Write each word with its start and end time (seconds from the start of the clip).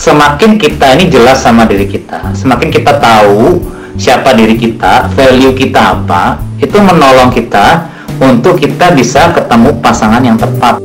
semakin 0.00 0.56
kita 0.56 0.96
ini 0.96 1.12
jelas 1.12 1.44
sama 1.44 1.68
diri 1.68 1.84
kita, 1.84 2.32
semakin 2.32 2.72
kita 2.72 2.96
tahu 2.96 3.60
siapa 4.00 4.32
diri 4.32 4.56
kita, 4.56 5.12
value 5.12 5.52
kita 5.52 5.92
apa, 5.92 6.40
itu 6.56 6.72
menolong 6.80 7.28
kita 7.28 7.84
untuk 8.16 8.56
kita 8.56 8.96
bisa 8.96 9.28
ketemu 9.36 9.76
pasangan 9.84 10.24
yang 10.24 10.40
tepat. 10.40 10.80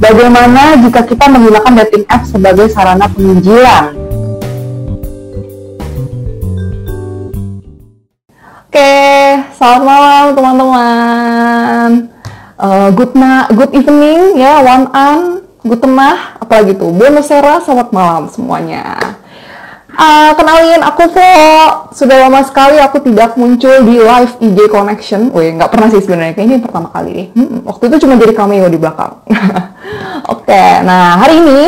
Bagaimana 0.00 0.80
jika 0.80 1.04
kita 1.04 1.28
menggunakan 1.28 1.84
dating 1.84 2.08
app 2.08 2.24
sebagai 2.24 2.72
sarana 2.72 3.12
penginjilan? 3.12 3.92
Oke, 8.64 8.96
selamat 9.60 9.82
malam 9.84 10.24
teman-teman. 10.32 11.88
Uh, 12.56 12.88
good 12.96 13.12
na 13.12 13.44
good 13.52 13.70
evening 13.76 14.40
ya, 14.40 14.64
one 14.64 14.88
an, 14.96 15.43
good 15.64 15.80
temah, 15.80 16.36
apalagi 16.38 16.76
tuh. 16.76 16.92
Bonus 16.92 17.32
Sera, 17.32 17.58
selamat 17.64 17.88
malam 17.90 18.28
semuanya. 18.28 19.16
Uh, 19.94 20.34
kenalin 20.36 20.82
aku 20.84 21.08
Vo. 21.08 21.32
Sudah 21.94 22.26
lama 22.26 22.44
sekali 22.44 22.76
aku 22.82 23.00
tidak 23.00 23.38
muncul 23.40 23.72
di 23.88 23.96
live 23.96 24.34
IG 24.44 24.58
Connection. 24.68 25.32
Wih, 25.32 25.56
nggak 25.56 25.70
pernah 25.72 25.88
sih 25.88 26.04
sebenarnya. 26.04 26.36
Kayaknya 26.36 26.56
ini 26.60 26.64
pertama 26.66 26.88
kali 26.92 27.10
nih. 27.14 27.26
Hmm, 27.32 27.58
waktu 27.64 27.82
itu 27.88 27.96
cuma 28.04 28.20
jadi 28.20 28.32
cameo 28.36 28.66
di 28.68 28.78
belakang. 28.78 29.12
Oke, 30.34 30.50
okay, 30.50 30.82
nah 30.84 31.16
hari 31.16 31.40
ini 31.40 31.60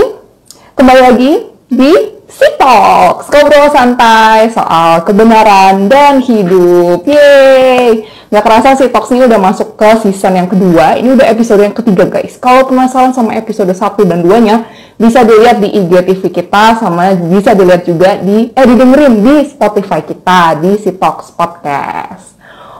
kembali 0.77 1.01
lagi 1.01 1.33
di 1.71 1.93
Sitox, 2.27 3.31
ngobrol 3.31 3.71
santai 3.71 4.51
soal 4.51 5.07
kebenaran 5.07 5.87
dan 5.87 6.19
hidup. 6.19 7.07
Yeay! 7.07 8.16
Nggak 8.27 8.43
kerasa 8.43 8.75
Sitox 8.75 9.15
ini 9.15 9.23
udah 9.31 9.39
masuk 9.39 9.79
ke 9.79 9.91
season 10.03 10.35
yang 10.35 10.51
kedua. 10.51 10.99
Ini 10.99 11.15
udah 11.15 11.27
episode 11.31 11.63
yang 11.63 11.71
ketiga 11.71 12.11
guys. 12.11 12.35
Kalau 12.43 12.67
penasaran 12.67 13.15
sama 13.15 13.39
episode 13.39 13.71
1 13.71 14.03
dan 14.03 14.27
2-nya, 14.27 14.67
bisa 14.99 15.23
dilihat 15.23 15.63
di 15.63 15.71
IGTV 15.71 16.35
kita, 16.35 16.75
sama 16.83 17.15
bisa 17.15 17.55
dilihat 17.55 17.87
juga 17.87 18.19
di, 18.19 18.51
eh 18.51 18.67
didengerin 18.67 19.23
di 19.23 19.35
Spotify 19.47 20.03
kita, 20.03 20.59
di 20.59 20.75
Sitox 20.75 21.31
Podcast. 21.39 22.35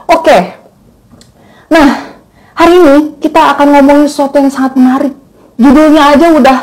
Oke, 0.07 0.23
okay. 0.23 0.41
nah 1.71 2.15
hari 2.55 2.73
ini 2.79 2.95
kita 3.19 3.55
akan 3.55 3.67
ngomongin 3.75 4.07
sesuatu 4.11 4.39
yang 4.39 4.51
sangat 4.51 4.75
menarik. 4.75 5.15
Judulnya 5.55 6.15
aja 6.15 6.27
udah 6.31 6.57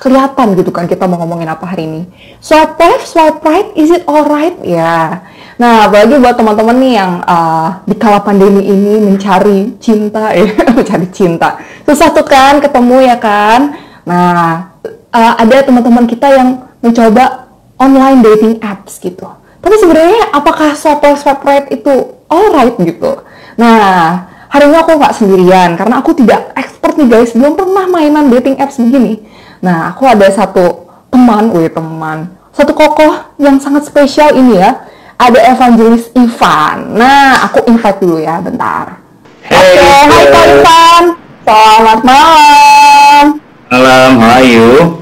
kelihatan 0.00 0.56
gitu 0.56 0.72
kan 0.72 0.88
kita 0.88 1.04
mau 1.04 1.20
ngomongin 1.22 1.50
apa 1.50 1.66
hari 1.66 1.86
ini. 1.86 2.02
Swipe 2.38 2.78
left, 2.78 3.10
swipe 3.10 3.42
right, 3.42 3.68
is 3.74 3.90
it 3.90 4.06
alright? 4.06 4.54
Ya. 4.62 5.22
Nah, 5.60 5.92
bagi 5.92 6.16
buat 6.16 6.40
teman-teman 6.40 6.72
nih 6.80 6.92
yang 6.96 7.20
uh, 7.20 7.84
di 7.84 7.92
kala 8.00 8.24
pandemi 8.24 8.64
ini 8.64 8.96
mencari 8.96 9.76
cinta, 9.76 10.32
ya, 10.32 10.48
mencari 10.76 11.04
cinta. 11.12 11.60
Susah 11.84 12.08
tuh 12.16 12.24
kan 12.24 12.64
ketemu 12.64 13.04
ya 13.04 13.20
kan? 13.20 13.76
Nah, 14.08 14.72
uh, 15.12 15.34
ada 15.36 15.60
teman-teman 15.60 16.08
kita 16.08 16.32
yang 16.32 16.64
mencoba 16.80 17.52
online 17.76 18.24
dating 18.24 18.56
apps 18.64 18.96
gitu. 19.04 19.28
Tapi 19.60 19.76
sebenarnya 19.76 20.32
apakah 20.32 20.72
swipe 20.72 21.12
swipe 21.20 21.44
right 21.44 21.68
itu 21.68 22.16
alright 22.32 22.72
gitu? 22.80 23.20
Nah, 23.60 24.16
hari 24.48 24.64
ini 24.64 24.80
aku 24.80 24.96
nggak 24.96 25.12
sendirian 25.12 25.76
karena 25.76 26.00
aku 26.00 26.16
tidak 26.16 26.56
expert 26.56 26.96
nih 26.96 27.08
guys, 27.12 27.36
belum 27.36 27.60
pernah 27.60 27.84
mainan 27.84 28.32
dating 28.32 28.56
apps 28.56 28.80
begini. 28.80 29.20
Nah, 29.60 29.92
aku 29.92 30.08
ada 30.08 30.24
satu 30.32 30.88
teman, 31.12 31.52
wih 31.52 31.68
teman, 31.68 32.32
satu 32.56 32.72
kokoh 32.72 33.36
yang 33.36 33.60
sangat 33.60 33.84
spesial 33.84 34.32
ini 34.32 34.56
ya. 34.56 34.88
Ada 35.20 35.52
Evangelis 35.52 36.08
Ivan. 36.16 36.96
Nah, 36.96 37.44
aku 37.44 37.60
invite 37.68 38.00
dulu 38.00 38.24
ya, 38.24 38.40
bentar. 38.40 38.96
Hey, 39.44 39.76
Oke, 39.76 39.76
okay, 39.76 40.00
hai 40.08 40.24
Kak 40.32 40.44
Ivan. 40.48 41.04
Selamat 41.44 42.00
malam. 42.08 43.24
Malam, 43.68 44.10
how 44.16 44.40
are 44.40 44.48
you? 44.48 44.96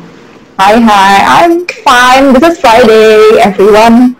Hi, 0.59 0.75
hi. 0.75 1.15
I'm 1.23 1.63
fine. 1.87 2.35
This 2.35 2.43
is 2.51 2.57
Friday. 2.59 3.39
Everyone 3.39 4.19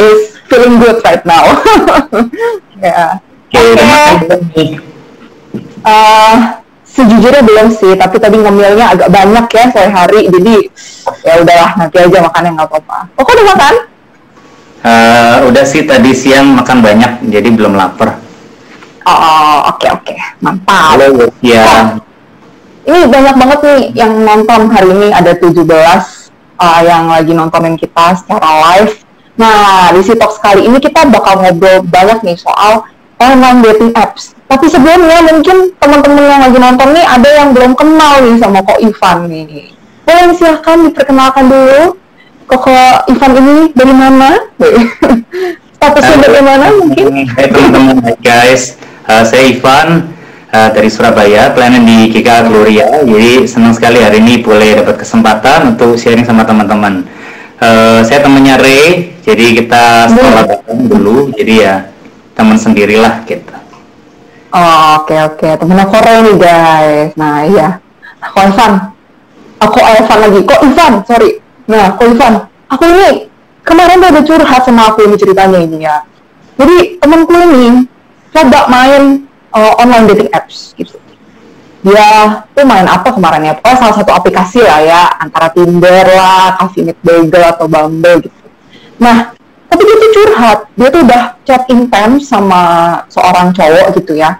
is 0.00 0.40
feeling 0.48 0.80
good 0.80 1.04
right 1.04 1.20
now. 1.28 1.44
yeah. 2.80 3.20
Oke. 3.52 3.76
Okay. 3.76 4.80
Uh, 5.84 6.64
Sejujurnya 6.88 7.44
belum 7.44 7.68
sih, 7.76 7.92
tapi 7.92 8.16
tadi 8.16 8.40
ngemilnya 8.40 8.96
agak 8.96 9.12
banyak 9.12 9.44
ya 9.52 9.68
sore 9.68 9.92
hari, 9.92 10.32
jadi 10.32 10.64
ya 11.28 11.44
udahlah 11.44 11.76
nanti 11.76 12.00
aja 12.00 12.24
makannya 12.24 12.56
nggak 12.56 12.68
apa-apa. 12.72 12.98
Oh, 13.20 13.20
kok 13.20 13.36
udah 13.36 13.46
makan? 13.52 13.74
Uh, 14.84 15.48
udah 15.48 15.64
sih 15.64 15.84
tadi 15.84 16.12
siang 16.12 16.56
makan 16.56 16.84
banyak, 16.84 17.32
jadi 17.32 17.48
belum 17.52 17.76
lapar. 17.76 18.18
Oh, 19.06 19.70
oke 19.70 19.80
okay, 19.80 19.88
oke, 19.94 20.04
okay. 20.04 20.18
mantap. 20.42 20.98
Halo, 20.98 21.30
ya. 21.40 21.96
Oh, 22.84 22.92
ini 22.92 23.06
banyak 23.06 23.34
banget 23.38 23.60
nih 23.62 23.80
yang 23.94 24.12
nonton 24.20 24.68
hari 24.70 24.90
ini 24.90 25.08
ada 25.14 25.32
17 25.32 25.56
uh, 25.62 26.80
yang 26.82 27.08
lagi 27.08 27.32
nontonin 27.32 27.78
kita 27.78 28.18
secara 28.18 28.50
live. 28.62 28.94
Nah, 29.36 29.92
di 29.92 30.00
Sitox 30.02 30.40
kali 30.42 30.64
ini 30.66 30.80
kita 30.80 31.06
bakal 31.08 31.38
ngobrol 31.40 31.84
banyak 31.86 32.24
nih 32.24 32.36
soal 32.40 32.88
online 33.20 33.64
dating 33.64 33.92
apps 33.96 34.36
tapi 34.46 34.70
sebelumnya 34.70 35.26
mungkin 35.26 35.74
teman-teman 35.82 36.22
yang 36.22 36.42
lagi 36.46 36.58
nonton 36.62 36.88
nih 36.94 37.02
ada 37.02 37.28
yang 37.34 37.50
belum 37.50 37.74
kenal 37.74 38.22
nih 38.22 38.38
sama 38.38 38.62
Kok 38.62 38.78
Ivan 38.78 39.18
nih. 39.26 39.74
Boleh 40.06 40.24
silahkan 40.38 40.86
diperkenalkan 40.86 41.44
dulu. 41.50 41.98
Kok 42.46 43.10
Ivan 43.10 43.32
ini 43.42 43.56
dari 43.74 43.90
mana? 43.90 44.30
Statusnya 45.76 46.16
bagaimana 46.22 46.66
mungkin? 46.78 47.26
Hai 47.34 47.50
teman-teman, 47.50 47.98
hai 48.06 48.14
guys. 48.22 48.78
Uh, 49.02 49.26
saya 49.26 49.50
Ivan 49.50 50.14
uh, 50.54 50.70
dari 50.70 50.86
Surabaya, 50.86 51.50
pelayanan 51.50 51.82
di 51.82 52.06
GK 52.14 52.46
Gloria. 52.46 53.02
Jadi 53.02 53.50
senang 53.50 53.74
sekali 53.74 53.98
hari 53.98 54.22
ini 54.22 54.46
boleh 54.46 54.78
dapat 54.78 55.02
kesempatan 55.02 55.74
untuk 55.74 55.98
sharing 55.98 56.22
sama 56.22 56.46
teman-teman. 56.46 57.02
Uh, 57.58 58.06
saya 58.06 58.22
temannya 58.22 58.62
Ray, 58.62 59.18
jadi 59.26 59.46
kita 59.62 60.14
sekolah 60.14 60.42
bareng 60.46 60.80
dulu. 60.86 61.34
Jadi 61.34 61.66
ya 61.66 61.90
teman 62.38 62.62
sendirilah 62.62 63.26
kita. 63.26 63.58
Oh, 64.54 65.02
oke 65.02 65.10
okay, 65.10 65.18
oke. 65.26 65.38
Okay. 65.42 65.52
Temen 65.58 65.82
aku 65.82 65.98
Ray 65.98 66.18
nih 66.30 66.36
guys. 66.38 67.10
Nah 67.18 67.42
iya. 67.42 67.68
Aku 68.22 68.38
Ivan. 68.38 68.94
Aku 69.66 69.78
Ivan 69.82 70.18
lagi. 70.22 70.40
Kok 70.46 70.60
Ivan? 70.62 70.94
Sorry. 71.10 71.45
Nah, 71.66 71.94
aku 71.94 72.14
Ivan. 72.14 72.46
Aku 72.70 72.84
ini 72.86 73.30
kemarin 73.62 74.02
tuh 74.02 74.08
ada 74.10 74.22
curhat 74.22 74.62
sama 74.66 74.90
aku 74.90 75.06
ini 75.06 75.16
ceritanya 75.18 75.58
ini 75.62 75.78
ya. 75.86 76.02
Jadi 76.56 76.98
temanku 76.98 77.34
ini 77.34 77.86
coba 78.32 78.66
main 78.70 79.26
uh, 79.54 79.72
online 79.82 80.06
dating 80.10 80.30
apps 80.34 80.74
gitu. 80.74 80.98
Dia 81.86 82.42
tuh 82.50 82.66
main 82.66 82.86
apa 82.86 83.14
kemarin 83.14 83.46
ya? 83.46 83.54
Pokoknya 83.54 83.76
salah 83.78 83.94
satu 83.94 84.10
aplikasi 84.10 84.58
lah 84.64 84.80
ya, 84.82 85.02
antara 85.22 85.54
Tinder 85.54 86.06
lah, 86.10 86.58
Coffee 86.58 86.82
Meet 86.82 86.98
Bagel 87.04 87.42
atau 87.46 87.70
Bumble 87.70 88.26
gitu. 88.26 88.42
Nah, 88.98 89.30
tapi 89.70 89.82
dia 89.86 89.96
tuh 90.00 90.10
curhat, 90.10 90.58
dia 90.74 90.88
tuh 90.90 91.02
udah 91.06 91.22
chat 91.46 91.62
intens 91.70 92.26
sama 92.26 92.62
seorang 93.06 93.54
cowok 93.54 93.94
gitu 94.02 94.18
ya 94.18 94.34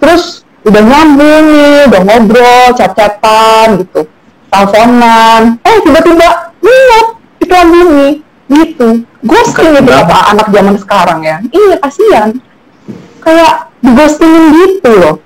terus 0.00 0.44
udah 0.64 0.82
nyambung 0.84 1.44
nih 1.52 1.88
udah 1.88 2.00
ngobrol 2.04 2.66
chat-chatan 2.76 3.84
gitu 3.84 4.08
teleponan. 4.54 5.42
Eh 5.66 5.76
tiba-tiba 5.82 6.28
lihat 6.62 7.06
iklan 7.42 7.68
ini. 7.74 8.08
Gitu. 8.44 8.88
Ghosting 9.24 9.72
gitu 9.80 9.90
apa 9.90 10.36
anak 10.36 10.46
zaman 10.52 10.76
sekarang 10.78 11.18
ya. 11.24 11.36
Iya 11.50 11.76
kasihan. 11.80 12.30
Kayak 13.24 13.72
di 13.80 13.90
ghostingin 13.96 14.44
gitu 14.52 14.90
loh. 14.94 15.16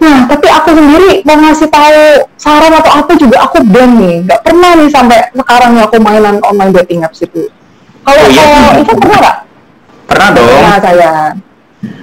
Nah 0.00 0.24
tapi 0.30 0.48
aku 0.48 0.72
sendiri 0.72 1.20
mau 1.28 1.36
ngasih 1.36 1.68
tahu 1.68 2.24
saran 2.40 2.72
atau 2.72 2.92
apa 3.04 3.12
juga 3.18 3.44
aku 3.44 3.60
belum 3.66 3.90
nih. 4.00 4.16
Nggak 4.24 4.40
pernah 4.46 4.70
nih 4.78 4.88
sampai 4.88 5.18
sekarang 5.34 5.72
aku 5.82 5.96
mainan 6.00 6.38
online 6.46 6.72
dating 6.80 7.04
apps 7.04 7.20
itu. 7.20 7.50
Kalau 8.00 8.22
oh, 8.22 8.28
iya. 8.32 8.80
itu 8.80 8.92
pernah. 8.96 9.18
Nggak? 9.18 9.36
Pernah 10.08 10.28
dong. 10.32 10.46
Pernah 10.48 10.78
saya 10.80 11.12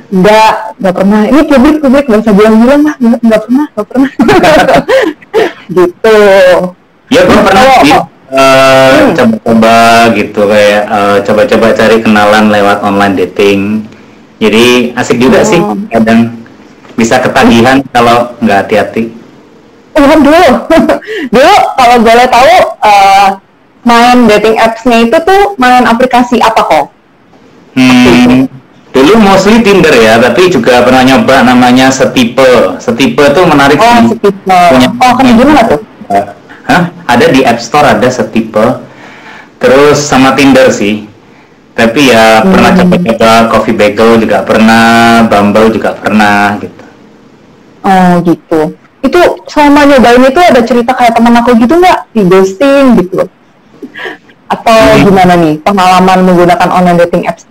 Enggak, 0.07 0.53
enggak 0.79 0.95
pernah. 0.95 1.21
Ini 1.27 1.41
publik-publik 1.51 2.05
nggak 2.07 2.21
usah 2.23 2.33
bilang-bilang 2.33 2.81
lah, 2.87 2.95
enggak, 2.95 3.19
enggak 3.27 3.41
pernah, 3.43 3.65
enggak 3.67 3.87
pernah. 3.91 4.09
gitu. 5.71 6.19
Ya, 7.07 7.21
gue 7.23 7.39
pernah 7.39 7.63
oh, 7.63 7.79
sih. 7.83 7.95
Uh, 8.27 9.15
coba-coba 9.15 10.11
gitu 10.11 10.51
kayak 10.51 10.83
uh, 10.91 11.17
coba-coba 11.23 11.71
cari 11.71 11.97
kenalan 12.03 12.51
lewat 12.51 12.83
online 12.83 13.15
dating. 13.15 13.87
Jadi 14.37 14.91
asik 14.99 15.17
juga 15.17 15.41
oh. 15.41 15.47
sih, 15.47 15.59
kadang 15.89 16.35
bisa 16.99 17.23
ketagihan 17.23 17.79
hmm. 17.79 17.89
kalau 17.95 18.35
nggak 18.43 18.67
hati-hati. 18.67 19.03
Oh, 19.97 20.13
dulu, 20.19 20.45
dulu 21.33 21.55
kalau 21.79 21.97
boleh 22.03 22.27
tahu 22.29 22.53
uh, 22.85 23.27
main 23.87 24.17
dating 24.27 24.59
apps-nya 24.59 25.07
itu 25.07 25.17
tuh 25.23 25.55
main 25.55 25.87
aplikasi 25.87 26.37
apa 26.43 26.61
kok? 26.67 26.85
Hmm, 27.77 28.49
Dulu 28.97 29.13
mostly 29.21 29.61
Tinder 29.61 29.93
ya, 29.93 30.17
tapi 30.17 30.49
juga 30.49 30.81
pernah 30.81 31.05
nyoba 31.05 31.45
namanya 31.45 31.93
Setipe. 31.93 32.81
Setipe 32.81 33.29
tuh 33.29 33.45
menarik 33.45 33.77
oh, 33.77 33.85
sih. 33.85 34.17
Setipe. 34.17 34.57
Punya, 34.73 34.89
oh, 34.89 35.11
kan 35.13 35.25
gimana 35.29 35.61
tuh? 35.69 35.79
Hah? 36.65 36.83
Ada 37.05 37.25
di 37.29 37.45
App 37.45 37.61
Store 37.61 37.85
ada 37.93 38.09
Setipe. 38.09 38.81
Terus 39.61 40.01
sama 40.01 40.33
Tinder 40.33 40.73
sih. 40.73 41.05
Tapi 41.77 42.09
ya 42.09 42.41
hmm. 42.41 42.49
pernah 42.49 42.71
coba-coba 42.73 43.29
Coffee 43.53 43.77
Bagel 43.77 44.25
juga 44.25 44.41
pernah, 44.41 45.21
Bumble 45.29 45.69
juga 45.77 45.93
pernah 45.93 46.57
gitu. 46.57 46.83
Oh 47.85 48.11
gitu. 48.25 48.61
itu 49.05 49.21
selama 49.47 49.87
nyobain 49.87 50.19
itu 50.19 50.41
ada 50.41 50.59
cerita 50.65 50.91
kayak 50.91 51.15
temen 51.15 51.31
aku 51.37 51.55
gitu 51.55 51.79
nggak 51.79 52.11
di 52.11 52.21
ghosting 52.27 52.99
gitu 52.99 53.23
atau 54.47 54.79
Hmm. 54.79 55.03
gimana 55.07 55.33
nih 55.39 55.55
pengalaman 55.63 56.19
menggunakan 56.27 56.69
online 56.71 56.99
dating 57.05 57.23
apps 57.27 57.47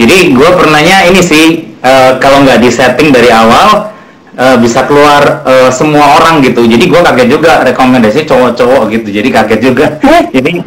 Jadi 0.00 0.32
gue 0.32 0.50
pernahnya 0.56 1.12
ini 1.12 1.20
sih 1.20 1.76
eh, 1.76 2.10
kalau 2.16 2.40
nggak 2.40 2.64
di 2.64 2.70
setting 2.72 3.12
dari 3.12 3.28
awal 3.28 3.92
eh, 4.32 4.56
bisa 4.56 4.88
keluar 4.88 5.44
eh, 5.44 5.68
semua 5.68 6.16
orang 6.16 6.40
gitu. 6.40 6.64
Jadi 6.64 6.88
gue 6.88 7.00
kaget 7.04 7.28
juga 7.28 7.60
rekomendasi 7.60 8.24
cowok-cowok 8.24 8.82
gitu. 8.96 9.08
Jadi 9.12 9.28
kaget 9.28 9.60
juga. 9.60 9.86
Jadi 10.34 10.64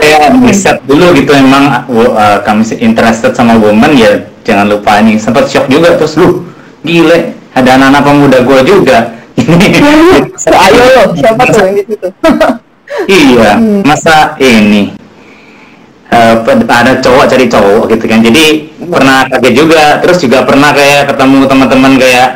kayak 0.00 0.32
set 0.56 0.80
dulu 0.84 1.12
gitu 1.16 1.32
emang 1.32 1.88
uh, 1.88 2.38
kami 2.44 2.62
interested 2.78 3.32
sama 3.32 3.56
woman 3.56 3.96
ya 3.96 4.20
jangan 4.44 4.68
lupa 4.68 5.00
ini 5.00 5.16
sempat 5.16 5.48
shock 5.48 5.70
juga 5.72 5.96
terus 5.96 6.18
lu 6.20 6.44
gile 6.84 7.32
ada 7.56 7.78
anak-anak 7.80 8.02
pemuda 8.04 8.38
gue 8.44 8.58
juga. 8.66 8.98
ayo 10.68 10.84
siapa 11.16 11.42
tuh 11.48 11.60
yang 11.64 11.74
di 11.80 11.84
situ 11.88 12.08
iya 13.08 13.56
masa 13.82 14.36
ini 14.38 14.92
pe- 16.44 16.68
ada 16.68 16.92
cowok 17.00 17.24
cari 17.24 17.46
cowok 17.48 17.82
gitu 17.88 18.04
kan. 18.04 18.20
Jadi 18.20 18.44
pernah 18.84 19.24
kaget 19.32 19.54
juga. 19.56 19.84
Terus 20.04 20.18
juga 20.20 20.38
pernah 20.44 20.70
kayak 20.76 21.08
ketemu 21.08 21.36
teman-teman 21.48 21.92
kayak 21.96 22.28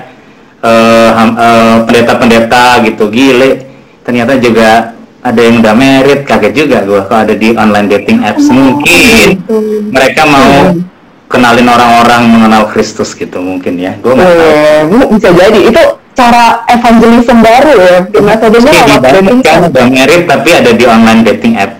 eh, 0.64 1.10
eh, 1.16 1.76
pendeta-pendeta 1.84 2.64
gitu. 2.88 3.12
Gile. 3.12 3.50
Ternyata 4.00 4.38
juga 4.40 4.96
ada 5.20 5.40
yang 5.42 5.60
udah 5.60 5.74
merit. 5.76 6.24
Kaget 6.24 6.52
juga 6.56 6.78
gua 6.88 7.04
kalau 7.04 7.20
ada 7.28 7.34
di 7.36 7.52
online 7.52 7.88
dating 7.92 8.24
apps. 8.24 8.48
Mungkin 8.48 9.44
mereka 9.92 10.22
mau 10.24 10.72
kenalin 11.26 11.68
orang-orang 11.68 12.22
mengenal 12.30 12.70
Kristus 12.72 13.12
gitu 13.12 13.42
mungkin 13.42 13.76
ya. 13.76 13.98
Gue 13.98 14.14
nggak 14.14 14.24
tahu. 14.30 14.40
Eh, 14.40 14.80
bu- 14.88 15.10
bisa 15.10 15.28
jadi. 15.34 15.60
Itu 15.68 15.82
cara 16.16 16.64
evangelism 16.70 17.44
baru 17.44 17.72
ya. 17.76 17.98
Metodenya 18.08 18.72
Jadi 18.72 18.78
lewat 18.80 19.00
banyak 19.04 19.20
dating 19.20 19.40
kan 19.44 19.58
udah 19.68 19.86
merit 19.92 20.22
tapi 20.24 20.48
ada 20.54 20.70
di 20.72 20.84
online 20.88 21.20
dating 21.28 21.54
app 21.60 21.72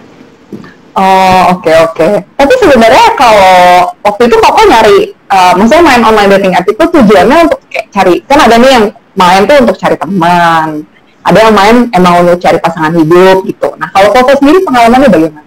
Oh 0.96 1.52
oke 1.52 1.72
oke. 1.92 2.08
Tapi 2.40 2.52
sebenarnya 2.56 3.06
kalau 3.20 3.92
waktu 4.00 4.32
itu 4.32 4.36
kakak 4.40 4.64
nyari, 4.64 4.98
uh, 5.28 5.52
maksudnya 5.52 5.84
main 5.84 6.00
online 6.00 6.30
dating 6.40 6.56
app 6.56 6.64
itu 6.64 6.84
tujuannya 6.88 7.36
untuk 7.44 7.60
kayak 7.68 7.86
cari 7.92 8.14
kan 8.24 8.38
ada 8.48 8.56
nih 8.56 8.70
yang 8.72 8.84
main 9.12 9.44
tuh 9.44 9.60
untuk 9.60 9.76
cari 9.76 9.96
teman, 10.00 10.88
ada 11.20 11.38
yang 11.38 11.52
main 11.52 11.76
emang 11.92 12.24
untuk 12.24 12.40
cari 12.40 12.56
pasangan 12.56 12.96
hidup 12.96 13.44
gitu. 13.44 13.68
Nah 13.76 13.92
kalau 13.92 14.08
kakak 14.16 14.40
sendiri 14.40 14.64
pengalamannya 14.64 15.08
bagaimana? 15.12 15.44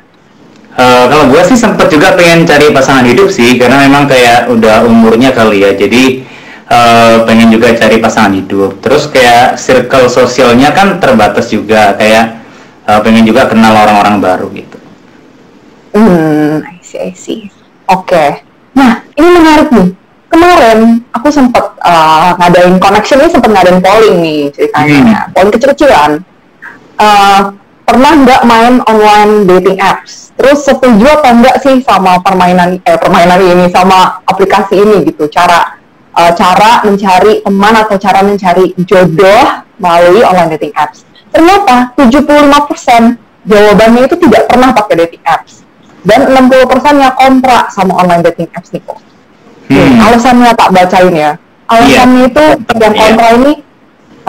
Eh, 0.80 1.06
kalau 1.10 1.26
gue 1.28 1.42
sih 1.50 1.58
sempet 1.58 1.92
juga 1.92 2.14
pengen 2.14 2.46
cari 2.46 2.70
pasangan 2.70 3.04
hidup 3.04 3.34
sih, 3.34 3.58
karena 3.58 3.84
memang 3.90 4.06
kayak 4.06 4.48
udah 4.54 4.86
umurnya 4.86 5.34
kali 5.36 5.66
ya, 5.66 5.74
jadi 5.74 6.24
eh, 6.70 7.16
pengen 7.26 7.50
juga 7.52 7.74
cari 7.74 7.98
pasangan 7.98 8.32
hidup. 8.38 8.80
Terus 8.80 9.10
kayak 9.10 9.58
circle 9.58 10.08
sosialnya 10.08 10.72
kan 10.72 11.02
terbatas 11.02 11.50
juga, 11.52 11.98
kayak 11.98 12.38
eh, 12.86 13.00
pengen 13.02 13.28
juga 13.28 13.50
kenal 13.50 13.76
orang-orang 13.76 14.24
baru 14.24 14.48
gitu. 14.56 14.79
Hmm, 15.94 16.62
I 16.62 16.78
see, 16.86 17.02
I 17.02 17.12
see. 17.18 17.50
Oke. 17.90 18.46
Nah, 18.78 19.02
ini 19.18 19.28
menarik 19.34 19.70
nih. 19.74 19.90
Kemarin 20.30 21.02
aku 21.10 21.34
sempat 21.34 21.74
uh, 21.82 22.38
ngadain 22.38 22.78
connection 22.78 23.18
ini 23.18 23.34
sempat 23.34 23.50
ngadain 23.50 23.82
polling 23.82 24.18
nih 24.22 24.42
ceritanya. 24.54 25.26
Polling 25.34 25.54
kecil-kecilan. 25.58 26.22
Uh, 27.02 27.58
pernah 27.82 28.14
nggak 28.14 28.42
main 28.46 28.78
online 28.86 29.50
dating 29.50 29.82
apps? 29.82 30.30
Terus 30.38 30.62
setuju 30.70 31.10
apa 31.10 31.34
enggak 31.34 31.58
sih 31.66 31.82
sama 31.82 32.22
permainan 32.22 32.78
eh 32.86 32.98
permainan 33.02 33.42
ini 33.42 33.66
sama 33.74 34.22
aplikasi 34.30 34.78
ini 34.78 35.10
gitu? 35.10 35.26
Cara 35.34 35.82
uh, 36.14 36.32
cara 36.38 36.86
mencari 36.86 37.42
teman 37.42 37.74
atau 37.74 37.98
cara 37.98 38.22
mencari 38.22 38.78
jodoh 38.86 39.66
melalui 39.82 40.22
online 40.22 40.54
dating 40.54 40.78
apps. 40.78 41.10
Ternyata 41.34 41.98
75% 41.98 43.50
jawabannya 43.50 44.02
itu 44.06 44.16
tidak 44.30 44.46
pernah 44.46 44.70
pakai 44.78 44.94
dating 44.94 45.26
apps 45.26 45.60
dan 46.08 46.32
60% 46.32 47.04
yang 47.04 47.16
kontra 47.16 47.68
sama 47.72 48.00
online 48.00 48.24
dating 48.24 48.50
apps 48.56 48.72
nih 48.72 48.82
kok. 48.84 49.00
Hmm. 49.70 50.00
Alasannya 50.02 50.52
tak 50.56 50.70
bacain 50.72 51.14
ya. 51.14 51.32
Alasannya 51.70 52.22
itu 52.32 52.44
yang 52.80 52.94
kontra 52.96 53.28
ini 53.38 53.52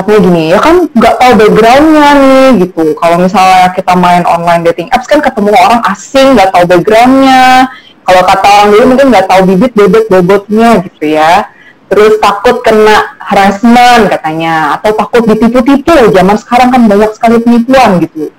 katanya 0.01 0.21
gini, 0.25 0.43
ya 0.49 0.59
kan 0.63 0.77
nggak 0.97 1.15
tahu 1.21 1.33
backgroundnya 1.37 2.09
nih 2.17 2.47
gitu. 2.65 2.85
Kalau 2.97 3.17
misalnya 3.21 3.69
kita 3.77 3.93
main 3.97 4.25
online 4.25 4.63
dating 4.65 4.89
apps 4.97 5.05
kan 5.05 5.21
ketemu 5.21 5.53
orang 5.53 5.81
asing, 5.93 6.37
nggak 6.37 6.51
tahu 6.57 6.65
backgroundnya. 6.65 7.69
Kalau 8.01 8.23
kata 8.25 8.47
orang 8.49 8.69
dulu 8.73 8.85
mungkin 8.97 9.07
nggak 9.13 9.27
tahu 9.29 9.41
bibit 9.45 9.73
bebet 9.77 10.05
bobotnya 10.09 10.81
gitu 10.89 11.05
ya. 11.05 11.53
Terus 11.91 12.23
takut 12.23 12.63
kena 12.63 13.19
harassment 13.19 14.09
katanya, 14.09 14.79
atau 14.79 14.95
takut 14.95 15.27
ditipu-tipu. 15.27 16.15
Zaman 16.15 16.39
sekarang 16.39 16.71
kan 16.71 16.87
banyak 16.87 17.11
sekali 17.19 17.37
penipuan 17.43 17.99
gitu. 17.99 18.31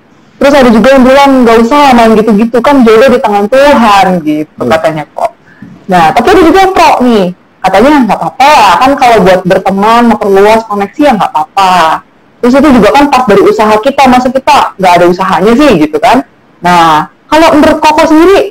Terus 0.42 0.58
ada 0.58 0.70
juga 0.74 0.88
yang 0.98 1.06
bilang 1.06 1.30
nggak 1.46 1.56
usah 1.62 1.94
main 1.94 2.18
gitu-gitu 2.18 2.58
kan 2.58 2.82
jodoh 2.82 3.06
di 3.14 3.18
tangan 3.22 3.46
Tuhan 3.46 4.06
gitu 4.26 4.62
katanya 4.66 5.06
kok. 5.14 5.38
Nah 5.86 6.10
tapi 6.10 6.26
ada 6.34 6.42
juga 6.42 6.58
yang 6.66 6.72
pro 6.74 6.98
nih 7.06 7.30
katanya 7.62 7.90
nggak 8.10 8.18
apa-apa 8.18 8.48
lah 8.58 8.74
kan 8.82 8.90
kalau 8.98 9.16
buat 9.22 9.40
berteman 9.46 10.02
memperluas 10.10 10.66
koneksi 10.66 10.98
ya 10.98 11.12
nggak 11.14 11.30
apa-apa. 11.30 12.02
Terus 12.42 12.58
itu 12.58 12.68
juga 12.74 12.88
kan 12.90 13.04
pas 13.06 13.22
dari 13.22 13.42
usaha 13.46 13.70
kita 13.78 14.02
masa 14.10 14.34
kita 14.34 14.74
nggak 14.82 14.92
ada 14.98 15.04
usahanya 15.06 15.52
sih 15.54 15.70
gitu 15.78 15.94
kan. 16.02 16.26
Nah 16.58 17.06
kalau 17.30 17.54
menurut 17.54 17.78
Koko 17.78 18.02
sendiri 18.02 18.50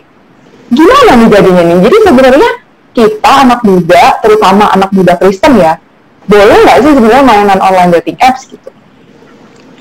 gimana 0.71 1.11
nih 1.19 1.27
jadinya 1.27 1.63
nih? 1.75 1.77
Jadi 1.91 1.97
sebenarnya 2.07 2.51
kita 2.95 3.31
anak 3.43 3.59
muda 3.67 4.03
terutama 4.23 4.71
anak 4.71 4.95
muda 4.95 5.19
Kristen 5.19 5.59
ya 5.59 5.75
boleh 6.23 6.55
nggak 6.55 6.87
sih 6.87 6.91
sebenarnya 6.95 7.23
mainan 7.27 7.59
online 7.59 7.99
dating 7.99 8.15
apps 8.23 8.47
gitu? 8.47 8.71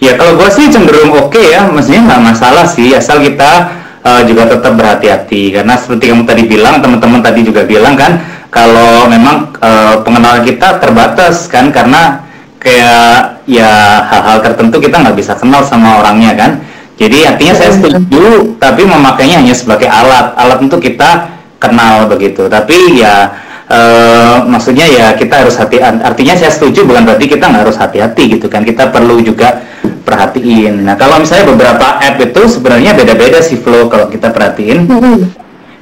Ya 0.00 0.16
kalau 0.16 0.40
gue 0.40 0.48
sih 0.48 0.72
cenderung 0.72 1.12
oke 1.12 1.36
ya, 1.36 1.68
maksudnya 1.68 2.08
nggak 2.08 2.22
masalah 2.32 2.64
sih, 2.64 2.96
asal 2.96 3.20
kita 3.20 3.68
uh, 4.00 4.24
juga 4.24 4.48
tetap 4.48 4.72
berhati-hati. 4.72 5.52
Karena 5.52 5.76
seperti 5.76 6.08
kamu 6.08 6.24
tadi 6.24 6.42
bilang, 6.48 6.80
teman-teman 6.80 7.20
tadi 7.20 7.44
juga 7.44 7.68
bilang 7.68 8.00
kan, 8.00 8.16
kalau 8.48 9.04
memang 9.12 9.52
uh, 9.60 10.00
pengenalan 10.00 10.40
kita 10.48 10.80
terbatas 10.80 11.44
kan, 11.52 11.68
karena 11.68 12.24
kayak 12.56 13.44
ya 13.44 14.04
hal-hal 14.08 14.40
tertentu 14.40 14.80
kita 14.80 15.04
nggak 15.04 15.16
bisa 15.20 15.36
kenal 15.36 15.60
sama 15.68 16.00
orangnya 16.00 16.32
kan. 16.32 16.50
Jadi 16.96 17.24
artinya 17.24 17.54
saya 17.56 17.72
setuju, 17.76 18.56
tapi 18.56 18.84
memakainya 18.84 19.40
hanya 19.40 19.56
sebagai 19.56 19.88
alat, 19.88 20.36
alat 20.36 20.64
untuk 20.64 20.80
kita 20.80 21.28
kenal 21.60 22.08
begitu. 22.08 22.48
Tapi 22.48 23.04
ya 23.04 23.36
eh, 23.70 24.36
maksudnya 24.50 24.86
ya 24.90 25.06
kita 25.14 25.46
harus 25.46 25.54
hati 25.54 25.78
artinya 25.80 26.34
saya 26.34 26.50
setuju 26.50 26.82
bukan 26.82 27.06
berarti 27.06 27.26
kita 27.30 27.46
nggak 27.46 27.62
harus 27.62 27.78
hati-hati 27.78 28.22
gitu 28.36 28.50
kan. 28.50 28.66
Kita 28.66 28.90
perlu 28.90 29.22
juga 29.22 29.62
perhatiin. 30.02 30.82
Nah 30.82 30.98
kalau 30.98 31.22
misalnya 31.22 31.54
beberapa 31.54 31.86
app 32.02 32.18
itu 32.18 32.42
sebenarnya 32.50 32.98
beda-beda 32.98 33.38
sih 33.38 33.56
flow 33.56 33.86
kalau 33.86 34.10
kita 34.10 34.34
perhatiin. 34.34 34.90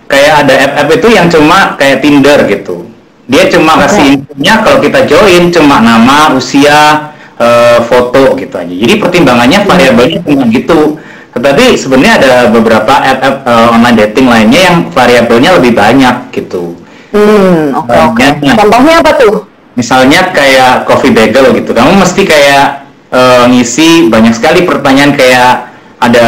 Kayak 0.08 0.32
ada 0.44 0.54
app-app 0.56 0.88
itu 0.96 1.08
yang 1.12 1.28
cuma 1.28 1.76
kayak 1.76 2.00
Tinder 2.00 2.40
gitu. 2.48 2.88
Dia 3.28 3.44
cuma 3.52 3.76
kasih 3.84 4.16
infonya 4.16 4.64
kalau 4.64 4.80
kita 4.80 5.04
join 5.04 5.52
cuma 5.52 5.84
nama 5.84 6.32
usia 6.32 7.12
eh, 7.36 7.80
foto 7.84 8.32
gitu 8.40 8.56
aja. 8.56 8.72
Jadi 8.72 8.94
pertimbangannya 8.96 9.68
variabelnya 9.68 10.24
cuma 10.24 10.48
gitu. 10.48 10.96
Tetapi 11.36 11.76
sebenarnya 11.76 12.14
ada 12.24 12.32
beberapa 12.48 12.88
app-app 12.88 13.44
eh, 13.44 13.68
online 13.76 13.96
dating 14.08 14.26
lainnya 14.32 14.60
yang 14.72 14.76
variabelnya 14.88 15.60
lebih 15.60 15.76
banyak 15.76 16.16
gitu 16.32 16.87
Hmm, 17.08 17.72
oke 17.72 17.96
oke. 18.12 18.24
Banyak. 18.40 18.56
Contohnya 18.56 18.94
apa 19.00 19.12
tuh? 19.16 19.48
misalnya 19.78 20.34
kayak 20.34 20.90
coffee 20.90 21.14
bagel 21.14 21.54
gitu. 21.54 21.70
Kamu 21.70 22.02
mesti 22.02 22.26
kayak 22.26 22.90
eh, 23.14 23.44
ngisi 23.46 24.10
banyak 24.10 24.34
sekali 24.34 24.66
pertanyaan 24.66 25.14
kayak 25.14 25.70
ada 26.02 26.26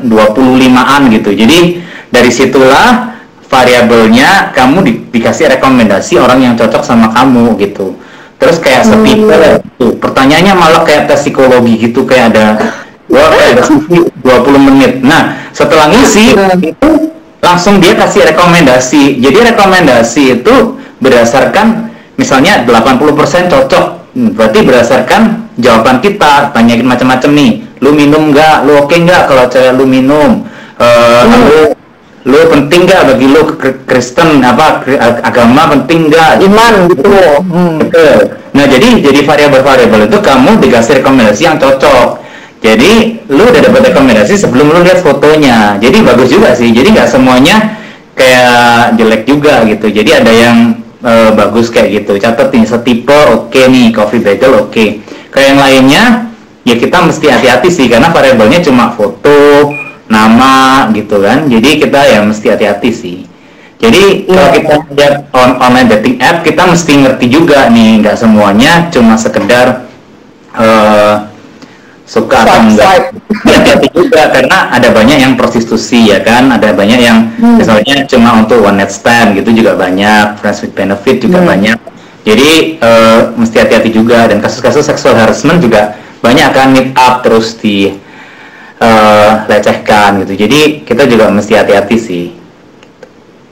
25-an 0.00 1.12
gitu. 1.12 1.36
Jadi 1.36 1.84
dari 2.08 2.32
situlah 2.32 3.12
variabelnya 3.52 4.56
kamu 4.56 4.78
di- 4.80 5.00
dikasih 5.12 5.52
rekomendasi 5.52 6.16
orang 6.16 6.40
yang 6.40 6.54
cocok 6.56 6.80
sama 6.80 7.12
kamu 7.12 7.60
gitu. 7.60 8.00
Terus 8.40 8.56
kayak 8.58 8.88
setipe 8.88 9.60
tuh 9.76 10.00
pertanyaannya 10.00 10.56
malah 10.56 10.82
kayak 10.88 11.12
tes 11.12 11.20
psikologi 11.20 11.76
gitu. 11.76 12.08
Kayak 12.08 12.32
ada 12.32 12.44
wah 13.12 13.28
kayak 13.36 13.60
diskusi 13.60 14.08
20 14.24 14.68
menit. 14.72 14.92
Nah 15.04 15.36
setelah 15.52 15.92
ngisi 15.92 16.32
itu 16.64 16.90
langsung 17.42 17.82
dia 17.82 17.98
kasih 17.98 18.22
rekomendasi. 18.32 19.18
Jadi 19.18 19.38
rekomendasi 19.52 20.40
itu 20.40 20.78
berdasarkan 21.02 21.90
misalnya 22.14 22.62
80% 22.62 23.50
cocok. 23.50 23.84
Hmm, 24.14 24.30
Berarti 24.38 24.62
berdasarkan 24.62 25.50
jawaban 25.58 25.98
kita, 25.98 26.54
tanyain 26.54 26.86
macam-macam 26.86 27.30
nih. 27.34 27.50
Lu 27.82 27.90
minum 27.90 28.30
nggak? 28.30 28.62
Lu 28.62 28.86
oke 28.86 28.94
nggak 28.94 29.26
kalau 29.26 29.44
cewek 29.50 29.74
lu 29.74 29.84
minum? 29.84 30.46
Eh, 30.78 31.22
lu 31.26 31.60
lu 32.22 32.38
penting 32.54 32.86
nggak 32.86 33.02
bagi 33.10 33.26
lu 33.26 33.42
Kri- 33.58 33.82
Kristen 33.82 34.46
apa 34.46 34.86
agama 35.26 35.66
penting 35.74 36.06
nggak? 36.06 36.38
Iman 36.46 36.86
gitu. 36.94 37.10
Hmm. 37.42 37.82
Nah, 38.52 38.68
jadi 38.68 39.00
jadi 39.02 39.20
variabel-variabel 39.26 40.06
itu 40.06 40.18
kamu 40.22 40.62
dikasih 40.62 41.02
rekomendasi 41.02 41.42
yang 41.42 41.58
cocok. 41.58 42.21
Jadi 42.62 43.26
lu 43.26 43.42
udah 43.42 43.58
dapat 43.58 43.90
rekomendasi 43.90 44.38
sebelum 44.38 44.70
lu 44.70 44.80
lihat 44.86 45.02
fotonya. 45.02 45.76
Jadi 45.82 45.98
bagus 46.06 46.30
juga 46.30 46.54
sih. 46.54 46.70
Jadi 46.70 46.94
nggak 46.94 47.10
semuanya 47.10 47.76
kayak 48.14 48.94
jelek 48.96 49.22
juga 49.26 49.66
gitu. 49.66 49.90
Jadi 49.90 50.10
ada 50.14 50.30
yang 50.30 50.78
eh, 51.02 51.30
bagus 51.34 51.68
kayak 51.74 52.02
gitu. 52.02 52.22
Catat 52.22 52.54
nih 52.54 52.64
setipe 52.64 53.18
oke 53.34 53.60
nih, 53.66 53.90
coffee 53.90 54.22
bagel 54.22 54.54
oke. 54.62 54.86
ke 55.32 55.40
yang 55.40 55.56
lainnya 55.56 56.28
ya 56.62 56.76
kita 56.78 57.02
mesti 57.02 57.26
hati-hati 57.26 57.68
sih 57.72 57.86
karena 57.90 58.12
variabelnya 58.14 58.62
cuma 58.62 58.94
foto 58.94 59.72
nama 60.06 60.86
gitu 60.94 61.18
kan 61.24 61.48
jadi 61.48 61.70
kita 61.80 62.00
ya 62.04 62.20
mesti 62.22 62.46
hati-hati 62.54 62.90
sih 62.92 63.18
jadi 63.82 64.28
Iya. 64.28 64.54
kalau 64.54 64.78
kita 64.84 64.94
lihat 64.94 65.14
on 65.34 65.50
online 65.58 65.88
dating 65.90 66.16
app 66.22 66.46
kita 66.46 66.62
mesti 66.68 66.92
ngerti 67.02 67.26
juga 67.26 67.66
nih 67.66 68.04
nggak 68.04 68.16
semuanya 68.20 68.92
cuma 68.94 69.18
sekedar 69.18 69.88
eh, 70.54 71.14
suka 72.12 72.44
atau 72.44 72.60
enggak 72.60 73.08
swipe. 73.08 73.08
hati-hati 73.56 73.88
juga 73.96 74.22
karena 74.28 74.58
ada 74.68 74.88
banyak 74.92 75.18
yang 75.18 75.32
prostitusi 75.32 76.12
ya 76.12 76.20
kan 76.20 76.52
ada 76.52 76.76
banyak 76.76 77.00
yang 77.00 77.18
Hmm. 77.40 77.56
misalnya 77.56 78.04
cuma 78.04 78.36
untuk 78.36 78.60
one 78.60 78.76
night 78.76 78.92
stand 78.92 79.32
gitu 79.40 79.50
juga 79.56 79.72
banyak 79.74 80.36
friends 80.36 80.60
with 80.60 80.76
benefit 80.76 81.24
juga 81.24 81.40
Hmm. 81.40 81.48
banyak 81.48 81.78
jadi 82.22 82.50
eh, 82.78 83.20
mesti 83.34 83.56
hati-hati 83.58 83.90
juga 83.90 84.28
dan 84.28 84.44
kasus-kasus 84.44 84.84
sexual 84.84 85.16
harassment 85.16 85.58
juga 85.58 85.96
banyak 86.20 86.48
kan 86.52 86.68
meet 86.70 86.92
up 86.94 87.24
terus 87.24 87.56
di 87.56 87.96
eh, 88.78 89.32
lecehkan 89.48 90.20
gitu 90.26 90.36
jadi 90.36 90.60
kita 90.84 91.08
juga 91.08 91.32
mesti 91.32 91.56
hati-hati 91.56 91.96
sih 91.96 92.24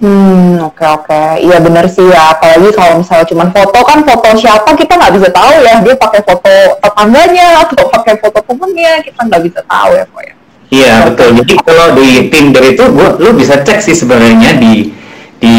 Hmm, 0.00 0.56
oke 0.64 0.80
oke. 0.80 1.44
Iya 1.44 1.60
bener 1.60 1.84
sih 1.92 2.08
ya. 2.08 2.32
Apalagi 2.32 2.72
kalau 2.72 3.04
misalnya 3.04 3.26
cuma 3.28 3.44
foto 3.52 3.78
kan 3.84 4.00
foto 4.00 4.28
siapa 4.40 4.72
kita 4.72 4.96
nggak 4.96 5.14
bisa 5.20 5.28
tahu 5.28 5.54
ya. 5.60 5.74
Dia 5.84 5.94
pakai 6.00 6.20
foto 6.24 6.52
tetangganya 6.80 7.46
atau 7.68 7.84
pakai 7.92 8.14
foto 8.16 8.40
temennya 8.48 9.04
kita 9.04 9.20
nggak 9.28 9.42
bisa 9.44 9.60
tahu 9.68 9.90
ya 9.92 10.04
kok 10.08 10.22
ya. 10.24 10.34
Iya 10.70 10.94
betul. 11.12 11.28
Jadi 11.44 11.54
kalau 11.60 11.86
di 12.00 12.08
Tinder 12.32 12.64
itu 12.64 12.84
gua 12.88 13.20
lu 13.20 13.36
bisa 13.36 13.60
cek 13.60 13.84
sih 13.84 13.92
sebenarnya 13.92 14.56
di 14.56 14.88
di 15.36 15.56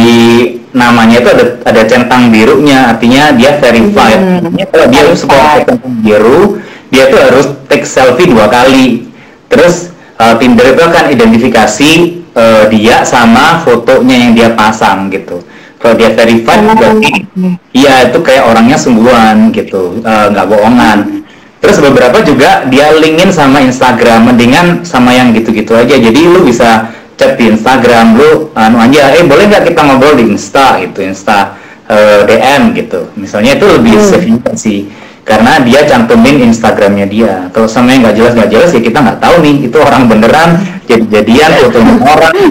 namanya 0.71 1.19
itu 1.21 1.29
ada 1.29 1.45
ada 1.67 1.81
centang 1.85 2.31
birunya, 2.33 2.95
artinya 2.95 3.35
dia 3.37 3.59
verified. 3.61 4.19
Hmm. 4.19 4.57
Kalau 4.71 4.87
dia 4.89 5.03
Verified. 5.05 5.63
centang 5.67 5.93
biru, 6.01 6.57
dia 6.89 7.11
tuh 7.11 7.19
harus 7.19 7.45
take 7.69 7.85
selfie 7.85 8.31
dua 8.31 8.49
kali. 8.49 9.05
Terus 9.51 9.91
uh, 10.17 10.33
Tinder 10.39 10.71
itu 10.71 10.81
akan 10.81 11.11
identifikasi 11.11 12.20
uh, 12.33 12.63
dia 12.67 13.03
sama 13.03 13.59
fotonya 13.63 14.15
yang 14.27 14.31
dia 14.35 14.49
pasang 14.53 15.07
gitu. 15.09 15.41
Kalau 15.81 15.97
dia 15.97 16.13
verified 16.13 16.61
Oh, 16.61 16.77
berarti. 16.77 17.25
Iya 17.73 18.13
itu 18.13 18.21
kayak 18.21 18.53
orangnya 18.53 18.77
sungguhan 18.77 19.49
gitu, 19.49 19.97
eh, 20.05 20.27
nggak 20.29 20.45
bohongan. 20.45 21.25
Terus 21.57 21.81
beberapa 21.81 22.21
juga 22.21 22.69
dia 22.69 22.93
linkin 22.93 23.33
sama 23.33 23.65
Instagram, 23.65 24.29
mendingan 24.29 24.85
sama 24.85 25.09
yang 25.09 25.33
gitu-gitu 25.33 25.73
aja. 25.73 25.97
Jadi 25.97 26.21
lu 26.21 26.45
bisa 26.45 26.85
chat 27.17 27.33
di 27.33 27.49
Instagram, 27.49 28.13
lu 28.13 28.53
anu 28.53 28.77
aja, 28.77 29.09
eh 29.17 29.25
boleh 29.25 29.49
nggak 29.49 29.73
kita 29.73 29.81
ngobrol 29.81 30.13
di 30.21 30.29
Insta 30.29 30.77
gitu, 30.85 31.01
Insta 31.01 31.57
eh, 31.89 32.29
DM 32.29 32.77
gitu. 32.77 33.09
Misalnya 33.17 33.57
itu 33.57 33.65
lebih 33.65 33.97
Hmm. 33.97 34.05
safe 34.05 34.25
juga 34.29 34.51
sih, 34.53 34.85
karena 35.31 35.63
dia 35.63 35.79
cantumin 35.87 36.51
Instagramnya 36.51 37.07
dia. 37.07 37.47
Kalau 37.55 37.71
yang 37.87 38.03
nggak 38.03 38.15
jelas 38.19 38.31
nggak 38.35 38.51
jelas 38.51 38.69
ya 38.75 38.81
kita 38.83 38.99
nggak 38.99 39.19
tahu 39.23 39.35
nih 39.39 39.55
itu 39.71 39.77
orang 39.79 40.03
beneran 40.11 40.49
jadi 40.83 41.05
jadian 41.07 41.51
fotonya 41.63 41.95
orang. 42.03 42.35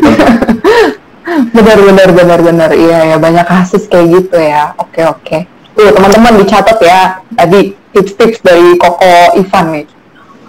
Bener 1.54 1.78
bener 1.78 2.08
bener 2.10 2.40
bener. 2.42 2.70
Iya 2.75 3.14
ya 3.14 3.16
banyak 3.20 3.46
kasus 3.46 3.87
kayak 3.87 4.06
gitu 4.18 4.34
ya. 4.34 4.75
Oke 4.80 5.06
oke. 5.06 5.38
Tuh 5.78 5.92
teman-teman 5.94 6.42
dicatat 6.42 6.78
ya. 6.82 7.22
Tadi 7.37 7.70
tips-tips 7.94 8.42
dari 8.42 8.75
Koko 8.80 9.38
Ivan 9.38 9.66
nih. 9.78 9.87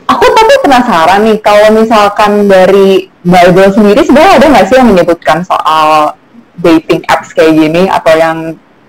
Aku 0.09 0.25
tapi 0.25 0.53
penasaran 0.65 1.21
nih 1.27 1.37
kalau 1.39 1.69
misalkan 1.75 2.49
dari 2.49 3.07
Bible 3.21 3.69
sendiri 3.71 4.01
sebenarnya 4.03 4.41
ada 4.41 4.45
nggak 4.51 4.65
sih 4.67 4.75
yang 4.81 4.89
menyebutkan 4.89 5.45
soal 5.45 6.17
dating 6.59 7.05
apps 7.07 7.31
kayak 7.31 7.53
gini 7.55 7.85
atau 7.87 8.13
yang 8.17 8.37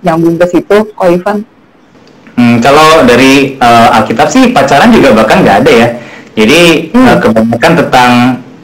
nyambung 0.03 0.41
ke 0.41 0.47
situ, 0.51 0.77
Ko 0.97 1.07
Ivan? 1.07 1.47
Hmm, 2.43 2.59
kalau 2.59 3.07
dari 3.07 3.55
eh, 3.55 3.89
Alkitab 4.03 4.27
sih 4.27 4.51
pacaran 4.51 4.91
juga 4.91 5.15
bahkan 5.15 5.47
nggak 5.47 5.59
ada 5.63 5.71
ya. 5.73 5.89
Jadi 6.35 6.91
Hmm. 6.91 7.07
eh, 7.07 7.19
kebanyakan 7.23 7.73
tentang 7.87 8.13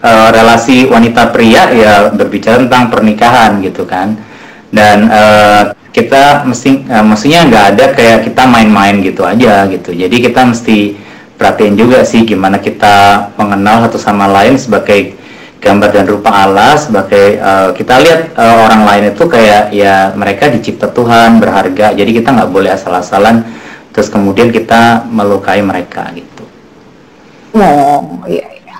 eh, 0.02 0.28
relasi 0.35 0.90
wanita 0.90 1.30
pria 1.30 1.70
ya 1.70 2.11
berbicara 2.11 2.58
tentang 2.58 2.90
pernikahan 2.90 3.62
gitu 3.62 3.87
kan. 3.87 4.18
Dan 4.75 5.06
eh, 5.06 5.62
kita 5.94 6.42
mesti 6.42 6.90
eh, 6.90 7.04
maksudnya 7.06 7.47
nggak 7.47 7.64
ada 7.78 7.85
kayak 7.94 8.26
kita 8.26 8.42
main-main 8.50 8.99
gitu 8.99 9.23
aja 9.23 9.70
gitu. 9.70 9.94
Jadi 9.94 10.16
kita 10.26 10.42
mesti 10.42 10.99
perhatiin 11.38 11.78
juga 11.78 12.02
sih 12.02 12.26
gimana 12.26 12.58
kita 12.58 13.30
mengenal 13.38 13.87
satu 13.87 13.99
sama 14.02 14.26
lain 14.26 14.58
sebagai 14.58 15.14
gambar 15.62 15.90
dan 15.94 16.06
rupa 16.11 16.30
Allah 16.35 16.75
sebagai 16.75 17.38
eh, 17.38 17.70
kita 17.78 17.94
lihat 18.02 18.20
eh, 18.35 18.56
orang 18.58 18.82
lain 18.90 19.04
itu 19.14 19.23
kayak 19.30 19.70
ya 19.70 20.11
mereka 20.18 20.50
dicipta 20.50 20.90
Tuhan 20.90 21.38
berharga 21.38 21.94
jadi 21.94 22.11
kita 22.11 22.35
nggak 22.35 22.50
boleh 22.50 22.75
asal-asalan 22.75 23.47
terus 23.99 24.14
kemudian 24.14 24.55
kita 24.55 25.02
melukai 25.11 25.59
mereka 25.59 26.07
gitu 26.14 26.38
Oh, 27.57 28.23
iya 28.28 28.47
iya. 28.61 28.78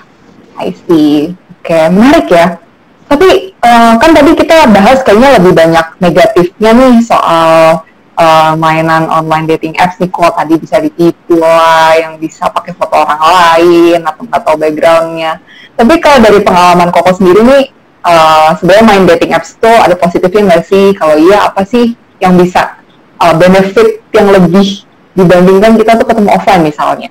I 0.59 0.71
see. 0.85 1.33
Oke, 1.59 1.79
menarik 1.89 2.27
ya. 2.29 2.61
Tapi 3.09 3.57
eh, 3.57 3.93
kan 3.97 4.11
tadi 4.13 4.31
kita 4.37 4.69
bahas 4.69 5.01
kayaknya 5.01 5.41
lebih 5.41 5.57
banyak 5.57 5.87
negatifnya 5.97 6.71
nih 6.77 6.95
soal 7.01 7.81
eh, 8.13 8.53
mainan 8.55 9.09
online 9.09 9.49
dating 9.49 9.73
apps 9.81 9.97
nih 9.97 10.07
kok 10.13 10.37
tadi 10.37 10.53
bisa 10.61 10.77
ditipu 10.77 11.41
lah, 11.41 11.97
yang 11.97 12.21
bisa 12.21 12.45
pakai 12.53 12.77
foto 12.77 13.01
orang 13.01 13.19
lain 13.19 13.99
atau 14.05 14.21
nggak 14.29 14.41
tahu 14.45 14.55
backgroundnya. 14.61 15.41
Tapi 15.73 15.93
kalau 15.97 16.19
dari 16.21 16.39
pengalaman 16.43 16.93
Koko 16.93 17.11
sendiri 17.17 17.41
nih, 17.41 17.63
eh, 18.05 18.49
sebenarnya 18.61 18.85
main 18.85 19.03
dating 19.09 19.33
apps 19.33 19.57
itu 19.57 19.71
ada 19.71 19.97
positifnya 19.97 20.55
nggak 20.55 20.63
sih? 20.69 20.93
Kalau 20.93 21.17
iya, 21.17 21.49
apa 21.49 21.65
sih 21.65 21.97
yang 22.21 22.37
bisa 22.37 22.77
eh, 23.17 23.33
benefit 23.33 24.05
yang 24.13 24.29
lebih 24.29 24.88
dibandingkan 25.13 25.77
kita 25.77 25.97
tuh 25.97 26.05
ketemu 26.05 26.29
offline 26.33 26.63
misalnya? 26.65 27.09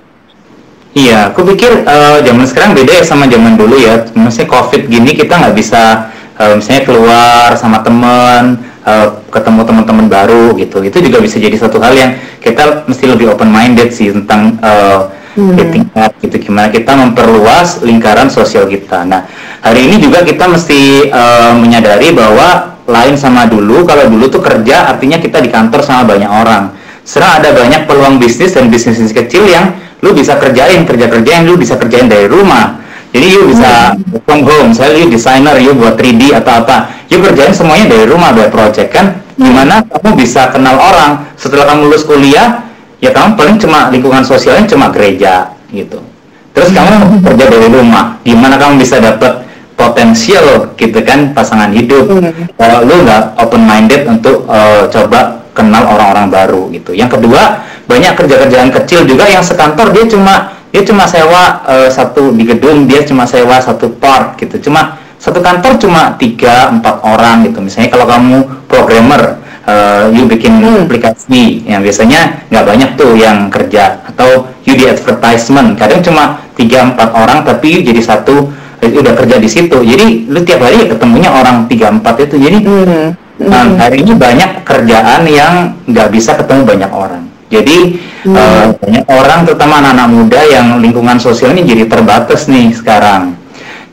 Iya, 0.97 1.31
aku 1.31 1.45
pikir 1.53 1.85
eh, 1.85 2.17
zaman 2.25 2.45
sekarang 2.49 2.71
beda 2.73 2.91
ya 2.99 3.03
sama 3.05 3.29
zaman 3.29 3.55
dulu 3.55 3.77
ya. 3.77 4.09
Maksudnya 4.17 4.49
COVID 4.49 4.81
gini 4.89 5.11
kita 5.13 5.37
nggak 5.37 5.55
bisa 5.55 6.09
eh, 6.39 6.53
misalnya 6.57 6.83
keluar 6.83 7.47
sama 7.55 7.85
temen, 7.85 8.57
eh, 8.83 9.07
ketemu 9.29 9.61
teman-teman 9.63 10.05
baru 10.09 10.57
gitu. 10.57 10.81
Itu 10.81 10.97
juga 10.99 11.21
bisa 11.21 11.37
jadi 11.37 11.55
satu 11.55 11.77
hal 11.77 11.93
yang 11.93 12.11
kita 12.41 12.89
mesti 12.89 13.05
lebih 13.05 13.31
open 13.31 13.53
minded 13.53 13.93
sih 13.93 14.09
tentang 14.11 14.57
eh, 14.59 15.01
Hmm. 15.39 15.55
dating 15.55 15.85
app 15.93 16.17
gitu. 16.19 16.35
Gimana 16.41 16.67
kita 16.67 16.97
memperluas 16.97 17.85
lingkaran 17.85 18.27
sosial 18.27 18.65
kita. 18.67 19.05
Nah, 19.07 19.23
hari 19.61 19.87
ini 19.87 20.01
juga 20.01 20.25
kita 20.25 20.49
mesti 20.49 21.07
eh, 21.07 21.53
menyadari 21.55 22.11
bahwa 22.11 22.75
lain 22.89 23.15
sama 23.15 23.45
dulu. 23.45 23.85
Kalau 23.85 24.09
dulu 24.09 24.25
tuh 24.27 24.41
kerja 24.41 24.89
artinya 24.89 25.21
kita 25.21 25.39
di 25.39 25.47
kantor 25.53 25.85
sama 25.85 26.03
banyak 26.09 26.27
orang. 26.27 26.75
Sekarang 27.09 27.41
ada 27.41 27.49
banyak 27.57 27.89
peluang 27.89 28.21
bisnis 28.21 28.53
dan 28.53 28.69
bisnis 28.69 29.09
kecil 29.09 29.49
yang 29.49 29.73
lu 30.05 30.13
bisa 30.13 30.37
kerjain 30.37 30.85
kerja-kerja 30.85 31.41
yang 31.41 31.49
lu 31.49 31.57
bisa 31.57 31.73
kerjain 31.73 32.05
dari 32.05 32.29
rumah. 32.29 32.77
Jadi 33.09 33.25
you 33.33 33.49
bisa 33.49 33.97
work 34.13 34.21
from 34.29 34.45
home. 34.45 34.69
Misalnya 34.69 35.01
you 35.01 35.09
desainer 35.09 35.57
you 35.57 35.73
buat 35.73 35.97
3D 35.97 36.37
atau 36.37 36.61
apa. 36.61 36.93
You 37.09 37.17
kerjain 37.25 37.49
semuanya 37.49 37.89
dari 37.89 38.05
rumah 38.05 38.29
buat 38.29 38.53
project 38.53 38.93
kan? 38.93 39.17
Gimana 39.41 39.81
kamu 39.89 40.21
bisa 40.21 40.53
kenal 40.53 40.77
orang? 40.77 41.25
Setelah 41.33 41.73
kamu 41.73 41.89
lulus 41.89 42.05
kuliah 42.05 42.61
ya 43.01 43.09
kamu 43.09 43.33
paling 43.33 43.57
cuma 43.57 43.89
lingkungan 43.89 44.21
sosialnya 44.21 44.69
cuma 44.69 44.93
gereja 44.93 45.49
gitu. 45.73 46.05
Terus 46.53 46.69
kamu 46.69 47.25
kerja 47.25 47.45
dari 47.49 47.73
rumah. 47.73 48.21
Gimana 48.21 48.61
kamu 48.61 48.85
bisa 48.85 49.01
dapat 49.01 49.49
potensial 49.73 50.77
gitu 50.77 51.01
kan 51.01 51.33
pasangan 51.33 51.73
hidup. 51.73 52.05
Hmm. 52.05 52.29
kalau 52.53 52.85
lu 52.85 53.01
nggak 53.01 53.33
open 53.41 53.65
minded 53.65 54.05
untuk 54.05 54.45
eh, 54.45 54.85
coba 54.93 55.38
kenal 55.53 55.83
orang-orang 55.89 56.27
baru 56.29 56.69
gitu. 56.73 56.91
Yang 56.93 57.19
kedua 57.19 57.65
banyak 57.89 58.13
kerja-kerjaan 58.13 58.69
kecil 58.69 59.09
juga 59.09 59.25
yang 59.25 59.41
sekantor 59.41 59.89
dia 59.89 60.05
cuma 60.05 60.55
dia 60.69 60.85
cuma 60.85 61.09
sewa 61.09 61.65
eh, 61.65 61.89
satu 61.89 62.33
di 62.37 62.45
gedung 62.45 62.85
dia 62.85 63.01
cuma 63.01 63.25
sewa 63.25 63.57
satu 63.57 63.89
part 63.97 64.37
gitu. 64.37 64.69
Cuma 64.69 65.01
satu 65.19 65.41
kantor 65.41 65.75
cuma 65.81 66.15
tiga 66.15 66.69
empat 66.71 67.01
orang 67.03 67.43
gitu. 67.49 67.59
Misalnya 67.59 67.89
kalau 67.91 68.05
kamu 68.07 68.37
programmer 68.69 69.41
eh, 69.65 70.13
you 70.13 70.29
bikin 70.29 70.61
Hmm. 70.61 70.85
aplikasi 70.85 71.65
yang 71.65 71.81
biasanya 71.81 72.45
nggak 72.53 72.65
banyak 72.65 72.89
tuh 72.95 73.17
yang 73.17 73.49
kerja 73.49 74.05
atau 74.13 74.45
you 74.63 74.77
di 74.77 74.85
advertisement. 74.85 75.75
Kadang 75.75 76.05
cuma 76.05 76.45
tiga 76.53 76.85
empat 76.85 77.09
orang 77.15 77.41
tapi 77.41 77.79
you 77.79 77.81
jadi 77.81 77.99
satu 78.05 78.53
eh, 78.79 78.93
udah 78.93 79.17
kerja 79.17 79.41
di 79.41 79.49
situ. 79.49 79.81
Jadi 79.81 80.29
lu 80.29 80.39
tiap 80.45 80.61
hari 80.61 80.85
ketemunya 80.85 81.33
orang 81.33 81.65
tiga 81.65 81.89
empat 81.89 82.29
itu. 82.29 82.37
Jadi 82.37 82.57
Hmm. 82.63 83.09
Nah, 83.39 83.71
hari 83.79 84.03
ini 84.03 84.13
banyak 84.19 84.67
kerjaan 84.67 85.23
yang 85.23 85.71
nggak 85.87 86.11
bisa 86.11 86.35
ketemu 86.35 86.61
banyak 86.67 86.91
orang. 86.91 87.23
Jadi 87.49 87.95
Hmm. 88.27 88.35
eh, 88.35 88.67
banyak 88.75 89.05
orang, 89.07 89.47
terutama 89.47 89.79
anak-anak 89.79 90.07
muda 90.11 90.41
yang 90.43 90.67
lingkungan 90.83 91.15
sosialnya 91.17 91.63
jadi 91.63 91.87
terbatas 91.87 92.51
nih 92.51 92.75
sekarang. 92.75 93.33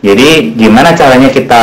Jadi 0.03 0.59
gimana 0.59 0.93
caranya 0.99 1.31
kita 1.31 1.63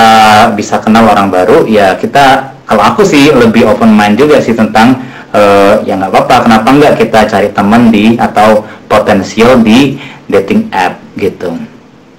bisa 0.56 0.80
kenal 0.80 1.12
orang 1.12 1.28
baru? 1.28 1.68
Ya 1.68 1.94
kita, 2.00 2.56
kalau 2.64 2.88
aku 2.88 3.04
sih 3.04 3.30
lebih 3.36 3.68
open 3.68 3.92
mind 3.92 4.16
juga 4.16 4.40
sih 4.40 4.56
tentang 4.56 5.04
eh, 5.34 5.76
ya 5.84 6.00
nggak 6.00 6.14
apa-apa. 6.14 6.36
Kenapa 6.48 6.68
nggak 6.72 6.94
kita 7.04 7.20
cari 7.28 7.50
teman 7.52 7.92
di 7.92 8.16
atau 8.16 8.64
potensial 8.88 9.60
di 9.60 9.98
dating 10.30 10.70
app 10.72 11.02
gitu. 11.20 11.52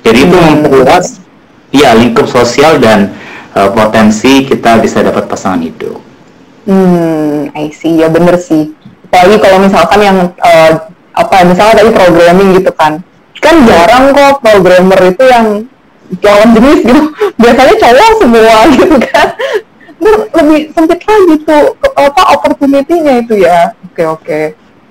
Jadi 0.04 0.28
itu 0.28 0.36
Hmm. 0.36 0.60
memperluas 0.60 1.24
ya 1.72 1.96
lingkup 1.96 2.28
sosial 2.28 2.76
dan 2.82 3.14
eh, 3.54 3.70
potensi 3.70 4.44
kita 4.44 4.82
bisa 4.82 5.00
dapat 5.00 5.30
pasangan 5.30 5.62
hidup. 5.62 6.14
Hmm, 6.64 7.52
I 7.52 7.68
see. 7.70 8.00
Ya 8.00 8.08
bener 8.08 8.40
sih. 8.40 8.72
Apalagi 9.12 9.36
kalau 9.38 9.58
misalkan 9.62 10.00
yang 10.02 10.18
uh, 10.42 10.72
apa 11.14 11.46
misalnya 11.46 11.78
tadi 11.78 11.90
programming 11.92 12.58
gitu 12.58 12.72
kan. 12.74 12.98
Kan 13.38 13.68
jarang 13.68 14.16
kok 14.16 14.40
programmer 14.40 15.00
itu 15.06 15.24
yang 15.28 15.46
lawan 16.24 16.50
jenis 16.56 16.80
gitu. 16.82 17.02
Biasanya 17.40 17.74
cowok 17.78 18.10
semua 18.18 18.56
gitu 18.80 18.96
kan. 18.98 19.28
Lebih 20.34 20.60
sempit 20.72 21.00
lagi 21.04 21.34
tuh 21.46 21.64
apa 21.96 22.22
opportunity-nya 22.36 23.14
itu 23.24 23.34
ya. 23.44 23.72
Oke 23.92 24.02
oke. 24.08 24.40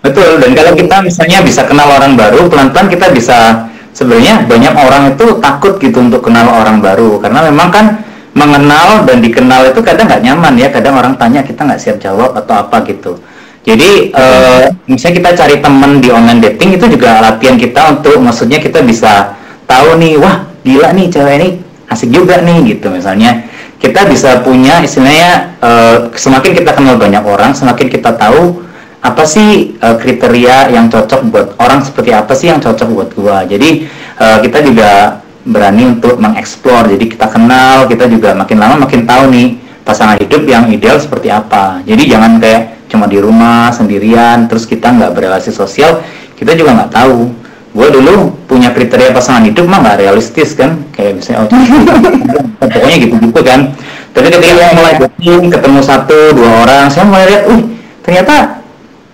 Betul. 0.06 0.40
Dan 0.40 0.52
kalau 0.54 0.74
kita 0.78 0.96
misalnya 1.02 1.40
bisa 1.42 1.62
kenal 1.66 1.90
orang 1.90 2.14
baru 2.14 2.48
pelan-pelan 2.48 2.88
kita 2.88 3.10
bisa 3.12 3.68
sebenarnya 3.98 4.46
banyak 4.46 4.74
orang 4.74 5.04
itu 5.14 5.38
takut 5.42 5.82
gitu 5.82 5.98
untuk 6.00 6.22
kenal 6.22 6.48
orang 6.54 6.80
baru. 6.80 7.18
Karena 7.18 7.50
memang 7.50 7.70
kan 7.74 7.86
mengenal 8.34 9.06
dan 9.06 9.22
dikenal 9.22 9.70
itu 9.70 9.80
kadang 9.86 10.10
nggak 10.10 10.24
nyaman 10.26 10.54
ya. 10.58 10.68
Kadang 10.74 10.98
orang 10.98 11.14
tanya 11.18 11.42
kita 11.46 11.66
nggak 11.66 11.82
siap 11.82 11.98
jawab 12.02 12.34
atau 12.38 12.66
apa? 12.66 12.82
gitu. 12.86 13.18
Jadi 13.64 14.12
uh, 14.12 14.68
misalnya 14.92 15.16
kita 15.24 15.30
cari 15.40 15.56
teman 15.64 16.04
di 16.04 16.12
online 16.12 16.44
dating 16.44 16.76
itu 16.76 16.86
juga 17.00 17.24
latihan 17.24 17.56
kita 17.56 17.96
untuk 17.96 18.20
maksudnya 18.20 18.60
kita 18.60 18.84
bisa 18.84 19.40
tahu 19.64 19.96
nih 19.96 20.20
wah 20.20 20.44
gila 20.68 20.92
nih 20.92 21.08
cewek 21.08 21.36
ini 21.40 21.50
asik 21.88 22.12
juga 22.12 22.44
nih 22.44 22.76
gitu 22.76 22.92
misalnya. 22.92 23.48
Kita 23.80 24.08
bisa 24.08 24.44
punya 24.44 24.84
istilahnya 24.84 25.60
uh, 25.64 25.96
semakin 26.12 26.52
kita 26.56 26.76
kenal 26.76 27.00
banyak 27.00 27.24
orang 27.24 27.56
semakin 27.56 27.88
kita 27.88 28.16
tahu 28.16 28.64
apa 29.04 29.24
sih 29.28 29.76
uh, 29.84 30.00
kriteria 30.00 30.72
yang 30.72 30.88
cocok 30.88 31.28
buat 31.28 31.48
orang 31.60 31.84
seperti 31.84 32.16
apa 32.16 32.32
sih 32.36 32.48
yang 32.52 32.60
cocok 32.64 32.88
buat 32.92 33.10
gua. 33.16 33.44
Jadi 33.44 33.88
uh, 34.20 34.40
kita 34.44 34.60
juga 34.64 35.23
berani 35.44 36.00
untuk 36.00 36.16
mengeksplor. 36.20 36.88
Jadi 36.88 37.06
kita 37.16 37.28
kenal 37.28 37.88
kita 37.92 38.08
juga 38.08 38.32
makin 38.36 38.58
lama 38.60 38.88
makin 38.88 39.04
tahu 39.04 39.30
nih 39.32 39.60
pasangan 39.84 40.16
hidup 40.20 40.48
yang 40.48 40.72
ideal 40.72 40.96
seperti 40.98 41.28
apa. 41.28 41.84
Jadi 41.84 42.04
jangan 42.08 42.40
kayak 42.40 42.88
cuma 42.88 43.06
di 43.10 43.20
rumah 43.20 43.74
sendirian 43.76 44.48
terus 44.48 44.64
kita 44.70 44.94
nggak 44.94 45.12
berrelasi 45.18 45.50
sosial 45.52 46.00
kita 46.40 46.56
juga 46.56 46.76
nggak 46.80 46.92
tahu. 46.92 47.32
Gue 47.74 47.90
dulu 47.90 48.30
punya 48.46 48.70
kriteria 48.70 49.10
pasangan 49.10 49.44
hidup 49.50 49.66
mah 49.66 49.82
nggak 49.84 49.98
realistis 50.08 50.56
kan. 50.56 50.80
Kayak 50.96 51.20
misalnya 51.20 51.50
oh, 51.50 51.50
pokoknya 52.72 52.98
gitu-gitu 53.02 53.42
kan. 53.44 53.74
Tapi 54.14 54.28
ketika 54.30 54.78
mulai 54.78 54.94
dating 55.02 55.50
ketemu 55.50 55.80
satu 55.82 56.38
dua 56.38 56.50
orang 56.64 56.86
saya 56.94 57.04
mulai 57.10 57.26
lihat 57.28 57.44
uh 57.50 57.62
ternyata 58.06 58.62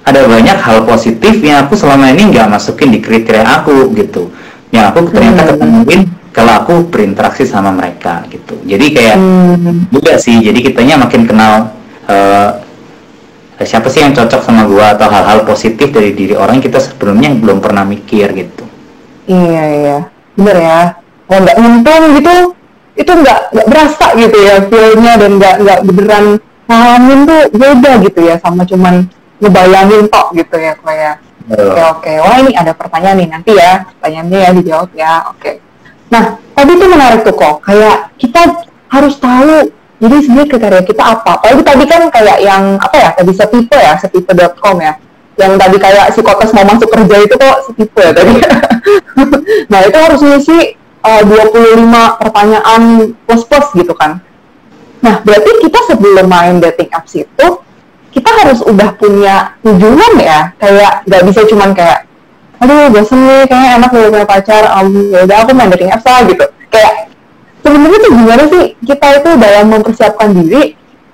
ada 0.04 0.26
banyak 0.26 0.58
hal 0.58 0.84
positif 0.84 1.40
yang 1.40 1.64
aku 1.64 1.78
selama 1.78 2.10
ini 2.10 2.34
nggak 2.34 2.50
masukin 2.50 2.92
di 2.92 3.00
kriteria 3.00 3.48
aku 3.48 3.96
gitu. 3.96 4.28
Yang 4.70 4.86
aku 4.94 5.00
ternyata 5.14 5.42
hmm. 5.42 5.50
ketemuin 5.56 6.02
kalau 6.30 6.54
aku 6.62 6.74
berinteraksi 6.90 7.44
sama 7.46 7.74
mereka 7.74 8.22
gitu. 8.30 8.58
Jadi 8.62 8.86
kayak 8.94 9.18
hmm. 9.18 9.90
juga 9.90 10.22
sih 10.22 10.38
jadi 10.40 10.60
kitanya 10.62 11.02
makin 11.02 11.26
kenal 11.26 11.74
uh, 12.06 12.50
siapa 13.60 13.90
sih 13.92 14.06
yang 14.06 14.16
cocok 14.16 14.42
sama 14.46 14.64
gua 14.70 14.96
atau 14.96 15.10
hal-hal 15.10 15.44
positif 15.44 15.92
dari 15.92 16.14
diri 16.16 16.38
orang 16.38 16.62
yang 16.62 16.66
kita 16.70 16.80
sebelumnya 16.80 17.34
belum 17.34 17.60
pernah 17.60 17.84
mikir 17.84 18.32
gitu. 18.38 18.64
Iya 19.26 19.64
iya. 19.82 19.98
Bener 20.38 20.58
ya. 20.58 20.82
Kalau 21.28 21.40
nggak 21.44 21.58
untung 21.60 22.04
gitu. 22.16 22.36
Itu 23.00 23.12
nggak 23.16 23.40
nggak 23.56 23.68
berasa 23.72 24.06
gitu 24.20 24.38
ya 24.44 24.56
feelnya 24.68 25.14
dan 25.16 25.32
nggak 25.40 25.56
nggak 25.64 25.80
beneran 25.88 26.26
ngalamin 26.68 27.20
tuh 27.26 27.42
beda 27.56 27.92
gitu 28.04 28.20
ya 28.28 28.36
sama 28.44 28.62
cuman 28.68 29.08
ngebayangin 29.40 30.06
tok 30.12 30.36
gitu 30.36 30.56
ya 30.60 30.76
kayak 30.84 31.16
oke 31.48 31.82
oke 31.96 32.12
wah 32.20 32.38
ini 32.44 32.52
ada 32.54 32.76
pertanyaan 32.76 33.18
nih 33.18 33.30
nanti 33.32 33.52
ya. 33.56 33.88
Pertanyaannya 33.98 34.38
ya 34.38 34.50
dijawab 34.52 34.90
ya. 34.94 35.14
Oke 35.32 35.69
nah 36.10 36.38
tadi 36.58 36.72
tuh 36.76 36.90
menarik 36.90 37.22
tuh 37.24 37.36
kok. 37.38 37.56
Kayak 37.64 38.12
kita 38.20 38.42
harus 38.90 39.16
tahu 39.22 39.72
jadi 40.00 40.16
sebenarnya 40.24 40.48
kriteria 40.48 40.84
kita 40.88 41.04
apa. 41.04 41.30
Apalagi 41.40 41.64
tadi 41.64 41.84
kan 41.88 42.02
kayak 42.08 42.38
yang 42.40 42.64
apa 42.80 42.96
ya 42.96 43.10
tadi 43.16 43.32
setipe 43.36 43.78
ya 43.78 43.94
setipe.com 44.00 44.78
ya. 44.80 44.94
Yang 45.40 45.54
tadi 45.56 45.78
kayak 45.80 46.06
si 46.12 46.20
kotes 46.20 46.52
mau 46.52 46.68
masuk 46.68 46.90
kerja 46.92 47.16
itu 47.24 47.36
kok 47.36 47.58
setipe 47.72 48.02
ya 48.02 48.12
tadi. 48.16 48.34
Nah 49.70 49.82
itu 49.86 49.98
harus 49.98 50.22
ngisi 50.22 50.78
uh, 51.04 51.22
25 51.26 52.22
pertanyaan 52.22 52.82
plus-plus 53.26 53.68
gitu 53.76 53.94
kan. 53.98 54.22
Nah 55.02 55.20
berarti 55.24 55.52
kita 55.64 55.80
sebelum 55.90 56.26
main 56.30 56.62
dating 56.62 56.90
apps 56.94 57.18
itu 57.18 57.48
kita 58.10 58.30
harus 58.30 58.62
udah 58.66 58.94
punya 58.98 59.58
tujuan 59.62 60.14
ya. 60.22 60.54
Kayak 60.58 61.06
nggak 61.06 61.24
bisa 61.30 61.42
cuman 61.50 61.74
kayak 61.74 62.09
aduh 62.60 62.92
bosan 62.92 63.20
nih 63.24 63.42
kayaknya 63.48 63.70
enak 63.80 63.90
nih 63.96 64.12
punya 64.12 64.28
pacar 64.28 64.64
um, 64.76 64.88
ya 65.12 65.20
udah 65.24 65.38
aku 65.44 65.52
main 65.56 65.72
dating 65.72 65.92
apps 65.92 66.06
lah 66.06 66.22
gitu. 66.28 66.46
Kayak 66.68 66.94
sebenarnya 67.64 68.00
tuh 68.04 68.12
gimana 68.12 68.44
sih 68.52 68.64
kita 68.84 69.08
itu 69.24 69.30
dalam 69.40 69.66
mempersiapkan 69.72 70.30
diri 70.36 70.62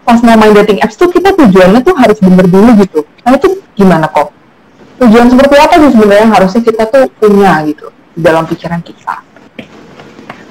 pas 0.06 0.20
mau 0.22 0.38
main 0.38 0.54
dating 0.54 0.82
apps 0.82 0.98
tuh 0.98 1.10
kita 1.10 1.34
tujuannya 1.34 1.82
tuh 1.86 1.96
harus 1.98 2.18
bener 2.22 2.46
dulu 2.50 2.70
gitu. 2.82 3.00
Nah 3.26 3.32
itu 3.38 3.62
gimana 3.78 4.06
kok? 4.10 4.34
Tujuan 5.02 5.28
seperti 5.28 5.56
apa 5.60 5.74
sih 5.82 5.90
sebenarnya 5.92 6.24
yang 6.24 6.34
harusnya 6.34 6.62
kita 6.66 6.84
tuh 6.88 7.04
punya 7.20 7.52
gitu 7.68 7.88
dalam 8.16 8.44
pikiran 8.48 8.82
kita? 8.82 9.22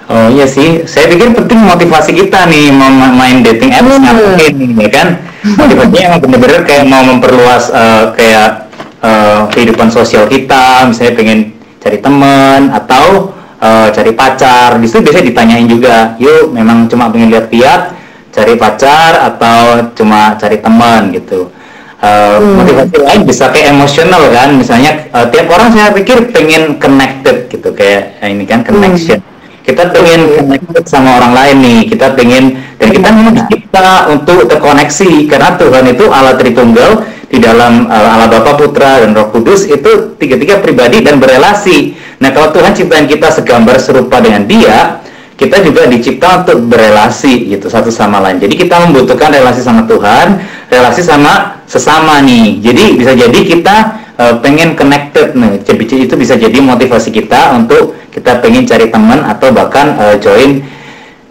Oh 0.04 0.28
iya 0.28 0.44
sih, 0.44 0.84
saya 0.84 1.08
pikir 1.08 1.32
penting 1.32 1.64
motivasi 1.64 2.12
kita 2.12 2.44
nih 2.44 2.68
mau 2.68 2.92
main 2.92 3.40
dating 3.40 3.72
apps 3.72 3.88
hmm. 3.88 4.04
ngapain 4.04 4.54
ya 4.76 4.90
kan? 4.92 5.08
Motivasinya 5.60 6.00
emang 6.12 6.20
bener-bener 6.24 6.60
kayak 6.64 6.84
mau 6.88 7.04
memperluas 7.04 7.72
uh, 7.72 8.12
kayak 8.16 8.63
uh, 9.04 9.40
kehidupan 9.52 9.92
sosial 9.92 10.24
kita, 10.24 10.88
misalnya 10.88 11.14
pengen 11.14 11.38
cari 11.78 12.00
teman 12.00 12.72
atau 12.72 13.36
uh, 13.60 13.88
cari 13.92 14.16
pacar. 14.16 14.80
Di 14.80 14.86
situ 14.88 15.04
biasanya 15.04 15.26
ditanyain 15.28 15.68
juga, 15.68 16.16
yuk 16.16 16.50
memang 16.56 16.88
cuma 16.88 17.12
pengen 17.12 17.28
lihat-lihat, 17.28 17.92
cari 18.32 18.56
pacar 18.56 19.20
atau 19.28 19.92
cuma 19.92 20.34
cari 20.40 20.56
teman 20.58 21.12
gitu. 21.12 21.52
Uh, 22.00 22.36
hmm. 22.40 22.64
Motivasi 22.64 22.96
lain 23.00 23.22
bisa 23.28 23.48
kayak 23.52 23.76
emosional 23.76 24.28
kan, 24.32 24.48
misalnya 24.56 25.08
uh, 25.12 25.28
tiap 25.28 25.48
orang 25.52 25.72
saya 25.72 25.92
pikir 25.92 26.32
pengen 26.32 26.80
connected 26.80 27.48
gitu 27.52 27.72
kayak 27.76 28.16
ini 28.24 28.48
kan 28.48 28.64
connection. 28.64 29.20
Hmm 29.20 29.34
kita 29.64 29.88
pengen 29.96 30.28
connected 30.36 30.84
sama 30.84 31.16
orang 31.16 31.32
lain 31.32 31.56
nih 31.64 31.78
kita 31.88 32.12
pengen 32.12 32.60
dan 32.76 32.88
kita 32.92 33.08
memang 33.08 33.36
kita 33.48 34.12
untuk 34.12 34.44
terkoneksi 34.44 35.24
karena 35.24 35.56
Tuhan 35.56 35.84
itu 35.88 36.04
Allah 36.12 36.36
Tritunggal 36.36 37.13
di 37.34 37.42
dalam 37.42 37.90
uh, 37.90 38.08
Allah 38.14 38.30
Bapa 38.30 38.54
Putra 38.54 39.02
dan 39.02 39.10
Roh 39.10 39.34
Kudus 39.34 39.66
itu 39.66 40.14
tiga-tiga 40.22 40.62
pribadi 40.62 41.02
dan 41.02 41.18
berelasi 41.18 41.98
nah 42.22 42.30
kalau 42.30 42.54
Tuhan 42.54 42.78
ciptain 42.78 43.10
kita 43.10 43.34
segambar 43.34 43.82
serupa 43.82 44.22
dengan 44.22 44.46
dia 44.46 45.02
kita 45.34 45.66
juga 45.66 45.90
dicipta 45.90 46.46
untuk 46.46 46.70
berelasi 46.70 47.50
gitu 47.50 47.66
satu 47.66 47.90
sama 47.90 48.22
lain. 48.22 48.38
Jadi 48.38 48.54
kita 48.54 48.78
membutuhkan 48.86 49.34
relasi 49.34 49.66
sama 49.66 49.82
Tuhan, 49.82 50.38
relasi 50.70 51.02
sama 51.02 51.58
sesama 51.66 52.22
nih. 52.22 52.62
Jadi 52.62 52.84
bisa 52.94 53.18
jadi 53.18 53.40
kita 53.42 53.76
uh, 54.14 54.34
pengen 54.38 54.78
connected 54.78 55.34
nih. 55.34 55.58
Itu 56.06 56.14
bisa 56.14 56.38
jadi 56.38 56.54
motivasi 56.62 57.10
kita 57.10 57.50
untuk 57.58 57.98
kita 58.14 58.38
pengen 58.38 58.62
cari 58.62 58.86
teman 58.94 59.26
atau 59.26 59.50
bahkan 59.50 59.98
uh, 59.98 60.14
join 60.22 60.62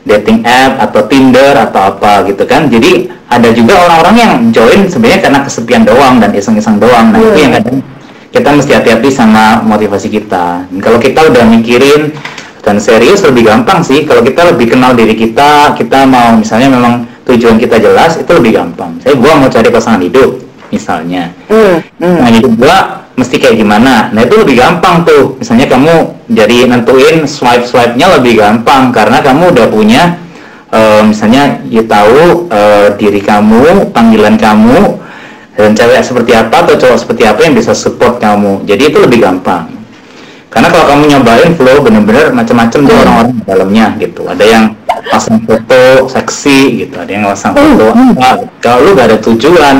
dating 0.03 0.43
app 0.43 0.79
atau 0.89 1.01
Tinder 1.07 1.55
atau 1.55 1.95
apa 1.95 2.27
gitu 2.27 2.43
kan. 2.43 2.67
Jadi 2.67 3.07
ada 3.31 3.49
juga 3.55 3.79
orang-orang 3.87 4.15
yang 4.19 4.31
join 4.53 4.85
sebenarnya 4.87 5.19
karena 5.25 5.39
kesepian 5.41 5.83
doang 5.87 6.19
dan 6.19 6.29
iseng-iseng 6.35 6.77
doang. 6.77 7.11
Nah, 7.11 7.19
yeah. 7.19 7.31
itu 7.31 7.39
yang 7.39 7.53
kadang 7.59 7.77
kita 8.33 8.49
mesti 8.49 8.71
hati-hati 8.75 9.09
sama 9.13 9.61
motivasi 9.63 10.07
kita. 10.11 10.67
Dan 10.69 10.79
kalau 10.83 10.99
kita 10.99 11.19
udah 11.29 11.43
mikirin 11.47 12.13
dan 12.63 12.79
serius 12.79 13.23
lebih 13.27 13.47
gampang 13.47 13.83
sih 13.83 14.07
kalau 14.07 14.23
kita 14.23 14.53
lebih 14.53 14.71
kenal 14.71 14.95
diri 14.95 15.15
kita, 15.15 15.75
kita 15.75 16.07
mau 16.07 16.35
misalnya 16.35 16.71
memang 16.71 17.09
tujuan 17.27 17.59
kita 17.59 17.79
jelas 17.79 18.19
itu 18.19 18.31
lebih 18.31 18.59
gampang. 18.59 18.99
Saya 19.03 19.15
gua 19.15 19.39
mau 19.39 19.49
cari 19.51 19.67
pasangan 19.71 20.01
hidup 20.03 20.52
misalnya. 20.69 21.33
Mm, 21.49 21.75
mm. 21.99 22.17
Nah, 22.21 22.29
hidup 22.31 22.53
gua 22.55 22.77
mesti 23.13 23.35
kayak 23.37 23.61
gimana. 23.61 24.09
Nah 24.09 24.21
itu 24.25 24.35
lebih 24.41 24.57
gampang 24.57 25.05
tuh. 25.05 25.37
Misalnya 25.37 25.69
kamu 25.69 25.93
jadi 26.33 26.69
nentuin 26.69 27.29
swipe 27.29 27.65
swipe 27.65 27.93
nya 27.93 28.09
lebih 28.17 28.41
gampang 28.41 28.89
karena 28.89 29.21
kamu 29.21 29.53
udah 29.53 29.67
punya 29.69 30.17
uh, 30.73 31.01
misalnya 31.05 31.61
ya 31.69 31.85
tahu 31.85 32.49
uh, 32.49 32.97
diri 32.97 33.21
kamu, 33.21 33.93
panggilan 33.93 34.35
kamu 34.35 34.97
dan 35.53 35.77
cewek 35.77 36.01
seperti 36.01 36.33
apa 36.33 36.65
atau 36.65 36.73
cowok 36.73 36.97
seperti 36.97 37.23
apa 37.29 37.45
yang 37.45 37.53
bisa 37.53 37.77
support 37.77 38.17
kamu. 38.17 38.65
Jadi 38.65 38.89
itu 38.89 38.97
lebih 38.97 39.21
gampang. 39.21 39.69
Karena 40.49 40.69
kalau 40.69 40.85
kamu 40.85 41.03
nyobain 41.09 41.51
flow 41.57 41.81
bener-bener 41.81 42.29
macam-macam 42.29 42.79
tuh 42.85 42.93
hmm. 42.93 43.01
orang-orang 43.01 43.33
di 43.33 43.43
dalamnya 43.45 43.85
gitu. 43.97 44.21
Ada 44.29 44.45
yang 44.45 44.63
pasang 45.09 45.41
foto 45.45 46.05
seksi 46.05 46.85
gitu, 46.85 46.95
ada 47.01 47.09
yang 47.09 47.25
pasang 47.25 47.57
foto 47.57 47.89
hmm. 47.89 48.13
apa. 48.21 48.45
Kalau 48.61 48.85
lu 48.85 48.89
gak 48.93 49.07
ada 49.09 49.17
tujuan, 49.17 49.75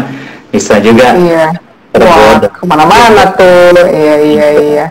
bisa 0.54 0.78
juga 0.78 1.18
iya 1.18 1.50
Wah, 1.94 2.42
ke 2.42 2.66
mana-mana 2.66 3.38
tuh. 3.38 3.70
Iya, 3.78 4.16
iya, 4.18 4.48
iya. 4.58 4.86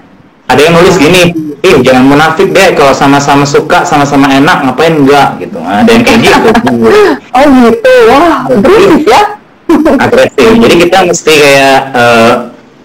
Ada 0.46 0.60
yang 0.68 0.74
nulis 0.78 0.94
gini, 1.00 1.34
ih 1.64 1.76
jangan 1.82 2.04
munafik 2.06 2.54
deh 2.54 2.78
kalau 2.78 2.94
sama-sama 2.94 3.42
suka, 3.42 3.82
sama-sama 3.82 4.30
enak, 4.30 4.68
ngapain 4.68 5.02
enggak 5.02 5.40
gitu. 5.42 5.58
Ada 5.58 5.90
yang 5.90 6.04
kayak 6.06 6.20
gitu. 6.22 6.48
oh 7.38 7.44
gitu, 7.66 7.94
wah 8.12 8.46
agresif 8.46 9.02
ya. 9.08 9.22
agresif. 10.04 10.50
Jadi 10.60 10.74
kita 10.86 10.98
mesti 11.08 11.32
kayak 11.32 11.78
uh, 11.96 12.34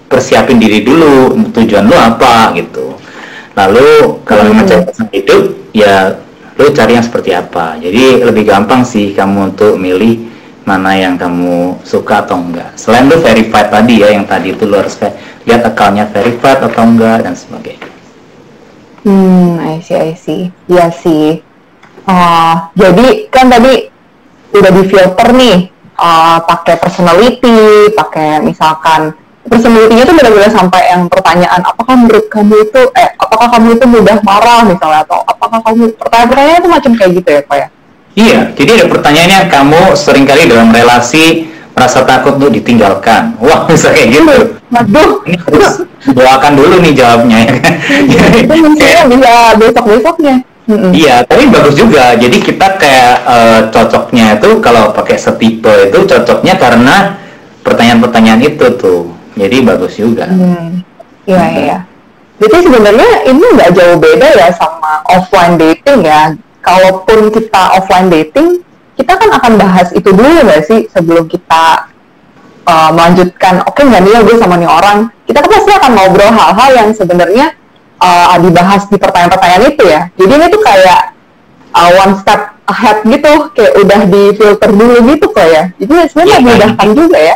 persiapin 0.07 0.57
diri 0.57 0.81
dulu, 0.81 1.37
tujuan 1.53 1.85
lu 1.85 1.97
apa 1.97 2.55
gitu. 2.57 2.95
Lalu 3.53 4.21
kalau 4.25 4.49
hmm. 4.49 4.55
mencari 4.63 4.81
pasangan 4.87 5.13
hidup, 5.13 5.43
ya 5.75 6.17
lu 6.57 6.71
cari 6.73 6.91
yang 6.97 7.05
seperti 7.05 7.35
apa. 7.37 7.77
Jadi 7.77 8.23
lebih 8.23 8.49
gampang 8.49 8.81
sih 8.81 9.13
kamu 9.13 9.53
untuk 9.53 9.75
milih 9.77 10.26
mana 10.67 10.91
yang 10.99 11.15
kamu 11.15 11.79
suka 11.87 12.27
atau 12.27 12.43
enggak. 12.43 12.75
Selain 12.75 13.07
lu 13.07 13.15
verified 13.23 13.71
tadi 13.71 14.03
ya, 14.03 14.11
yang 14.11 14.27
tadi 14.27 14.51
itu 14.51 14.67
lu 14.67 14.75
harus 14.75 14.99
lihat 15.47 15.63
akunnya 15.63 16.11
verified 16.11 16.59
atau 16.59 16.83
enggak 16.83 17.23
dan 17.23 17.31
sebagainya. 17.31 17.87
Hmm, 19.07 19.55
I 19.63 19.79
see, 19.79 19.95
I 19.95 20.11
see. 20.19 20.51
Iya 20.67 20.91
sih. 20.91 21.39
Uh, 22.03 22.67
jadi 22.75 23.31
kan 23.31 23.47
tadi 23.47 23.87
udah 24.51 24.71
di 24.75 24.83
filter 24.91 25.27
nih, 25.31 25.71
uh, 25.95 26.43
pakai 26.43 26.75
personality, 26.75 27.87
pakai 27.95 28.43
misalkan 28.43 29.15
personality-nya 29.47 30.03
tuh 30.03 30.15
benar-benar 30.19 30.51
sampai 30.51 30.91
yang 30.91 31.07
pertanyaan 31.07 31.63
apakah 31.63 31.95
menurut 31.95 32.27
kamu 32.27 32.67
itu 32.67 32.81
eh 32.99 33.15
apakah 33.15 33.47
kamu 33.55 33.79
itu 33.79 33.85
mudah 33.87 34.19
marah 34.19 34.67
misalnya 34.67 35.07
atau 35.07 35.23
apakah 35.23 35.63
kamu 35.63 35.95
pertanyaan-pertanyaan 35.95 36.59
itu 36.59 36.69
macam 36.69 36.91
kayak 36.99 37.11
gitu 37.23 37.29
ya 37.31 37.41
pak 37.47 37.55
ya? 37.55 37.67
Iya, 38.17 38.49
jadi 38.57 38.81
ada 38.81 38.85
pertanyaannya 38.89 39.39
kamu 39.45 39.81
sering 39.93 40.25
kali 40.25 40.49
dalam 40.49 40.73
relasi 40.73 41.45
merasa 41.77 42.01
takut 42.01 42.41
untuk 42.41 42.49
ditinggalkan. 42.49 43.37
Wah, 43.37 43.63
bisa 43.69 43.93
kayak 43.93 44.09
gitu. 44.17 44.57
Waduh. 44.73 45.21
Ini 45.29 45.37
harus 45.37 45.85
doakan 46.09 46.53
dulu 46.57 46.81
nih 46.81 46.93
jawabnya 46.97 47.37
ya 47.45 47.53
kan. 47.61 47.73
itu 48.41 48.53
misalnya 48.65 49.03
bisa 49.05 49.33
besok-besoknya. 49.61 50.35
Mm-mm. 50.67 50.91
Iya, 50.91 51.23
tapi 51.23 51.47
bagus 51.47 51.77
juga. 51.79 52.17
Jadi 52.17 52.37
kita 52.43 52.67
kayak 52.75 53.15
eh, 53.23 53.61
cocoknya 53.71 54.41
itu 54.41 54.49
kalau 54.59 54.91
pakai 54.91 55.15
setipe 55.15 55.87
itu 55.87 56.03
cocoknya 56.03 56.59
karena 56.59 57.15
pertanyaan-pertanyaan 57.61 58.41
itu 58.43 58.65
tuh. 58.75 59.13
Jadi 59.37 59.61
bagus 59.61 59.93
juga. 59.95 60.25
Hmm, 60.25 60.81
iya 61.29 61.45
iya. 61.53 61.77
Jadi 62.41 62.65
sebenarnya 62.65 63.11
ini 63.29 63.45
nggak 63.45 63.71
jauh 63.77 63.97
beda 64.01 64.27
ya 64.33 64.49
sama 64.57 65.05
offline 65.07 65.55
dating 65.61 66.01
ya. 66.01 66.33
Kalaupun 66.67 67.31
kita 67.31 67.79
offline 67.79 68.11
dating, 68.11 68.59
kita 68.99 69.15
kan 69.15 69.29
akan 69.39 69.55
bahas 69.55 69.87
itu 69.95 70.11
dulu 70.11 70.43
nggak 70.43 70.67
sih 70.67 70.91
sebelum 70.91 71.31
kita 71.31 71.87
uh, 72.67 72.91
melanjutkan. 72.91 73.63
Oke 73.63 73.87
nggak 73.87 74.03
nih 74.03 74.11
ya 74.11 74.19
gue 74.27 74.35
sama 74.35 74.59
nih 74.59 74.67
orang. 74.67 75.07
Kita 75.23 75.39
kan 75.39 75.49
pasti 75.55 75.71
akan 75.71 75.91
ngobrol 75.95 76.27
hal-hal 76.35 76.69
yang 76.75 76.89
sebenarnya 76.91 77.55
uh, 78.03 78.35
dibahas 78.43 78.83
di 78.91 78.99
pertanyaan-pertanyaan 78.99 79.63
itu 79.71 79.83
ya. 79.87 80.01
Jadi 80.19 80.31
ini 80.35 80.45
tuh 80.51 80.59
kayak 80.59 81.01
uh, 81.71 81.91
one 82.03 82.19
step 82.19 82.59
ahead 82.67 82.99
gitu, 83.07 83.33
kayak 83.55 83.73
udah 83.79 84.01
di 84.11 84.23
filter 84.35 84.69
dulu 84.75 84.97
gitu 85.07 85.25
kok 85.31 85.47
ya. 85.47 85.63
Jadi 85.79 85.93
sebenarnya 86.11 86.35
Iya, 86.35 86.43
memudahkan 86.43 86.87
juga 86.91 87.17
ya. 87.17 87.35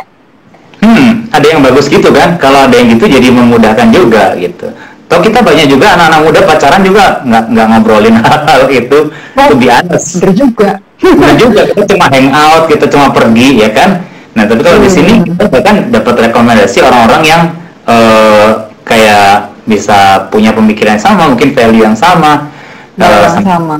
Hmm, 0.82 1.10
ada 1.30 1.46
yang 1.46 1.60
bagus 1.62 1.86
gitu 1.88 2.10
kan? 2.12 2.36
Kalau 2.36 2.68
ada 2.68 2.74
yang 2.74 2.90
gitu 2.92 3.06
jadi 3.08 3.28
memudahkan 3.32 3.88
juga 3.94 4.36
gitu. 4.36 4.66
Toh 5.12 5.20
kita 5.20 5.44
banyak 5.44 5.68
juga 5.68 5.92
anak-anak 5.92 6.20
muda 6.24 6.40
pacaran 6.42 6.80
juga 6.80 7.20
nggak 7.20 7.44
nggak 7.52 7.66
ngobrolin 7.68 8.16
hal-hal 8.24 8.62
itu. 8.66 8.98
To 9.36 9.54
be 9.54 9.68
honest. 9.68 10.16
Bener 10.16 10.32
juga. 10.32 10.70
Bener 10.96 11.34
juga 11.36 11.60
kita 11.68 11.82
cuma 11.84 12.06
hangout, 12.08 12.64
kita 12.72 12.84
cuma 12.88 13.06
pergi 13.12 13.60
ya 13.60 13.68
kan. 13.70 14.00
Nah 14.32 14.48
tapi 14.48 14.64
kalau 14.64 14.80
di 14.80 14.88
Hmm. 14.88 14.96
sini 14.96 15.12
kita 15.20 15.44
bahkan 15.46 15.76
dapat 15.92 16.14
rekomendasi 16.32 16.78
orang-orang 16.80 17.22
yang 17.22 17.42
eh, 17.84 18.48
kayak 18.82 19.52
bisa 19.62 19.98
punya 20.26 20.50
pemikiran 20.50 20.96
yang 20.96 21.04
sama, 21.04 21.28
mungkin 21.28 21.52
value 21.52 21.84
yang 21.84 21.94
sama. 21.94 22.48
Nah, 22.96 23.08
sam- 23.28 23.44
sama. 23.44 23.76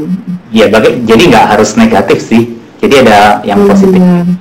ya 0.51 0.68
baga- 0.68 1.01
jadi 1.01 1.23
nggak 1.29 1.47
harus 1.49 1.75
negatif 1.75 2.21
sih. 2.21 2.42
Jadi 2.77 3.09
ada 3.09 3.40
yang 3.42 3.64
positif. 3.64 3.97
Hmm. 3.97 4.37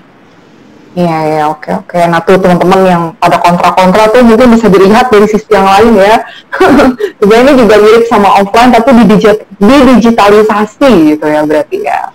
Iya 0.91 1.17
ya 1.23 1.41
oke 1.47 1.71
oke. 1.71 1.99
Nah 2.11 2.19
tuh 2.19 2.35
teman-teman 2.35 2.79
yang 2.83 3.03
pada 3.15 3.39
kontra-kontra 3.39 4.11
tuh 4.11 4.27
mungkin 4.27 4.51
bisa 4.51 4.67
dilihat 4.67 5.07
dari 5.07 5.23
sisi 5.23 5.47
yang 5.47 5.63
lain 5.63 5.95
ya. 5.95 6.19
Sebenarnya 7.19 7.43
ini 7.47 7.53
juga 7.63 7.75
mirip 7.79 8.03
sama 8.11 8.29
offline 8.43 8.75
tapi 8.75 8.89
di 8.99 9.03
digit- 9.15 9.47
digitalisasi 9.55 11.15
gitu 11.15 11.25
ya 11.31 11.47
berarti 11.47 11.77
ya. 11.79 12.11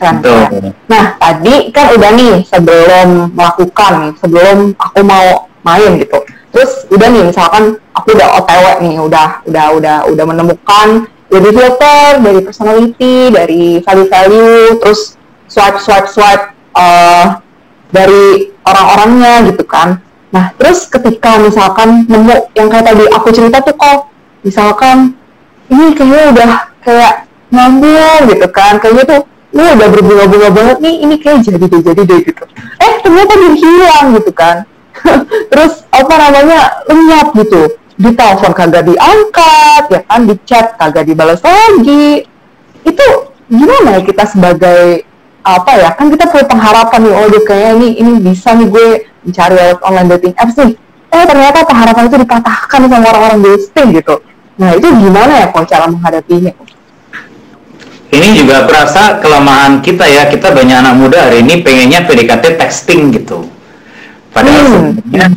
Betul. 0.00 0.40
keren. 0.48 0.72
Nah 0.88 1.04
tadi 1.20 1.54
kan 1.72 1.92
udah 1.92 2.10
nih 2.16 2.34
sebelum 2.48 3.36
melakukan 3.36 4.16
sebelum 4.16 4.72
aku 4.80 5.00
mau 5.04 5.48
main 5.60 6.00
gitu. 6.00 6.16
Terus 6.56 6.88
udah 6.88 7.08
nih 7.12 7.22
misalkan 7.28 7.76
aku 7.92 8.16
udah 8.16 8.28
OTW 8.40 8.64
nih, 8.80 8.96
udah 8.96 9.44
udah 9.44 9.66
udah 9.76 9.96
udah 10.08 10.24
menemukan 10.24 11.04
dari 11.28 11.50
filter, 11.52 12.22
dari 12.22 12.40
personality, 12.40 13.16
dari 13.28 13.64
value-value, 13.84 14.80
terus 14.80 15.20
swipe 15.52 15.76
swipe 15.84 16.08
swipe 16.08 16.44
eh, 16.80 17.24
dari 17.90 18.50
orang-orangnya 18.66 19.50
gitu 19.52 19.64
kan. 19.66 20.02
Nah, 20.34 20.52
terus 20.58 20.84
ketika 20.90 21.38
misalkan 21.38 22.04
nemu 22.10 22.50
yang 22.58 22.68
kayak 22.68 22.86
tadi 22.92 23.04
aku 23.14 23.28
cerita 23.30 23.62
tuh 23.62 23.76
kok, 23.78 24.10
misalkan 24.42 25.14
ini 25.70 25.94
kayaknya 25.94 26.22
udah 26.34 26.50
kayak 26.82 27.14
nyambung 27.50 28.22
gitu 28.30 28.46
kan, 28.50 28.78
kayaknya 28.82 29.04
tuh 29.06 29.20
lu 29.56 29.64
udah 29.64 29.88
berbunga-bunga 29.88 30.48
banget 30.52 30.76
nih, 30.82 30.94
ini 31.06 31.14
kayak 31.16 31.46
jadi 31.46 31.64
deh, 31.64 31.80
jadi 31.80 32.02
deh 32.04 32.20
gitu. 32.20 32.44
Eh, 32.82 32.92
ternyata 33.00 33.32
dia 33.38 33.52
hilang 33.56 34.06
gitu 34.18 34.32
kan. 34.34 34.56
terus 35.50 35.86
apa 35.88 36.14
namanya, 36.18 36.84
lenyap 36.90 37.32
gitu. 37.38 37.78
Di 37.96 38.12
telepon 38.12 38.52
kagak 38.52 38.84
diangkat, 38.84 39.82
ya 39.88 40.00
kan, 40.04 40.20
di 40.28 40.34
chat 40.44 40.76
kagak 40.76 41.08
dibalas 41.08 41.40
lagi. 41.40 42.28
Itu 42.84 43.06
gimana 43.48 43.96
ya 43.96 44.00
kita 44.04 44.28
sebagai 44.28 45.06
apa 45.46 45.72
ya 45.78 45.94
kan 45.94 46.10
kita 46.10 46.26
punya 46.26 46.42
pengharapan 46.50 46.98
nih 47.06 47.12
oh 47.14 47.26
dia 47.30 47.42
kayak 47.46 47.70
ini 47.78 47.88
ini 48.02 48.10
bisa 48.18 48.50
nih 48.50 48.66
gue 48.66 48.86
mencari 49.22 49.54
lewat 49.54 49.78
online 49.86 50.08
dating 50.18 50.34
apps 50.34 50.58
nih 50.58 50.74
eh 51.14 51.24
ternyata 51.24 51.62
pengharapan 51.62 52.10
itu 52.10 52.16
dipatahkan 52.18 52.80
sama 52.90 53.06
orang-orang 53.06 53.38
ghosting 53.46 53.88
gitu 53.94 54.14
nah 54.58 54.74
itu 54.74 54.90
gimana 54.90 55.32
ya 55.40 55.46
kok 55.54 55.64
cara 55.64 55.86
menghadapinya 55.86 56.50
Ini 58.06 58.38
juga 58.38 58.64
perasa 58.64 59.18
kelemahan 59.18 59.82
kita 59.82 60.06
ya. 60.06 60.30
Kita 60.30 60.54
banyak 60.54 60.78
anak 60.78 60.94
muda 60.94 61.26
hari 61.26 61.42
ini 61.42 61.60
pengennya 61.60 62.06
PDKT 62.06 62.54
texting 62.54 63.10
gitu. 63.12 63.44
Padahal 64.30 64.62
Hmm. 64.62 64.94
sebenarnya 64.94 65.36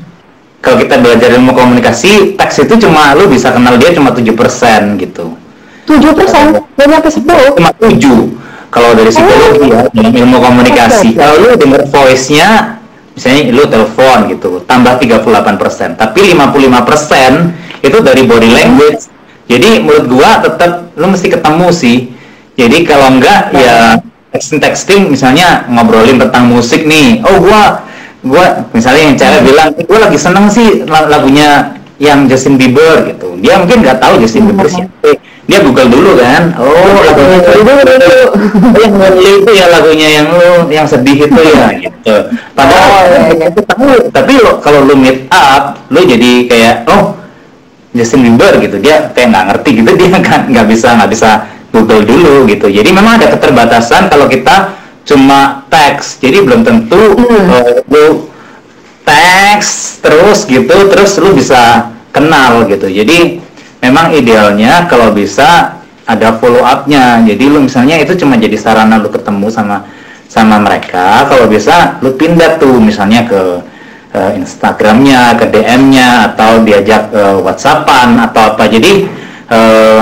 kalau 0.61 0.77
kita 0.77 0.95
belajar 1.01 1.29
ilmu 1.33 1.51
komunikasi, 1.51 2.37
teks 2.37 2.61
itu 2.63 2.77
cuma 2.77 3.17
lu 3.17 3.25
bisa 3.25 3.49
kenal 3.49 3.75
dia 3.75 3.89
cuma 3.91 4.13
7% 4.13 4.95
gitu. 5.01 5.33
tujuh 5.89 6.13
persen 6.13 6.53
dari 6.77 6.93
sampai 6.93 7.09
sepuluh 7.11 7.49
Cuma 7.57 7.73
7 7.81 8.29
kalau 8.69 8.93
dari 8.93 9.09
psikologi 9.09 9.65
ya, 9.67 9.81
dalam 9.89 10.13
ilmu 10.13 10.37
komunikasi. 10.37 11.17
Kalau 11.17 11.35
lu 11.41 11.49
denger 11.57 11.81
voice-nya 11.89 12.49
misalnya 13.13 13.41
lu 13.51 13.63
telepon 13.67 14.17
gitu, 14.29 14.51
tambah 14.63 14.93
38%. 15.01 15.97
Tapi 15.97 16.19
55% 16.31 17.51
itu 17.81 17.97
dari 17.99 18.23
body 18.23 18.49
language. 18.49 19.01
Jadi 19.49 19.81
menurut 19.81 20.05
gua 20.07 20.39
tetap 20.39 20.93
lu 20.93 21.09
mesti 21.09 21.27
ketemu 21.27 21.67
sih. 21.73 21.97
Jadi 22.53 22.77
kalau 22.85 23.17
enggak 23.17 23.49
ya 23.51 23.97
texting 24.29 24.61
texting 24.61 25.01
misalnya 25.09 25.65
ngobrolin 25.67 26.21
tentang 26.21 26.45
musik 26.47 26.85
nih. 26.85 27.25
Oh 27.25 27.41
gua 27.41 27.81
gua 28.21 28.69
misalnya 28.71 29.09
yang 29.09 29.15
cewek 29.17 29.41
bilang, 29.47 29.67
"Eh, 29.79 29.85
gua 29.89 29.99
lagi 30.05 30.19
seneng 30.21 30.45
sih 30.53 30.85
la- 30.85 31.09
lagunya 31.09 31.73
yang 31.97 32.29
Justin 32.29 32.55
Bieber 32.55 33.09
gitu. 33.09 33.35
Dia 33.41 33.57
mungkin 33.57 33.81
nggak 33.81 33.97
tahu 33.99 34.21
Justin 34.21 34.47
Bieber 34.53 34.69
siapa. 34.69 35.17
Dia 35.49 35.59
Google 35.65 35.89
dulu 35.89 36.11
kan. 36.21 36.53
Oh, 36.61 36.69
lagunya 37.01 37.41
Itu 37.41 37.51
itu 37.57 38.77
yang 38.85 38.93
lonely 38.93 39.31
itu 39.41 39.51
ya 39.51 39.65
lagunya 39.73 40.07
yang 40.21 40.27
lu 40.29 40.69
yang 40.69 40.85
sedih 40.85 41.25
itu 41.25 41.41
ya 41.41 41.73
gitu. 41.73 42.15
Padahal 42.53 42.85
Oh, 42.89 43.03
iya, 43.09 43.21
iya. 43.33 43.45
itu 43.49 43.61
tahu, 43.65 44.13
tapi 44.13 44.37
lo 44.37 44.61
kalau 44.61 44.85
lu 44.85 44.93
meet 44.93 45.25
up, 45.33 45.81
lu 45.89 46.05
jadi 46.05 46.45
kayak 46.45 46.75
oh 46.85 47.17
Justin 47.97 48.21
Bieber 48.29 48.61
gitu 48.61 48.77
dia 48.77 49.09
kayak 49.09 49.33
nggak 49.33 49.45
ngerti 49.49 49.69
gitu 49.81 49.91
dia 49.99 50.09
kan 50.21 50.45
nggak 50.45 50.67
bisa 50.69 50.93
nggak 50.93 51.09
bisa 51.09 51.29
Google 51.73 52.05
dulu 52.05 52.45
gitu. 52.45 52.69
Jadi 52.69 52.89
memang 52.93 53.17
ada 53.17 53.33
keterbatasan 53.33 54.13
kalau 54.13 54.29
kita 54.29 54.77
cuma 55.09 55.65
teks. 55.73 56.21
Jadi 56.21 56.45
belum 56.45 56.61
tentu 56.61 57.17
Hmm. 57.17 57.49
eh, 57.57 57.81
lu 57.89 58.29
teks 59.01 59.97
terus 60.05 60.45
gitu 60.45 60.75
terus 60.93 61.17
lu 61.17 61.33
bisa 61.33 61.89
kenal 62.13 62.69
gitu. 62.69 62.85
Jadi 62.85 63.41
memang 63.79 64.11
idealnya 64.15 64.87
kalau 64.87 65.11
bisa 65.15 65.79
ada 66.09 66.35
follow 66.41 66.65
up-nya. 66.65 67.21
Jadi 67.21 67.43
lu 67.45 67.65
misalnya 67.65 68.01
itu 68.01 68.17
cuma 68.17 68.35
jadi 68.35 68.57
sarana 68.57 68.97
lu 68.97 69.13
ketemu 69.13 69.47
sama 69.53 69.85
sama 70.25 70.57
mereka. 70.57 71.25
Kalau 71.29 71.45
bisa 71.45 72.01
lu 72.01 72.17
pindah 72.17 72.57
tuh 72.57 72.81
misalnya 72.81 73.25
ke 73.29 73.41
eh, 74.13 74.31
Instagramnya, 74.41 75.37
ke 75.37 75.45
DM-nya 75.53 76.33
atau 76.33 76.65
diajak 76.65 77.13
eh, 77.13 77.37
WhatsAppan 77.45 78.17
atau 78.29 78.57
apa. 78.57 78.65
Jadi 78.65 79.05
eh, 79.49 80.01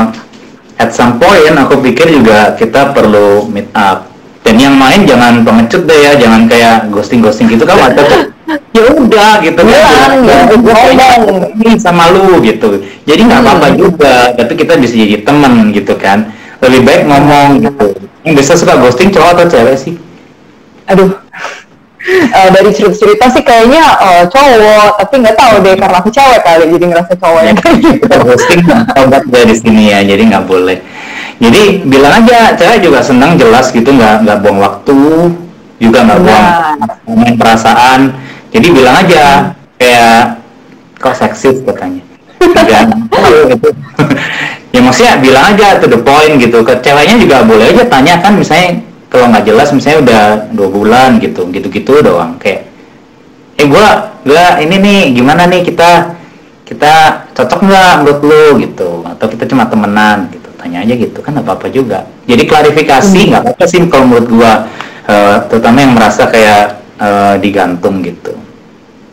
at 0.79 0.89
some 0.95 1.19
point 1.19 1.55
aku 1.59 1.83
pikir 1.83 2.07
juga 2.07 2.55
kita 2.55 2.95
perlu 2.95 3.47
meet 3.51 3.67
up. 3.75 4.07
Dan 4.47 4.63
yang 4.63 4.79
main 4.79 5.03
jangan 5.03 5.43
pengecut 5.43 5.83
deh 5.83 5.99
ya, 6.07 6.15
jangan 6.15 6.47
kayak 6.47 6.87
ghosting-ghosting 6.87 7.51
gitu 7.51 7.67
kan 7.67 7.83
ada 7.91 7.99
tuh. 7.99 8.36
Ya 8.47 8.83
udah 8.95 9.31
gitu 9.43 9.59
Hilang, 9.59 10.23
ya. 10.23 10.47
Ngomong. 10.55 11.51
ini 11.59 11.75
sama 11.75 12.07
lu 12.15 12.39
gitu. 12.39 12.79
Jadi 13.03 13.21
nggak 13.27 13.43
apa-apa 13.43 13.67
juga, 13.75 14.31
tapi 14.31 14.55
kita 14.55 14.79
bisa 14.79 14.95
jadi 14.95 15.19
temen 15.27 15.75
gitu 15.75 15.93
kan. 15.99 16.31
Lebih 16.63 16.81
baik 16.87 17.01
ngomong 17.11 17.59
gitu. 17.59 17.87
Yang 18.23 18.33
bisa 18.39 18.51
suka 18.55 18.79
ghosting 18.79 19.11
cowok 19.11 19.31
atau 19.35 19.45
cewek 19.51 19.75
sih? 19.75 19.95
aduh 20.87 21.11
Eh, 22.07 22.49
dari 22.55 22.71
cerita-cerita 22.71 23.27
sih 23.35 23.43
kayaknya 23.43 23.83
eh, 23.99 24.23
cowok 24.31 24.95
tapi 24.95 25.13
nggak 25.27 25.35
tahu 25.35 25.59
deh 25.59 25.75
karena 25.75 25.97
aku 25.99 26.07
cewek 26.07 26.39
kali 26.39 26.71
jadi 26.71 26.85
ngerasa 26.87 27.13
cowok 27.19 27.41
ya 27.43 27.51
kayak 27.59 27.77
gitu 27.83 28.05
ghosting 28.23 28.63
obat 29.03 29.23
ya 29.27 29.43
di 29.43 29.55
sini 29.59 29.83
ya, 29.91 29.99
jadi 30.07 30.23
nggak 30.23 30.45
boleh. 30.47 30.79
Jadi 31.43 31.83
bilang 31.83 32.23
aja, 32.23 32.55
cewek 32.55 32.79
juga 32.79 33.03
senang 33.03 33.35
jelas 33.35 33.75
gitu, 33.75 33.91
nggak 33.91 34.23
nggak 34.23 34.37
buang 34.39 34.59
waktu. 34.63 34.99
juga 35.77 35.99
nggak 36.07 36.19
buang 36.25 36.45
main 37.21 37.35
perasaan 37.37 38.15
jadi 38.57 38.73
bilang 38.73 38.95
aja 39.05 39.53
kayak 39.77 40.41
kok 40.97 41.13
seksis? 41.13 41.61
katanya. 41.61 42.01
Jangan, 42.41 43.05
gitu. 43.53 43.69
ya 44.73 44.79
maksudnya 44.81 45.13
bilang 45.21 45.53
aja 45.53 45.77
to 45.77 45.85
the 45.85 46.01
point 46.01 46.41
gitu. 46.41 46.65
Ke 46.65 46.73
ceweknya 46.81 47.21
juga 47.21 47.45
boleh 47.45 47.69
aja 47.69 47.85
tanya 47.85 48.17
kan 48.17 48.33
misalnya 48.33 48.81
kalau 49.13 49.29
nggak 49.29 49.45
jelas 49.45 49.69
misalnya 49.77 49.99
udah 50.01 50.21
dua 50.57 50.69
bulan 50.73 51.09
gitu 51.21 51.45
gitu-gitu 51.53 52.01
doang. 52.01 52.33
Kayak 52.41 52.65
eh 53.61 53.69
gua 53.69 54.17
gua 54.25 54.57
ini 54.57 54.75
nih 54.81 54.99
gimana 55.13 55.45
nih 55.45 55.61
kita 55.61 56.17
kita 56.65 56.93
cocok 57.37 57.61
nggak 57.61 57.93
menurut 58.01 58.21
lu? 58.25 58.45
gitu. 58.65 59.05
Atau 59.05 59.29
kita 59.29 59.45
cuma 59.45 59.69
temenan 59.69 60.33
gitu. 60.33 60.49
Tanya 60.57 60.81
aja 60.81 60.93
gitu 60.97 61.21
kan 61.21 61.37
apa 61.37 61.53
apa 61.53 61.69
juga. 61.69 62.09
Jadi 62.25 62.41
klarifikasi 62.49 63.19
nggak 63.33 63.41
apa-apa 63.45 63.65
sih 63.69 63.85
kalau 63.85 64.09
menurut 64.09 64.27
gua 64.33 64.65
uh, 65.05 65.45
terutama 65.45 65.77
yang 65.85 65.93
merasa 65.93 66.25
kayak 66.25 66.81
uh, 66.97 67.37
digantung 67.37 68.01
gitu 68.01 68.46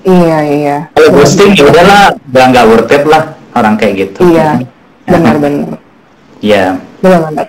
Iya 0.04 0.38
iya. 0.44 0.76
kalau 0.92 1.10
ghosting 1.16 1.56
ya 1.56 1.64
udahlah 1.64 2.12
udah 2.28 2.44
nggak 2.52 2.66
worth 2.68 2.92
it 2.92 3.04
lah 3.08 3.22
orang 3.56 3.74
kayak 3.80 3.94
gitu 4.08 4.20
Iya. 4.28 4.60
Benar-benar. 5.08 5.80
Iya. 6.44 6.64
Benar-benar. 7.00 7.46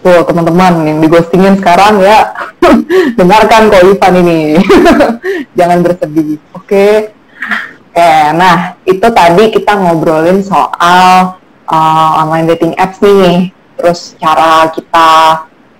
Tuh 0.00 0.20
teman-teman 0.24 0.72
yang 0.88 0.98
di 1.04 1.08
ghostingin 1.12 1.60
sekarang 1.60 2.00
ya 2.00 2.32
dengarkan 3.20 3.68
kok 3.68 3.84
Ivan 3.84 4.14
ini. 4.24 4.56
Jangan 5.58 5.78
bersedih. 5.84 6.40
Oke. 6.56 7.12
Oke, 7.90 8.12
nah 8.38 8.78
itu 8.86 9.02
tadi 9.02 9.50
kita 9.50 9.76
ngobrolin 9.76 10.40
soal 10.40 11.36
uh, 11.68 12.10
online 12.22 12.48
dating 12.54 12.72
apps 12.80 13.02
nih. 13.04 13.52
Terus 13.76 14.14
cara 14.16 14.72
kita 14.72 15.08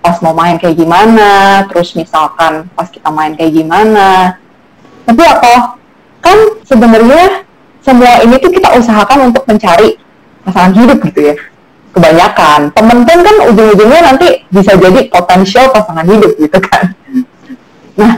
pas 0.01 0.17
mau 0.25 0.33
main 0.33 0.57
kayak 0.57 0.75
gimana, 0.75 1.63
terus 1.69 1.93
misalkan 1.93 2.67
pas 2.77 2.89
kita 2.89 3.09
main 3.09 3.33
kayak 3.33 3.53
gimana. 3.53 4.37
Tapi 5.07 5.21
apa? 5.23 5.80
Kan 6.21 6.37
sebenarnya 6.63 7.43
semua 7.81 8.21
ini 8.21 8.37
tuh 8.37 8.53
kita 8.53 8.77
usahakan 8.77 9.33
untuk 9.33 9.43
mencari 9.49 9.97
pasangan 10.45 10.73
hidup 10.73 10.97
gitu 11.09 11.33
ya 11.33 11.35
kebanyakan 11.91 12.71
temen 12.71 13.03
pun 13.03 13.19
kan 13.19 13.35
ujung-ujungnya 13.51 13.99
nanti 13.99 14.27
bisa 14.47 14.79
jadi 14.79 15.11
potensial 15.11 15.69
pasangan 15.75 16.07
hidup 16.07 16.31
gitu 16.39 16.57
kan 16.63 16.95
nah 17.99 18.15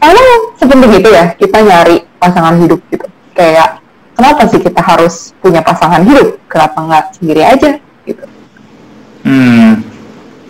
emang 0.00 0.56
sepenting 0.56 0.92
itu 0.98 1.08
ya 1.12 1.36
kita 1.36 1.58
nyari 1.60 1.96
pasangan 2.16 2.56
hidup 2.58 2.80
gitu 2.88 3.06
kayak 3.36 3.78
kenapa 4.16 4.48
sih 4.48 4.56
kita 4.62 4.80
harus 4.80 5.36
punya 5.44 5.60
pasangan 5.60 6.00
hidup 6.00 6.38
kenapa 6.48 6.78
nggak 6.80 7.04
sendiri 7.20 7.42
aja 7.44 7.70
gitu 8.08 8.24
Hmm, 9.24 9.80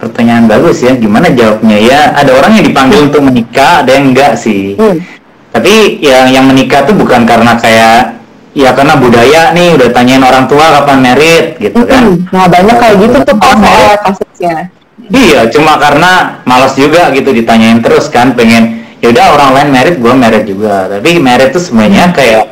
pertanyaan 0.03 0.51
bagus 0.51 0.83
ya. 0.83 0.99
Gimana 0.99 1.31
jawabnya 1.31 1.79
ya? 1.79 2.01
Ada 2.19 2.43
orang 2.43 2.59
yang 2.59 2.67
dipanggil 2.67 3.07
untuk 3.07 3.23
menikah, 3.23 3.87
ada 3.87 3.91
yang 3.95 4.11
enggak 4.11 4.35
sih. 4.35 4.75
hmm. 4.75 4.99
Tapi 5.55 6.03
yang 6.03 6.27
yang 6.35 6.45
menikah 6.51 6.83
tuh 6.83 6.99
bukan 6.99 7.23
karena 7.23 7.55
kayak 7.55 8.19
ya 8.59 8.75
karena 8.75 8.99
budaya 8.99 9.55
nih 9.55 9.79
udah 9.79 9.89
tanyain 9.95 10.23
orang 10.23 10.51
tua 10.51 10.83
kapan 10.83 10.99
merit 10.99 11.47
gitu 11.63 11.79
kan. 11.87 12.27
Nah 12.35 12.51
banyak 12.51 12.75
kayak 12.75 12.97
gitu 12.99 13.17
tuh 13.23 13.37
pas 13.39 13.55
soal 13.55 13.95
kasusnya 14.03 14.75
Iya, 15.13 15.53
cuma 15.53 15.77
karena 15.77 16.41
malas 16.49 16.73
juga 16.81 17.13
gitu 17.13 17.29
ditanyain 17.29 17.85
terus 17.85 18.09
kan, 18.09 18.33
pengen 18.33 18.81
ya 19.05 19.13
udah 19.13 19.37
orang 19.37 19.51
lain 19.53 19.69
merit, 19.69 19.97
gua 20.01 20.17
merit 20.17 20.49
juga. 20.49 20.89
Tapi 20.89 21.21
merit 21.21 21.53
tuh 21.53 21.61
sebenarnya 21.61 22.09
kayak 22.17 22.49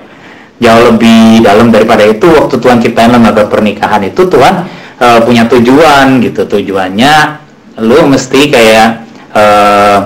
jauh 0.60 0.82
lebih 0.92 1.40
dalam 1.40 1.72
daripada 1.72 2.04
itu. 2.04 2.28
Waktu 2.28 2.60
Tuhan 2.60 2.84
ciptain 2.84 3.08
lembaga 3.08 3.48
pernikahan 3.48 4.04
itu 4.04 4.28
Tuhan 4.28 4.68
eh, 5.00 5.20
punya 5.24 5.48
tujuan 5.48 6.20
gitu. 6.20 6.44
Tujuannya 6.44 7.14
lu 7.80 8.04
mesti 8.12 8.40
kayak 8.52 8.88
eh, 9.32 9.98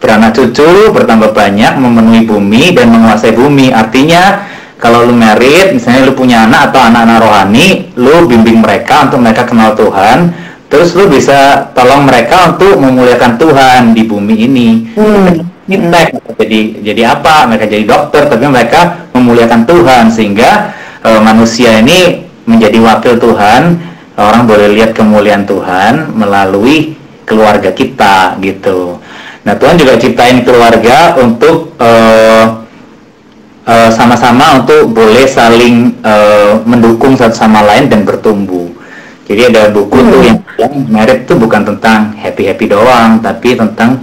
beranak 0.00 0.32
cucu, 0.32 0.90
bertambah 0.90 1.36
banyak, 1.36 1.76
memenuhi 1.76 2.24
bumi 2.24 2.72
dan 2.72 2.88
menguasai 2.88 3.36
bumi. 3.36 3.70
Artinya 3.70 4.48
kalau 4.80 5.04
lu 5.04 5.12
merit, 5.12 5.76
misalnya 5.76 6.08
lu 6.08 6.16
punya 6.16 6.48
anak 6.48 6.72
atau 6.72 6.80
anak-anak 6.80 7.18
rohani, 7.20 7.92
lu 8.00 8.24
bimbing 8.24 8.64
mereka 8.64 9.06
untuk 9.06 9.20
mereka 9.20 9.44
kenal 9.44 9.76
Tuhan, 9.76 10.32
terus 10.72 10.96
lu 10.96 11.04
bisa 11.12 11.68
tolong 11.76 12.08
mereka 12.08 12.56
untuk 12.56 12.80
memuliakan 12.80 13.36
Tuhan 13.36 13.80
di 13.92 14.02
bumi 14.08 14.34
ini. 14.40 14.68
Hmm. 14.96 15.46
Fintech, 15.70 16.18
jadi 16.34 16.60
jadi 16.82 17.14
apa? 17.14 17.46
Mereka 17.46 17.70
jadi 17.70 17.84
dokter, 17.86 18.26
tapi 18.26 18.42
mereka 18.50 19.06
memuliakan 19.14 19.62
Tuhan 19.70 20.10
sehingga 20.10 20.74
eh, 21.06 21.20
manusia 21.22 21.78
ini 21.78 22.26
menjadi 22.48 22.80
wakil 22.82 23.20
Tuhan. 23.20 23.78
Orang 24.20 24.44
boleh 24.44 24.76
lihat 24.76 24.92
kemuliaan 24.92 25.48
Tuhan 25.48 26.12
melalui 26.12 26.92
keluarga 27.24 27.72
kita 27.72 28.36
gitu. 28.44 28.99
Nah 29.50 29.58
Tuhan 29.58 29.82
juga 29.82 29.98
ciptain 29.98 30.46
keluarga 30.46 31.18
untuk 31.18 31.74
eh, 31.82 32.44
eh, 33.66 33.90
sama-sama 33.90 34.62
untuk 34.62 34.94
boleh 34.94 35.26
saling 35.26 35.90
eh, 36.06 36.54
mendukung 36.62 37.18
satu 37.18 37.34
sama 37.34 37.66
lain 37.66 37.90
dan 37.90 38.06
bertumbuh. 38.06 38.70
Jadi 39.26 39.50
ada 39.50 39.74
buku 39.74 39.98
tuh 40.06 40.22
yang 40.22 40.38
bilang 40.54 40.86
merit 40.86 41.26
itu 41.26 41.34
bukan 41.34 41.66
tentang 41.66 42.14
happy 42.14 42.46
happy 42.46 42.70
doang, 42.70 43.18
tapi 43.18 43.58
tentang 43.58 43.98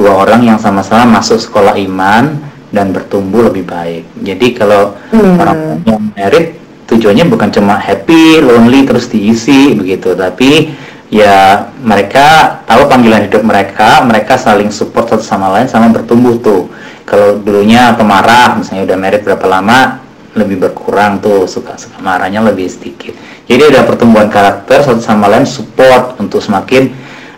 dua 0.00 0.16
orang 0.24 0.48
yang 0.48 0.56
sama-sama 0.56 1.20
masuk 1.20 1.44
sekolah 1.44 1.76
iman 1.76 2.32
dan 2.72 2.88
bertumbuh 2.88 3.52
lebih 3.52 3.68
baik. 3.68 4.08
Jadi 4.24 4.56
kalau 4.56 4.96
Hmm. 5.12 5.36
orang 5.36 5.60
yang 5.84 6.00
merit 6.16 6.56
tujuannya 6.88 7.28
bukan 7.28 7.52
cuma 7.52 7.76
happy, 7.76 8.40
lonely 8.40 8.88
terus 8.88 9.12
diisi 9.12 9.76
begitu, 9.76 10.16
tapi 10.16 10.72
ya 11.12 11.70
mereka 11.80 12.60
tahu 12.66 12.90
panggilan 12.90 13.30
hidup 13.30 13.42
mereka, 13.46 14.02
mereka 14.02 14.34
saling 14.34 14.74
support 14.74 15.10
satu 15.10 15.22
sama 15.22 15.52
lain 15.54 15.70
sama 15.70 15.90
bertumbuh 15.90 16.38
tuh. 16.42 16.70
Kalau 17.06 17.38
dulunya 17.38 17.94
pemarah, 17.94 18.58
misalnya 18.58 18.90
udah 18.90 18.98
merit 18.98 19.22
berapa 19.22 19.46
lama, 19.46 20.02
lebih 20.34 20.58
berkurang 20.68 21.22
tuh 21.22 21.46
suka 21.48 21.78
suka 21.78 22.02
marahnya 22.02 22.44
lebih 22.44 22.66
sedikit. 22.68 23.14
Jadi 23.46 23.72
ada 23.72 23.86
pertumbuhan 23.86 24.26
karakter 24.26 24.82
satu 24.82 24.98
sama 24.98 25.30
lain 25.30 25.46
support 25.46 26.18
untuk 26.18 26.42
semakin 26.42 26.90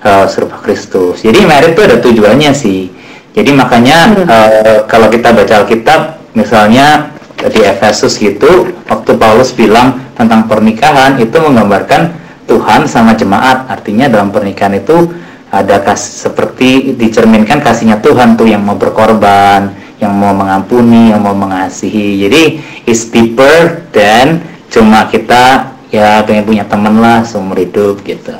uh, 0.02 0.26
serupa 0.26 0.58
Kristus. 0.64 1.20
Jadi 1.22 1.44
merit 1.44 1.76
itu 1.76 1.82
ada 1.84 2.00
tujuannya 2.00 2.52
sih. 2.56 2.90
Jadi 3.36 3.54
makanya 3.54 3.98
uh, 4.26 4.76
kalau 4.90 5.06
kita 5.12 5.30
baca 5.30 5.62
Alkitab, 5.62 6.18
misalnya 6.34 7.12
di 7.38 7.62
Efesus 7.62 8.18
gitu, 8.18 8.74
waktu 8.90 9.14
Paulus 9.14 9.54
bilang 9.54 10.02
tentang 10.18 10.50
pernikahan 10.50 11.22
itu 11.22 11.38
menggambarkan 11.38 12.17
Tuhan 12.48 12.88
sama 12.88 13.12
jemaat. 13.14 13.68
Artinya 13.68 14.08
dalam 14.08 14.32
pernikahan 14.32 14.80
itu 14.80 15.12
ada 15.52 15.80
kas 15.84 16.24
seperti 16.24 16.96
dicerminkan 16.96 17.60
kasihnya 17.60 18.00
Tuhan 18.00 18.34
tuh 18.40 18.48
yang 18.48 18.64
mau 18.64 18.76
berkorban, 18.76 19.72
yang 20.00 20.12
mau 20.16 20.32
mengampuni, 20.32 21.12
yang 21.12 21.20
mau 21.20 21.36
mengasihi. 21.36 22.24
Jadi 22.24 22.42
it's 22.88 23.08
deeper 23.12 23.84
dan 23.92 24.40
cuma 24.72 25.06
kita 25.08 25.72
ya 25.88 26.24
pengen 26.24 26.44
punya 26.44 26.64
teman 26.64 27.00
lah 27.00 27.24
seumur 27.24 27.56
hidup 27.56 28.00
gitu. 28.04 28.34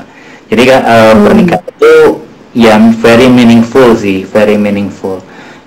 Jadi 0.49 0.63
kan 0.65 0.81
eh, 0.85 1.15
pernikahan 1.17 1.65
itu 1.69 1.95
yang 2.57 2.97
very 2.97 3.29
meaningful 3.29 3.93
sih, 3.97 4.25
very 4.25 4.57
meaningful. 4.57 5.21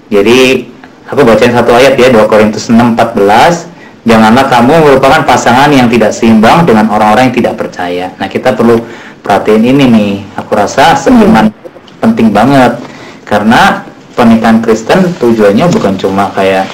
Jadi 0.09 0.67
aku 1.07 1.21
bacain 1.23 1.53
satu 1.53 1.71
ayat 1.73 1.97
ya 1.97 2.09
2 2.09 2.25
Korintus 2.29 2.69
6:14 2.69 3.70
Janganlah 4.01 4.49
kamu 4.49 4.73
merupakan 4.81 5.21
pasangan 5.29 5.69
yang 5.69 5.85
tidak 5.85 6.09
seimbang 6.09 6.65
dengan 6.65 6.89
orang-orang 6.89 7.29
yang 7.29 7.35
tidak 7.37 7.53
percaya. 7.61 8.09
Nah, 8.17 8.25
kita 8.25 8.57
perlu 8.57 8.81
perhatiin 9.21 9.61
ini 9.61 9.85
nih. 9.85 10.13
Aku 10.41 10.57
rasa 10.57 10.97
seiman 10.97 11.53
penting 12.01 12.33
banget 12.33 12.81
karena 13.29 13.85
pernikahan 14.17 14.57
Kristen 14.65 15.05
tujuannya 15.21 15.69
bukan 15.69 15.93
cuma 16.01 16.33
kayak 16.33 16.65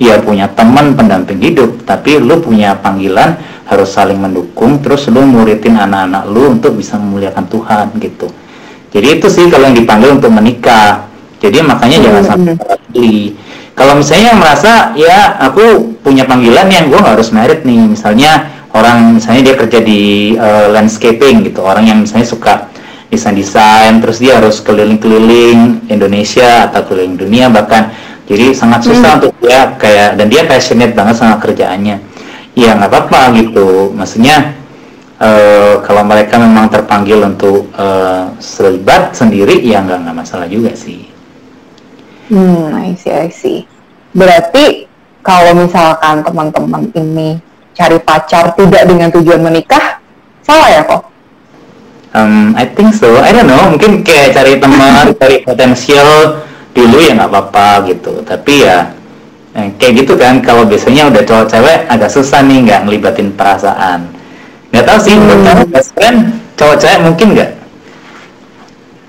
ya 0.00 0.16
punya 0.24 0.48
teman 0.56 0.96
pendamping 0.96 1.44
hidup, 1.44 1.84
tapi 1.84 2.16
lu 2.16 2.40
punya 2.40 2.72
panggilan 2.80 3.36
harus 3.68 3.92
saling 3.92 4.16
mendukung, 4.16 4.80
terus 4.80 5.04
lu 5.12 5.20
muridin 5.22 5.76
anak-anak 5.76 6.24
lu 6.32 6.56
untuk 6.56 6.80
bisa 6.80 6.96
memuliakan 6.96 7.44
Tuhan 7.44 7.86
gitu. 8.00 8.26
Jadi 8.90 9.20
itu 9.20 9.28
sih 9.28 9.46
kalau 9.52 9.68
yang 9.68 9.76
dipanggil 9.76 10.16
untuk 10.16 10.32
menikah. 10.32 11.04
Jadi 11.44 11.60
makanya 11.60 11.98
jangan 12.00 12.24
sampai 12.24 12.52
pilih. 12.90 13.36
Kalau 13.80 13.96
misalnya 13.96 14.36
yang 14.36 14.40
merasa 14.44 14.92
ya 14.92 15.40
aku 15.40 15.96
punya 16.04 16.28
panggilan 16.28 16.68
yang 16.68 16.92
gue 16.92 17.00
nggak 17.00 17.16
harus 17.16 17.32
merit 17.32 17.64
nih, 17.64 17.80
misalnya 17.88 18.52
orang 18.76 19.16
misalnya 19.16 19.40
dia 19.40 19.56
kerja 19.56 19.80
di 19.80 20.36
eh, 20.36 20.68
landscaping 20.68 21.48
gitu, 21.48 21.64
orang 21.64 21.88
yang 21.88 22.04
misalnya 22.04 22.28
suka 22.28 22.68
desain-desain, 23.08 24.04
terus 24.04 24.20
dia 24.20 24.36
harus 24.36 24.60
keliling-keliling 24.60 25.88
Indonesia 25.88 26.68
atau 26.68 26.92
keliling 26.92 27.16
dunia 27.16 27.48
bahkan, 27.48 27.88
jadi 28.28 28.52
sangat 28.52 28.84
susah 28.84 29.16
untuk 29.16 29.32
dia 29.40 29.72
kayak 29.80 30.20
dan 30.20 30.28
dia 30.28 30.44
passionate 30.44 30.92
banget 30.92 31.16
sama 31.16 31.40
kerjaannya. 31.40 31.96
Ya 32.52 32.76
nggak 32.76 32.86
apa-apa 32.92 33.32
gitu, 33.40 33.96
maksudnya 33.96 34.60
eh, 35.18 35.80
kalau 35.82 36.04
mereka 36.04 36.36
memang 36.36 36.68
terpanggil 36.68 37.24
untuk 37.24 37.72
eh, 37.80 38.28
selibat 38.44 39.16
sendiri 39.16 39.56
ya 39.64 39.80
nggak 39.80 40.04
nggak 40.04 40.16
masalah 40.20 40.44
juga 40.44 40.76
sih. 40.76 41.09
Hmm, 42.30 42.70
I 42.72 42.94
see, 42.94 43.10
I 43.10 43.28
see. 43.28 43.66
Berarti 44.14 44.86
kalau 45.20 45.52
misalkan 45.58 46.22
teman-teman 46.22 46.88
ini 46.94 47.42
cari 47.74 47.98
pacar 47.98 48.54
tidak 48.54 48.86
dengan 48.86 49.10
tujuan 49.10 49.42
menikah, 49.42 49.98
salah 50.46 50.70
ya 50.70 50.82
kok? 50.86 51.02
Um, 52.14 52.54
I 52.58 52.66
think 52.66 52.94
so. 52.94 53.18
I 53.22 53.30
don't 53.34 53.46
know. 53.46 53.70
Mungkin 53.70 54.02
kayak 54.06 54.34
cari 54.34 54.58
teman, 54.62 55.10
cari 55.20 55.42
potensial 55.42 56.42
dulu 56.70 56.96
ya 57.02 57.18
nggak 57.18 57.30
apa-apa 57.30 57.68
gitu 57.90 58.22
tapi 58.22 58.62
ya 58.62 58.94
eh, 59.58 59.68
kayak 59.74 60.06
gitu 60.06 60.14
kan 60.14 60.38
kalau 60.38 60.62
biasanya 60.62 61.10
udah 61.10 61.22
cowok 61.26 61.46
cewek 61.50 61.78
agak 61.90 62.10
susah 62.10 62.40
nih 62.46 62.62
nggak 62.62 62.80
ngelibatin 62.86 63.34
perasaan 63.34 64.06
nggak 64.70 64.84
tahu 64.86 64.98
sih 65.02 65.14
menurut 65.18 65.42
kamu 65.42 65.64
best 65.74 65.90
friend 65.98 66.18
cowok 66.54 66.76
cewek 66.78 67.00
mungkin 67.02 67.28
nggak 67.34 67.50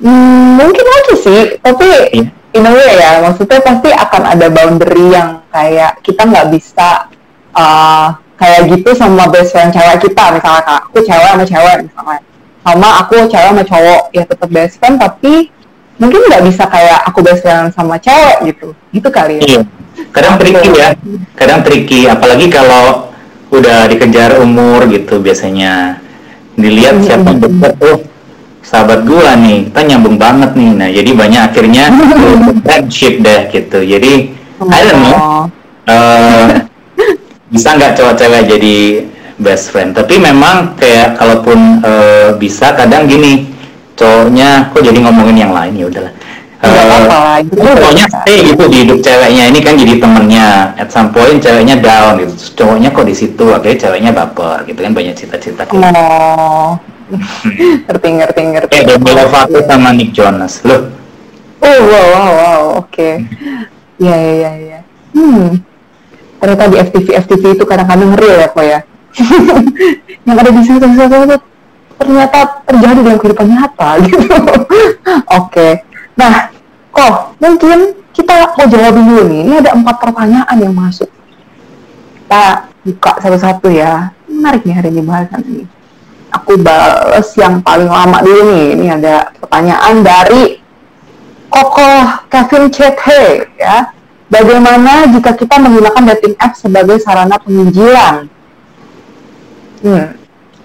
Hmm, 0.02 0.58
mungkin 0.58 0.82
aja 0.82 1.14
sih, 1.14 1.62
tapi 1.62 1.86
Iya. 2.10 2.26
In 2.52 2.68
a 2.68 2.72
way 2.72 3.00
ya, 3.00 3.24
maksudnya 3.24 3.60
pasti 3.64 3.90
akan 3.92 4.24
ada 4.36 4.48
boundary 4.52 5.16
yang 5.16 5.44
kayak 5.52 6.00
kita 6.04 6.28
nggak 6.28 6.48
bisa 6.52 7.08
uh, 7.56 8.16
kayak 8.36 8.72
gitu 8.76 8.92
sama 8.98 9.30
best 9.32 9.56
friend 9.56 9.72
cewek 9.72 10.04
kita, 10.04 10.24
misalnya 10.36 10.62
kak, 10.66 10.82
aku 10.92 10.98
cewek 11.06 11.30
sama 11.32 11.46
cewek 11.48 11.76
misalnya, 11.88 12.20
sama 12.64 12.88
aku 13.00 13.14
cewek 13.30 13.50
sama 13.56 13.64
cowok, 13.64 14.02
ya 14.12 14.24
tetap 14.28 14.50
best 14.52 14.76
friend, 14.82 14.96
tapi 15.00 15.34
mungkin 16.02 16.22
nggak 16.28 16.44
bisa 16.50 16.64
kayak 16.66 17.00
aku 17.06 17.20
best 17.22 17.46
friend 17.46 17.70
sama 17.72 17.96
cewek 18.02 18.38
gitu, 18.52 18.74
gitu 18.92 19.08
kali 19.14 19.40
ya. 19.40 19.44
Iya. 19.46 19.62
Kadang 20.10 20.36
tricky 20.42 20.70
ya. 20.74 20.90
Kadang 21.38 21.62
tricky 21.62 22.10
apalagi 22.10 22.48
kalau 22.50 23.14
udah 23.54 23.86
dikejar 23.92 24.40
umur 24.42 24.88
gitu 24.90 25.22
biasanya. 25.22 26.00
Dilihat 26.58 27.06
siapa 27.06 27.32
deket 27.38 27.74
oh 27.80 28.11
sahabat 28.62 29.04
gua 29.04 29.36
nih, 29.36 29.68
kita 29.70 29.82
nyambung 29.84 30.16
banget 30.16 30.52
nih. 30.54 30.70
Nah, 30.72 30.90
jadi 30.90 31.12
banyak 31.12 31.42
akhirnya 31.52 31.84
friendship 32.66 33.20
deh 33.20 33.42
gitu. 33.50 33.80
Jadi 33.82 34.14
I 34.62 34.80
don't 34.86 35.02
know. 35.02 35.16
Oh. 35.18 35.44
eh, 35.90 36.46
bisa 37.50 37.76
nggak 37.76 37.98
cowok 37.98 38.14
cewek 38.16 38.44
jadi 38.48 38.76
best 39.38 39.74
friend? 39.74 39.92
Tapi 39.92 40.16
memang 40.18 40.78
kayak 40.78 41.18
kalaupun 41.18 41.82
eh, 41.82 42.30
bisa 42.38 42.72
kadang 42.72 43.10
gini 43.10 43.50
cowoknya 43.98 44.72
kok 44.72 44.82
jadi 44.82 45.00
ngomongin 45.02 45.38
yang 45.38 45.54
lain 45.54 45.74
ya 45.76 45.86
udahlah. 45.90 46.14
Nggak 46.62 46.86
Eh, 47.02 47.38
gitu 47.50 47.58
pokoknya 47.58 48.06
bisa. 48.06 48.22
stay 48.22 48.38
gitu 48.46 48.64
di 48.70 48.78
hidup 48.86 49.00
ceweknya 49.02 49.44
ini 49.50 49.60
kan 49.66 49.74
jadi 49.74 49.94
temennya 49.98 50.48
at 50.78 50.94
some 50.94 51.10
point 51.10 51.42
ceweknya 51.42 51.82
down 51.82 52.22
gitu 52.22 52.38
Terus 52.38 52.54
cowoknya 52.54 52.90
kok 52.94 53.06
di 53.10 53.16
situ 53.18 53.46
akhirnya 53.50 53.78
ceweknya 53.82 54.12
baper 54.14 54.58
gitu 54.70 54.78
kan 54.78 54.94
banyak 54.94 55.16
cita-cita 55.18 55.66
gitu. 55.66 55.82
Oh, 55.82 56.78
ngerti 57.88 58.08
ngerti 58.10 58.42
ngerti. 58.56 58.72
kayak 58.72 58.88
Demi 58.88 59.12
Lovato 59.12 59.60
sama 59.68 59.90
Nick 59.92 60.12
Jonas 60.16 60.64
loh 60.64 61.02
Oh 61.62 61.80
wow 61.86 62.06
wow 62.10 62.30
wow 62.34 62.62
oke. 62.82 63.10
Iya 64.02 64.16
iya 64.18 64.34
iya 64.34 64.52
iya. 64.58 64.80
Hmm. 65.14 65.62
Ternyata 66.42 66.74
di 66.74 66.78
FTV 66.82 67.08
FTV 67.22 67.44
itu 67.54 67.64
kadang-kadang 67.70 68.18
real 68.18 68.38
ya 68.42 68.50
kok 68.50 68.66
ya. 68.66 68.80
yang 70.26 70.38
ada 70.42 70.50
di 70.50 70.62
situ 70.66 70.82
situ 70.82 71.06
itu 71.22 71.38
ternyata 72.02 72.40
terjadi 72.66 73.00
dalam 73.06 73.20
kehidupan 73.22 73.46
nyata 73.54 73.90
gitu. 74.10 74.26
Oke. 75.38 75.86
Nah, 76.18 76.50
kok 76.90 77.38
mungkin 77.38 77.94
kita 78.10 78.58
mau 78.58 78.66
jawab 78.66 78.98
dulu 78.98 79.22
nih. 79.30 79.40
Ini 79.46 79.54
ada 79.62 79.72
empat 79.78 79.96
pertanyaan 80.02 80.58
yang 80.58 80.74
masuk. 80.74 81.14
Kita 82.26 82.74
buka 82.82 83.12
satu-satu 83.22 83.70
ya. 83.70 84.10
Menarik 84.26 84.66
nih 84.66 84.76
hari 84.82 84.90
ini 84.90 85.02
bahasan 85.06 85.46
ini. 85.46 85.66
Aku 86.32 86.56
balas 86.60 87.28
yang 87.36 87.60
paling 87.60 87.92
lama 87.92 88.24
dulu 88.24 88.42
nih. 88.56 88.66
Ini 88.80 88.86
ada 89.00 89.16
pertanyaan 89.36 90.00
dari 90.00 90.58
Kokoh 91.52 92.28
Kevin 92.32 92.72
Chethe 92.72 93.52
ya. 93.60 93.92
Bagaimana 94.32 95.12
jika 95.12 95.36
kita 95.36 95.60
menggunakan 95.60 96.16
dating 96.16 96.40
app 96.40 96.56
sebagai 96.56 97.04
sarana 97.04 97.36
penginjilan? 97.36 98.32
Hmm. 99.84 100.16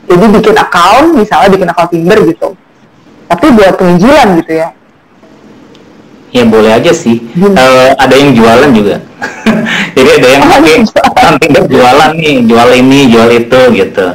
Jadi 0.06 0.24
bikin 0.38 0.54
account, 0.54 1.18
misalnya 1.18 1.50
bikin 1.50 1.66
account 1.74 1.90
Tinder 1.90 2.18
gitu. 2.30 2.54
Tapi 3.26 3.46
buat 3.58 3.74
penginjilan 3.74 4.38
gitu 4.38 4.52
ya. 4.54 4.70
ya 6.36 6.44
boleh 6.44 6.68
aja 6.76 6.92
sih 6.92 7.16
Hmm. 7.32 7.56
Eh, 7.56 7.90
ada 7.96 8.14
yang 8.14 8.36
jualan 8.36 8.70
juga 8.76 8.96
jadi 9.96 10.10
ada 10.20 10.28
yang 10.36 10.44
pakai 10.44 11.22
nanti 11.32 11.46
jualan 11.48 12.10
nih 12.16 12.36
jual 12.44 12.68
ini 12.76 12.98
jual 13.08 13.28
itu 13.32 13.60
gitu 13.72 14.06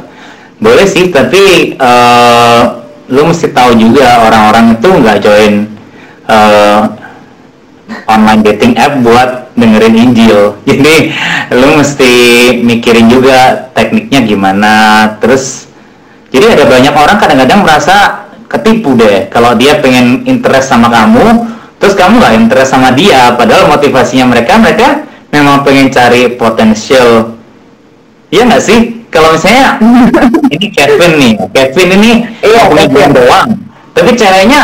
boleh 0.62 0.86
sih 0.86 1.10
tapi 1.10 1.74
eh, 1.74 2.62
lu 3.10 3.22
mesti 3.26 3.50
tahu 3.50 3.74
juga 3.74 4.30
orang-orang 4.30 4.78
itu 4.78 4.88
nggak 4.88 5.18
join 5.18 5.54
eh, 6.30 6.80
online 8.06 8.40
dating 8.46 8.78
app 8.78 9.02
buat 9.02 9.52
dengerin 9.58 9.96
Injil. 9.98 10.56
Jadi 10.68 11.12
lu 11.52 11.68
mesti 11.76 12.12
mikirin 12.62 13.10
juga 13.10 13.68
tekniknya 13.74 14.20
gimana. 14.24 14.74
Terus 15.20 15.68
jadi 16.32 16.56
ada 16.56 16.64
banyak 16.64 16.94
orang 16.96 17.20
kadang-kadang 17.20 17.60
merasa 17.60 18.24
ketipu 18.48 18.96
deh 18.96 19.28
kalau 19.28 19.52
dia 19.52 19.76
pengen 19.84 20.24
interest 20.24 20.72
sama 20.72 20.88
kamu 20.88 21.44
terus 21.76 21.92
kamu 21.92 22.24
nggak 22.24 22.34
interest 22.40 22.72
sama 22.72 22.88
dia. 22.96 23.36
Padahal 23.36 23.68
motivasinya 23.68 24.32
mereka 24.32 24.56
mereka 24.56 25.04
memang 25.28 25.60
pengen 25.60 25.92
cari 25.92 26.32
potensial 26.32 27.36
Iya 28.32 28.48
nggak 28.48 28.64
sih 28.64 29.01
kalau 29.12 29.36
misalnya 29.36 29.76
ini 30.54 30.66
Kevin 30.72 31.12
nih 31.20 31.32
Kevin 31.52 31.88
ini 32.00 32.12
Iya, 32.40 32.66
punya 32.66 32.86
Kevin. 32.88 33.10
doang. 33.12 33.48
Tapi 33.92 34.10
ceweknya 34.16 34.60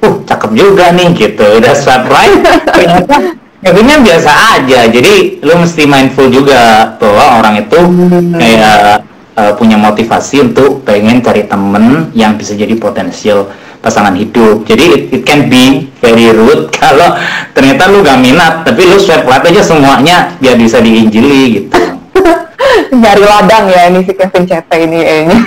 uh 0.00 0.14
cakep 0.24 0.50
juga 0.56 0.88
nih 0.90 1.08
gitu. 1.12 1.44
Udah 1.60 1.76
swipe 1.76 2.08
right 2.08 2.40
ternyata 2.74 3.16
Kevinnya 3.60 4.00
biasa 4.00 4.30
aja. 4.56 4.88
Jadi 4.88 5.44
lu 5.44 5.52
mesti 5.60 5.84
mindful 5.84 6.32
juga 6.32 6.96
bahwa 6.96 7.44
orang 7.44 7.60
itu 7.60 7.76
Hmm. 7.76 8.32
kayak 8.32 9.04
uh, 9.36 9.52
punya 9.52 9.76
motivasi 9.76 10.48
untuk 10.48 10.80
pengen 10.80 11.20
cari 11.20 11.44
temen 11.44 12.08
yang 12.16 12.40
bisa 12.40 12.56
jadi 12.56 12.72
potensial 12.74 13.52
pasangan 13.78 14.16
hidup. 14.16 14.64
Jadi 14.64 14.84
it, 14.88 15.02
it 15.12 15.22
can 15.28 15.52
be 15.52 15.92
very 16.00 16.32
rude 16.32 16.72
kalau 16.80 17.20
ternyata 17.52 17.92
lu 17.92 18.00
gak 18.00 18.16
minat 18.16 18.64
tapi 18.64 18.88
lu 18.88 18.96
swipe 18.96 19.28
right 19.28 19.44
aja 19.44 19.60
semuanya 19.60 20.32
biar 20.40 20.56
bisa 20.56 20.80
diinjili 20.80 21.60
gitu 21.60 21.76
Nyari 22.90 23.24
ladang 23.24 23.64
ya 23.70 23.90
ini 23.90 24.00
si 24.06 24.12
Kevin 24.14 24.44
Chethe 24.46 24.76
ini 24.82 24.98
kayaknya. 25.02 25.38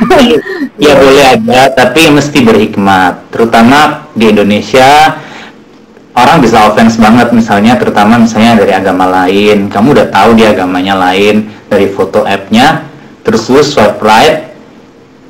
ya 0.79 0.93
boleh 0.97 1.25
aja 1.38 1.62
tapi 1.71 2.12
mesti 2.12 2.39
berhikmat. 2.43 3.29
Terutama 3.31 4.09
di 4.15 4.31
Indonesia 4.31 5.17
orang 6.15 6.38
bisa 6.43 6.69
offense 6.71 6.95
banget. 6.99 7.31
Misalnya 7.31 7.75
terutama 7.79 8.19
misalnya 8.19 8.59
dari 8.59 8.73
agama 8.75 9.05
lain. 9.07 9.67
Kamu 9.67 9.88
udah 9.95 10.07
tahu 10.12 10.36
dia 10.38 10.51
agamanya 10.55 10.95
lain 10.97 11.49
dari 11.67 11.88
foto 11.91 12.23
app-nya. 12.23 12.88
Terus 13.23 13.47
lu 13.51 13.62
swipe 13.63 14.03
right 14.03 14.51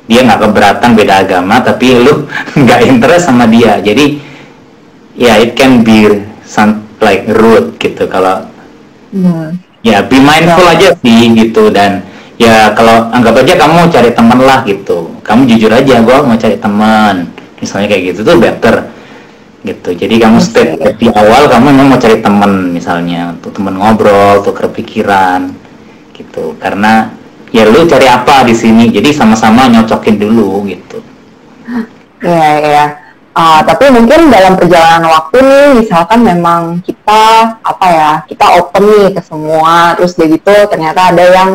dia 0.04 0.20
nggak 0.20 0.36
keberatan 0.36 0.90
beda 0.92 1.24
agama 1.24 1.64
tapi 1.64 1.96
lu 1.96 2.28
nggak 2.62 2.80
interest 2.86 3.30
sama 3.30 3.46
dia. 3.48 3.78
Jadi 3.80 4.18
ya 5.14 5.38
it 5.38 5.54
can 5.54 5.86
be 5.86 6.22
some 6.42 6.84
like 6.98 7.26
rude 7.28 7.76
gitu 7.78 8.06
kalau 8.10 8.50
Hmm. 9.14 9.54
Ya 9.84 10.00
be 10.02 10.16
mindful 10.18 10.64
Ya. 10.64 10.72
aja 10.74 10.88
sih 10.98 11.30
gitu. 11.36 11.68
Dan 11.68 12.02
ya 12.40 12.72
kalau 12.72 13.12
anggap 13.12 13.44
aja 13.44 13.54
kamu 13.54 13.92
cari 13.92 14.10
teman 14.16 14.38
lah 14.42 14.64
gitu. 14.64 15.12
Kamu 15.22 15.44
jujur 15.46 15.70
aja 15.70 16.00
gua 16.00 16.24
mau 16.24 16.34
cari 16.34 16.56
teman. 16.58 17.28
Misalnya 17.60 17.86
kayak 17.92 18.02
gitu 18.16 18.20
tuh 18.24 18.36
better 18.40 18.76
gitu. 19.64 19.90
Jadi 19.96 20.14
kamu 20.20 20.38
step 20.40 20.76
di 21.00 21.08
awal 21.08 21.48
kamu 21.48 21.72
memang 21.72 21.94
mau 21.94 22.00
cari 22.00 22.18
teman 22.18 22.72
misalnya. 22.72 23.36
Untuk 23.36 23.52
teman 23.54 23.76
ngobrol 23.76 24.40
tukar 24.40 24.72
pikiran 24.72 25.52
gitu. 26.16 26.56
Karena 26.58 27.12
ya 27.52 27.68
lu 27.68 27.84
cari 27.84 28.08
apa 28.08 28.44
di 28.48 28.56
sini? 28.56 28.88
Jadi 28.88 29.12
sama-sama 29.12 29.68
nyocokin 29.68 30.16
dulu 30.16 30.64
gitu. 30.68 30.98
Iya, 32.24 32.50
iya. 32.64 33.03
Ah, 33.34 33.66
tapi 33.66 33.90
mungkin 33.90 34.30
dalam 34.30 34.54
perjalanan 34.54 35.10
waktu 35.10 35.42
nih, 35.42 35.66
misalkan 35.82 36.22
memang 36.22 36.78
kita 36.86 37.58
apa 37.58 37.86
ya, 37.90 38.10
kita 38.30 38.46
open 38.62 38.84
nih 38.86 39.08
ke 39.10 39.22
semua, 39.26 39.98
terus 39.98 40.14
dia 40.14 40.30
gitu 40.30 40.54
ternyata 40.70 41.10
ada 41.10 41.24
yang 41.26 41.48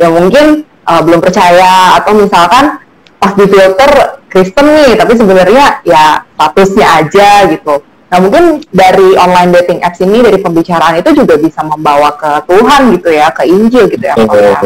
yang 0.00 0.12
mungkin 0.16 0.64
ah, 0.88 1.04
belum 1.04 1.20
percaya 1.20 2.00
atau 2.00 2.16
misalkan 2.16 2.80
pas 3.20 3.36
di 3.36 3.44
filter 3.52 4.16
Kristen 4.32 4.64
nih, 4.64 4.96
tapi 4.96 5.12
sebenarnya 5.12 5.84
ya 5.84 6.24
statusnya 6.40 6.86
aja 7.04 7.28
gitu. 7.52 7.84
Nah 8.08 8.18
mungkin 8.22 8.64
dari 8.72 9.12
online 9.20 9.50
dating 9.60 9.84
apps 9.84 10.00
ini 10.00 10.24
dari 10.24 10.40
pembicaraan 10.40 10.96
itu 10.96 11.20
juga 11.20 11.36
bisa 11.36 11.60
membawa 11.60 12.16
ke 12.16 12.48
Tuhan 12.48 12.96
gitu 12.96 13.12
ya, 13.12 13.28
ke 13.28 13.44
Injil 13.44 13.92
gitu 13.92 14.04
ya. 14.08 14.16
Ya. 14.16 14.56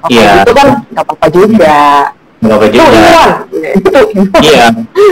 Oke, 0.00 0.14
Iya. 0.16 0.46
itu 0.46 0.52
kan 0.54 0.68
nggak 0.94 1.04
apa-apa 1.04 1.26
juga. 1.28 1.78
Nggak 2.40 2.56
apa 2.56 2.64
Itu 2.66 2.74
juga 2.74 2.88
itu. 3.76 3.90
Iya, 4.40 4.66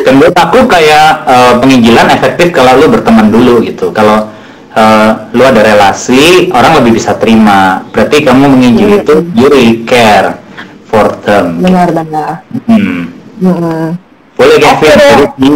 dan 0.04 0.12
menurut 0.16 0.36
aku 0.36 0.58
kayak 0.64 1.08
eh, 1.28 1.52
penginjilan 1.60 2.06
efektif 2.10 2.48
kalau 2.50 2.72
lu 2.80 2.88
berteman 2.88 3.28
dulu 3.28 3.60
gitu. 3.62 3.92
Kalau 3.92 4.32
eh, 4.72 5.10
lu 5.36 5.42
ada 5.44 5.60
relasi, 5.60 6.48
orang 6.50 6.80
lebih 6.80 6.96
bisa 6.96 7.12
terima. 7.20 7.84
Berarti 7.92 8.24
kamu 8.24 8.44
menginjil 8.48 8.88
Hmm. 8.88 9.00
itu 9.04 9.14
you 9.36 9.46
really 9.52 9.84
care 9.84 10.40
for 10.88 11.12
them. 11.28 11.60
Benar-benar. 11.60 12.42
Hmm. 12.64 13.12
Hmm. 13.44 13.88
Boleh 14.34 14.56
deh. 14.56 14.74
jadi 14.80 15.24
be, 15.36 15.48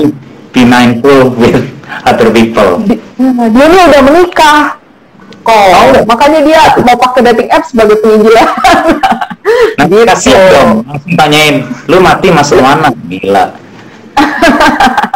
be 0.52 0.62
mindful 0.62 1.32
with 1.40 1.56
other 2.08 2.28
people. 2.30 2.82
Nah, 3.16 3.46
dia 3.48 3.64
nih 3.64 3.80
udah 3.88 4.00
menikah. 4.04 4.81
Kok, 5.42 6.06
makanya 6.06 6.40
dia 6.46 6.62
mau 6.86 6.94
pakai 6.94 7.20
dating 7.30 7.50
apps 7.50 7.74
sebagai 7.74 7.98
penginjilan. 7.98 8.46
Nanti 9.78 9.94
Gitu. 9.98 10.06
kasih 10.06 10.34
dong, 10.54 10.70
langsung 10.86 11.14
tanyain, 11.18 11.66
lu 11.90 11.98
mati 11.98 12.30
masuk 12.30 12.62
mana? 12.62 12.94
Gila. 13.10 13.50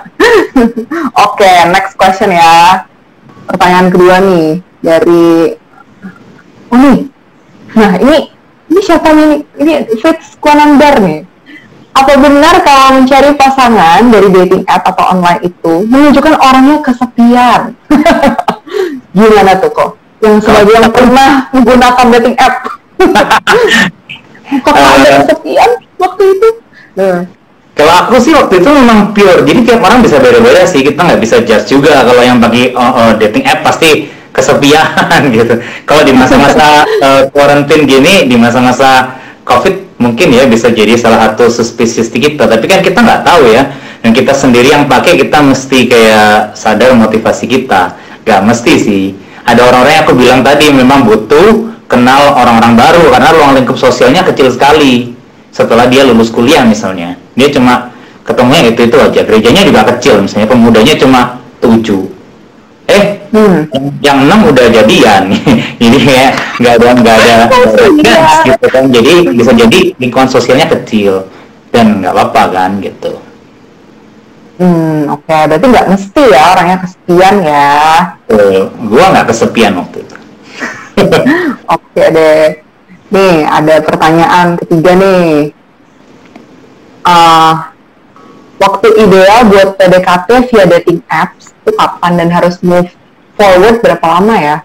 Oke, 1.26 1.50
next 1.70 1.94
question 1.94 2.34
ya. 2.34 2.82
pertanyaan 3.46 3.94
kedua 3.94 4.18
nih 4.26 4.58
dari 4.82 5.54
oh 6.70 6.78
nih 6.78 6.98
nah 7.78 7.94
ini 7.94 8.16
ini 8.66 8.80
siapa 8.82 9.14
nih 9.14 9.46
ini 9.62 9.72
Fitz 10.02 10.34
Kwanandar 10.42 10.98
nih 10.98 11.22
apa 11.94 12.12
benar 12.20 12.60
kalau 12.60 13.00
mencari 13.00 13.32
pasangan 13.38 14.02
dari 14.10 14.28
dating 14.28 14.66
app 14.68 14.84
atau 14.84 15.14
online 15.16 15.40
itu 15.46 15.72
menunjukkan 15.88 16.34
orangnya 16.42 16.76
kesepian 16.84 17.60
gimana 19.16 19.52
tuh 19.62 19.70
kok 19.72 19.90
yang 20.24 20.40
sebagai 20.40 20.72
yang 20.72 20.88
pernah 20.88 21.30
menggunakan 21.52 22.06
dating 22.16 22.36
app 22.40 22.54
kok 24.64 24.74
ada 24.74 25.26
kesepian 25.26 25.70
waktu 26.00 26.22
itu 26.32 26.48
nah. 26.96 27.20
Kalau 27.76 27.92
aku 27.92 28.16
sih 28.16 28.32
waktu 28.32 28.64
itu 28.64 28.72
memang 28.72 29.12
pure, 29.12 29.44
jadi 29.44 29.60
tiap 29.60 29.84
orang 29.84 30.00
bisa 30.00 30.16
beda-beda 30.16 30.64
sih. 30.64 30.80
Kita 30.80 30.96
nggak 30.96 31.20
bisa 31.20 31.44
judge 31.44 31.68
juga 31.68 32.08
kalau 32.08 32.24
yang 32.24 32.40
bagi 32.40 32.72
uh, 32.72 32.80
uh, 32.80 33.10
dating 33.20 33.44
app 33.44 33.68
pasti 33.68 34.08
kesepian 34.32 35.28
gitu. 35.36 35.60
Kalau 35.84 36.00
di 36.00 36.16
masa-masa 36.16 36.88
uh, 37.04 37.28
quarantine 37.28 37.84
gini, 37.84 38.32
di 38.32 38.40
masa-masa 38.40 39.20
COVID 39.44 40.00
mungkin 40.00 40.32
ya 40.32 40.48
bisa 40.48 40.72
jadi 40.72 40.96
salah 40.96 41.28
satu 41.28 41.52
suspicious 41.52 42.08
kita. 42.08 42.48
Tapi 42.48 42.64
kan 42.64 42.80
kita 42.80 42.96
nggak 42.96 43.28
tahu 43.28 43.52
ya. 43.52 43.68
Dan 44.00 44.16
kita 44.16 44.32
sendiri 44.32 44.72
yang 44.72 44.88
pakai 44.88 45.20
kita 45.20 45.36
mesti 45.44 45.78
kayak 45.84 46.56
sadar 46.56 46.96
motivasi 46.96 47.44
kita. 47.44 47.92
Gak 48.24 48.40
mesti 48.40 48.72
sih. 48.80 49.04
Ada 49.46 49.60
orang-orang 49.62 49.92
yang 49.94 50.04
aku 50.04 50.14
bilang 50.18 50.40
tadi 50.42 50.66
memang 50.74 51.06
butuh 51.06 51.70
kenal 51.86 52.34
orang-orang 52.34 52.74
baru 52.74 53.14
karena 53.14 53.28
ruang 53.30 53.52
lingkup 53.54 53.78
sosialnya 53.78 54.26
kecil 54.26 54.50
sekali. 54.50 55.14
Setelah 55.54 55.86
dia 55.86 56.02
lulus 56.02 56.28
kuliah 56.34 56.66
misalnya. 56.66 57.14
Dia 57.38 57.48
cuma 57.54 57.94
ketemunya 58.26 58.74
itu 58.74 58.90
itu 58.90 58.96
aja. 58.98 59.20
Gerejanya 59.22 59.62
juga 59.62 59.86
kecil 59.94 60.26
misalnya. 60.26 60.50
Pemudanya 60.50 60.94
cuma 60.98 61.38
tujuh. 61.62 62.10
Eh 62.90 63.22
hmm. 63.30 63.70
yang 64.02 64.26
enam 64.26 64.50
udah 64.50 64.66
jadian. 64.66 65.30
Jadi 65.82 65.96
kayak 66.02 66.30
nggak 66.60 66.74
ada 66.82 66.88
nggak 66.98 67.16
ada 67.16 67.36
gitu 68.50 68.66
kan. 68.66 68.84
Jadi 68.90 69.12
bisa 69.30 69.52
jadi 69.54 69.80
lingkungan 69.96 70.28
sosialnya 70.28 70.66
kecil. 70.66 71.22
Dan 71.70 72.02
nggak 72.02 72.12
apa-apa 72.12 72.42
kan 72.50 72.70
gitu 72.80 73.25
hmm 74.56 75.12
oke 75.12 75.24
okay. 75.24 75.42
berarti 75.48 75.66
nggak 75.68 75.88
mesti 75.92 76.22
ya 76.32 76.42
orangnya 76.56 76.78
kesepian 76.82 77.34
ya 77.44 77.70
eh, 78.32 78.62
gua 78.88 79.04
nggak 79.12 79.26
kesepian 79.32 79.72
waktu 79.76 79.96
itu 80.04 80.16
oke 81.74 81.84
okay 81.92 82.06
deh 82.12 82.66
Nih, 83.06 83.46
ada 83.46 83.78
pertanyaan 83.86 84.58
ketiga 84.58 84.98
nih. 84.98 85.54
Uh, 87.06 87.54
waktu 88.58 88.88
ideal 88.98 89.46
buat 89.46 89.78
PDKT 89.78 90.28
via 90.50 90.64
dating 90.66 91.00
apps 91.06 91.54
itu 91.54 91.70
kapan 91.78 92.18
dan 92.18 92.28
harus 92.34 92.58
move 92.66 92.90
forward 93.38 93.78
berapa 93.78 94.02
lama 94.02 94.34
ya? 94.34 94.56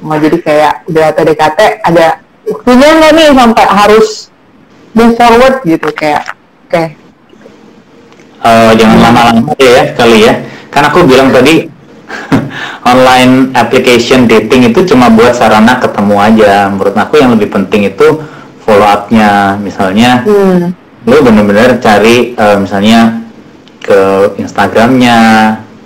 Mau 0.00 0.16
jadi 0.16 0.38
kayak 0.40 0.74
udah 0.88 1.06
PDKT 1.12 1.60
ada 1.84 2.24
waktunya 2.48 2.88
nggak 2.88 3.12
nih 3.20 3.28
sampai 3.36 3.66
harus 3.68 4.08
move 4.96 5.14
forward 5.20 5.60
gitu 5.68 5.88
kayak 5.92 6.32
oke. 6.32 6.72
Okay. 6.72 7.01
Uh, 8.42 8.74
jangan 8.74 8.98
lama-lama 8.98 9.54
ya 9.58 9.94
kali 9.94 10.26
ya. 10.26 10.34
Kan 10.74 10.90
aku 10.90 11.06
bilang 11.06 11.30
tadi 11.30 11.70
online 12.90 13.54
application 13.54 14.26
dating 14.26 14.74
itu 14.74 14.82
cuma 14.90 15.06
buat 15.08 15.32
sarana 15.34 15.78
ketemu 15.78 16.16
aja. 16.18 16.66
Menurut 16.68 16.94
aku 16.98 17.22
yang 17.22 17.38
lebih 17.38 17.54
penting 17.54 17.86
itu 17.86 18.18
follow 18.66 18.86
up-nya. 18.86 19.54
Misalnya, 19.62 20.26
hmm. 20.26 20.74
lu 21.06 21.16
bener-bener 21.22 21.78
cari 21.78 22.34
uh, 22.34 22.58
misalnya 22.58 23.22
ke 23.82 24.34
Instagramnya, 24.38 25.18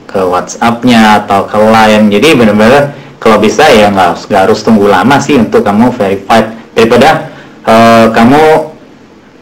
ke 0.08 0.20
WhatsApp-nya 0.24 1.24
atau 1.24 1.44
ke 1.44 1.56
Line. 1.60 2.08
Jadi 2.08 2.28
bener-bener 2.36 2.96
kalau 3.20 3.36
bisa 3.42 3.68
ya 3.68 3.92
nggak 3.92 4.32
harus 4.32 4.64
tunggu 4.64 4.88
lama 4.88 5.20
sih 5.20 5.36
untuk 5.36 5.60
kamu 5.60 5.92
verified 5.92 6.52
daripada 6.76 7.28
uh, 7.66 8.06
kamu 8.12 8.75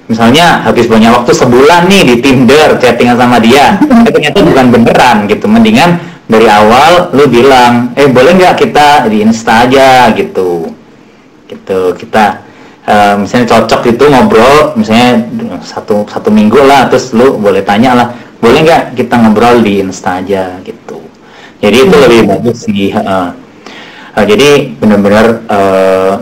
misalnya 0.06 0.60
habis 0.64 0.84
banyak 0.84 1.10
waktu 1.10 1.32
sebulan 1.32 1.88
nih 1.88 2.02
di 2.04 2.14
Tinder 2.20 2.76
chattingan 2.76 3.16
sama 3.16 3.40
dia, 3.40 3.78
ternyata 4.06 4.38
bukan 4.44 4.66
beneran 4.72 5.16
gitu. 5.28 5.46
Mendingan 5.48 6.00
dari 6.28 6.48
awal 6.48 7.12
lu 7.12 7.28
bilang 7.28 7.92
eh 7.96 8.08
boleh 8.08 8.36
nggak 8.36 8.54
kita 8.60 9.08
di 9.08 9.24
insta 9.24 9.64
aja? 9.68 10.12
Gitu. 10.12 10.68
Gitu. 11.48 11.80
Kita 12.00 12.24
uh, 12.88 13.14
misalnya 13.20 13.46
cocok 13.48 13.82
itu 13.92 14.04
ngobrol 14.08 14.76
misalnya 14.76 15.24
satu 15.64 16.04
satu 16.08 16.28
minggu 16.28 16.60
lah 16.64 16.88
terus 16.88 17.12
lu 17.16 17.36
boleh 17.36 17.64
tanya 17.64 17.96
lah 17.96 18.08
boleh 18.40 18.60
nggak 18.60 18.82
kita 18.96 19.14
ngobrol 19.20 19.60
di 19.60 19.80
insta 19.84 20.20
aja? 20.20 20.60
Gitu. 20.60 21.00
Jadi 21.64 21.76
itu 21.80 21.96
lebih 21.96 22.20
hmm. 22.24 22.30
bagus 22.32 22.58
sih 22.68 22.92
uh, 22.92 23.32
uh, 24.14 24.24
jadi 24.24 24.72
benar-benar 24.78 25.26
uh, 25.48 26.12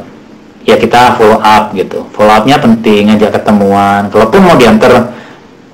ya 0.62 0.76
kita 0.78 1.18
follow 1.18 1.38
up 1.42 1.74
gitu. 1.74 2.06
Follow 2.14 2.32
upnya 2.32 2.58
penting 2.58 3.10
aja 3.12 3.28
ketemuan. 3.30 4.08
Kalaupun 4.08 4.40
mau 4.42 4.56
diantar 4.58 5.12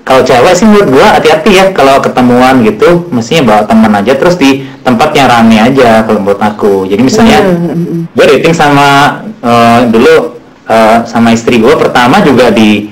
kalau 0.08 0.24
cewek 0.24 0.56
sih 0.56 0.64
menurut 0.64 0.88
gua 0.88 1.20
hati-hati 1.20 1.50
ya 1.52 1.64
kalau 1.76 2.00
ketemuan 2.00 2.64
gitu. 2.64 3.08
Mestinya 3.12 3.54
bawa 3.54 3.62
teman 3.68 3.92
aja 3.92 4.12
terus 4.16 4.40
di 4.40 4.64
tempat 4.80 5.12
yang 5.12 5.28
rame 5.28 5.56
aja 5.60 6.02
kalau 6.08 6.20
menurut 6.24 6.40
aku. 6.40 6.88
Jadi 6.88 7.02
misalnya 7.04 7.38
hmm. 7.44 8.16
gue 8.16 8.24
dating 8.36 8.56
sama 8.56 9.20
uh, 9.44 9.84
dulu 9.84 10.40
uh, 10.64 11.04
sama 11.04 11.36
istri 11.36 11.60
gua 11.60 11.76
pertama 11.76 12.24
juga 12.24 12.48
di 12.48 12.88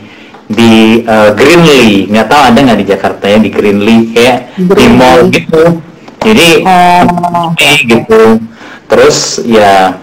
di 0.47 1.03
uh, 1.03 1.35
Greenly 1.35 2.07
nggak 2.07 2.27
tahu 2.31 2.43
ada 2.53 2.59
nggak 2.63 2.79
di 2.79 2.87
Jakarta 2.87 3.25
ya 3.27 3.39
di 3.43 3.51
Greenly 3.51 4.15
kayak 4.15 4.55
Greenly. 4.55 4.77
di 4.77 4.87
mall 4.95 5.21
gitu. 5.33 5.63
Jadi 6.23 6.49
oh. 6.63 7.51
gitu. 7.87 8.23
Terus 8.87 9.43
ya 9.43 9.99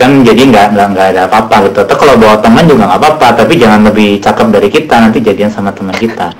kan 0.00 0.24
jadi 0.24 0.42
nggak 0.48 0.66
nggak 0.72 0.86
nggak 0.96 1.06
ada 1.12 1.20
apa-apa 1.28 1.68
gitu. 1.68 1.78
Atau 1.84 1.96
kalau 2.00 2.16
bawa 2.16 2.40
teman 2.40 2.64
juga 2.64 2.88
nggak 2.88 3.00
apa-apa, 3.04 3.26
tapi 3.44 3.60
jangan 3.60 3.84
lebih 3.84 4.16
cakep 4.24 4.48
dari 4.48 4.68
kita 4.72 4.94
nanti 4.96 5.18
jadian 5.20 5.52
sama 5.52 5.68
teman 5.76 5.92
kita. 5.92 6.32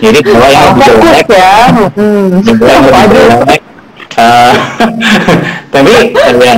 Jadi 0.00 0.18
kalau 0.24 0.48
yang 0.48 0.64
lebih 0.72 0.88
jelek 1.04 1.28
ya, 1.28 1.54
hmm. 1.68 2.26
yang 2.64 2.82
lebih 2.88 3.04
jelek. 3.12 3.62
Uh, 4.18 4.54
tapi 5.74 5.92
ya, 6.42 6.54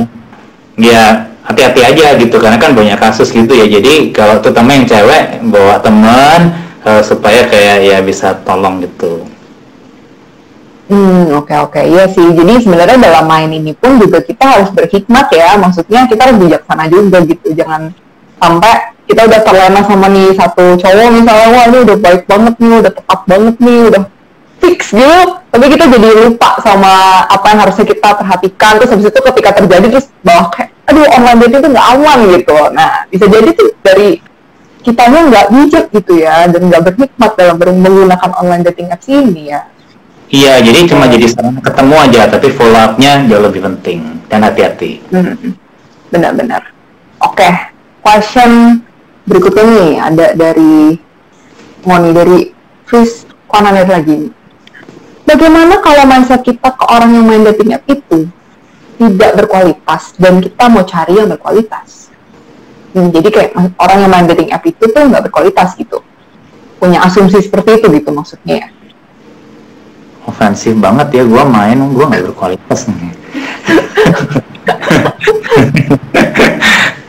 ya 0.81 1.03
hati-hati 1.45 1.81
aja 1.85 2.05
gitu 2.17 2.41
karena 2.41 2.57
kan 2.57 2.71
banyak 2.73 2.97
kasus 2.97 3.29
gitu 3.29 3.51
ya. 3.51 3.67
Jadi 3.67 4.15
kalau 4.15 4.39
terutama 4.39 4.73
yang 4.73 4.87
cewek 4.87 5.43
bawa 5.51 5.77
teman 5.83 6.55
uh, 6.87 7.03
supaya 7.03 7.45
kayak 7.45 7.77
ya 7.85 7.97
bisa 8.01 8.39
tolong 8.47 8.81
gitu. 8.81 9.30
Hmm, 10.91 11.39
oke 11.39 11.47
okay, 11.47 11.57
oke. 11.63 11.71
Okay. 11.71 11.83
Iya 11.87 12.05
sih. 12.11 12.27
Jadi 12.35 12.67
sebenarnya 12.67 12.99
dalam 12.99 13.23
main 13.23 13.47
ini 13.47 13.71
pun 13.71 13.95
juga 13.95 14.19
kita 14.19 14.43
harus 14.43 14.69
berhikmat 14.75 15.31
ya. 15.31 15.55
Maksudnya 15.55 16.03
kita 16.11 16.21
harus 16.27 16.37
bijaksana 16.43 16.83
juga 16.91 17.23
gitu. 17.23 17.47
Jangan 17.55 17.95
sampai 18.35 18.91
kita 19.07 19.23
udah 19.23 19.39
terlena 19.39 19.81
sama 19.87 20.11
nih 20.11 20.35
satu 20.35 20.75
cowok 20.75 21.07
misalnya, 21.15 21.47
wah 21.55 21.63
ini 21.71 21.77
udah 21.87 21.97
baik 21.99 22.23
banget 22.27 22.55
nih, 22.59 22.75
udah 22.83 22.91
tepat 22.91 23.19
banget 23.23 23.55
nih, 23.63 23.79
udah 23.87 24.03
fix 24.59 24.79
gitu. 24.91 25.19
Tapi 25.51 25.65
kita 25.71 25.85
jadi 25.87 26.09
lupa 26.27 26.49
sama 26.59 26.93
apa 27.23 27.45
yang 27.55 27.59
harusnya 27.63 27.85
kita 27.87 28.09
perhatikan. 28.11 28.71
Terus 28.83 28.91
habis 28.91 29.07
itu 29.07 29.19
ketika 29.31 29.49
terjadi 29.63 29.85
terus 29.95 30.07
bahwa 30.27 30.43
kayak, 30.51 30.69
aduh 30.91 31.07
online 31.07 31.39
dating 31.47 31.59
itu 31.63 31.69
nggak 31.71 31.87
aman 31.87 32.19
gitu. 32.35 32.57
Nah, 32.75 32.89
bisa 33.07 33.25
jadi 33.31 33.49
tuh 33.55 33.67
dari 33.79 34.09
kitanya 34.83 35.19
nggak 35.23 35.45
bijak 35.55 35.85
gitu 35.95 36.13
ya 36.19 36.51
dan 36.51 36.61
nggak 36.67 36.83
berhikmat 36.83 37.31
dalam 37.39 37.55
menggunakan 37.79 38.31
online 38.35 38.63
dating 38.67 38.91
apps 38.91 39.07
ini 39.07 39.55
ya. 39.55 39.63
Iya, 40.31 40.63
jadi 40.63 40.87
cuma 40.87 41.11
jadi 41.11 41.27
ketemu 41.59 41.95
aja, 41.99 42.21
tapi 42.31 42.55
follow 42.55 42.79
up-nya 42.79 43.27
jauh 43.27 43.43
lebih 43.43 43.67
penting 43.67 44.15
dan 44.31 44.47
hati-hati. 44.47 45.03
Hmm, 45.11 45.35
benar-benar. 46.07 46.71
Oke, 47.19 47.43
okay. 47.43 47.53
question 47.99 48.79
berikutnya 49.27 49.63
nih 49.67 49.91
ada 49.99 50.27
dari 50.31 50.95
Moni 51.83 52.15
dari 52.15 52.47
Chris 52.87 53.27
Konaner 53.51 53.83
lagi. 53.83 54.31
Bagaimana 55.27 55.83
kalau 55.83 56.07
mindset 56.07 56.47
kita 56.47 56.79
ke 56.79 56.85
orang 56.87 57.11
yang 57.11 57.27
main 57.27 57.43
dating 57.51 57.75
app 57.75 57.83
itu 57.91 58.31
tidak 59.03 59.31
berkualitas 59.35 60.15
dan 60.15 60.39
kita 60.39 60.63
mau 60.71 60.87
cari 60.87 61.19
yang 61.19 61.27
berkualitas? 61.27 62.07
Hmm, 62.95 63.11
jadi 63.11 63.27
kayak 63.27 63.51
orang 63.75 64.07
yang 64.07 64.11
main 64.15 64.27
dating 64.31 64.55
app 64.55 64.63
itu 64.63 64.79
tuh 64.87 65.03
nggak 65.11 65.27
berkualitas 65.27 65.75
gitu. 65.75 65.99
Punya 66.79 67.03
asumsi 67.03 67.43
seperti 67.43 67.83
itu 67.83 67.91
gitu 67.99 68.15
maksudnya 68.15 68.63
ya 68.63 68.69
ofensif 70.31 70.73
banget 70.79 71.21
ya 71.21 71.23
gue 71.27 71.43
main 71.43 71.75
gue 71.75 72.05
nggak 72.07 72.23
berkualitas 72.31 72.87
nih. 72.87 73.13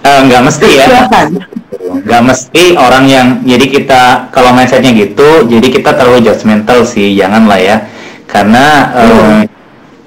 Uh, 0.03 0.21
nggak 0.27 0.43
mesti 0.43 0.69
ya. 0.75 0.87
Nggak 2.03 2.23
mesti 2.27 2.65
orang 2.75 3.05
yang 3.07 3.27
jadi 3.47 3.67
kita 3.71 4.03
kalau 4.35 4.51
mindsetnya 4.51 4.91
gitu 4.91 5.47
jadi 5.47 5.67
kita 5.71 5.95
terlalu 5.95 6.27
judgmental 6.27 6.83
sih 6.83 7.15
jangan 7.15 7.47
lah 7.47 7.61
ya. 7.63 7.77
Karena 8.27 8.67
uh, 8.91 9.39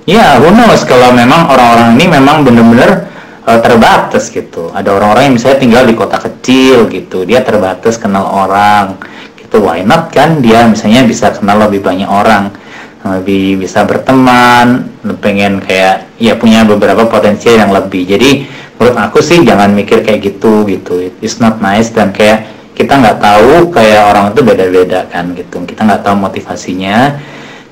ya 0.04 0.38
who 0.44 0.52
knows 0.52 0.84
kalau 0.84 1.16
memang 1.16 1.48
orang-orang 1.48 1.96
ini 1.96 2.06
memang 2.12 2.44
bener-bener 2.44 3.08
uh, 3.48 3.60
terbatas 3.64 4.28
gitu. 4.28 4.76
Ada 4.76 4.92
orang-orang 4.92 5.32
yang 5.32 5.36
misalnya 5.40 5.60
tinggal 5.64 5.84
di 5.88 5.96
kota 5.96 6.20
kecil 6.20 6.92
gitu 6.92 7.24
dia 7.24 7.40
terbatas 7.40 7.96
kenal 7.96 8.28
orang 8.28 9.00
gitu. 9.40 9.64
Why 9.64 9.88
not 9.88 10.12
kan 10.12 10.44
dia 10.44 10.68
misalnya 10.68 11.08
bisa 11.08 11.32
kenal 11.32 11.64
lebih 11.64 11.80
banyak 11.80 12.10
orang 12.10 12.65
lebih 13.06 13.62
bisa 13.62 13.86
berteman 13.86 14.90
pengen 15.22 15.62
kayak 15.62 16.10
ya 16.18 16.34
punya 16.34 16.66
beberapa 16.66 17.06
potensi 17.06 17.54
yang 17.54 17.70
lebih. 17.70 18.10
Jadi 18.10 18.50
menurut 18.82 18.98
aku 18.98 19.22
sih 19.22 19.46
jangan 19.46 19.70
mikir 19.78 20.02
kayak 20.02 20.26
gitu 20.26 20.66
gitu. 20.66 21.14
It's 21.22 21.38
not 21.38 21.62
nice 21.62 21.94
dan 21.94 22.10
kayak 22.10 22.50
kita 22.74 22.98
nggak 22.98 23.22
tahu 23.22 23.70
kayak 23.70 24.02
orang 24.10 24.34
itu 24.34 24.42
beda-beda 24.42 25.06
kan 25.14 25.38
gitu. 25.38 25.62
Kita 25.64 25.86
nggak 25.86 26.02
tahu 26.02 26.16
motivasinya. 26.18 27.22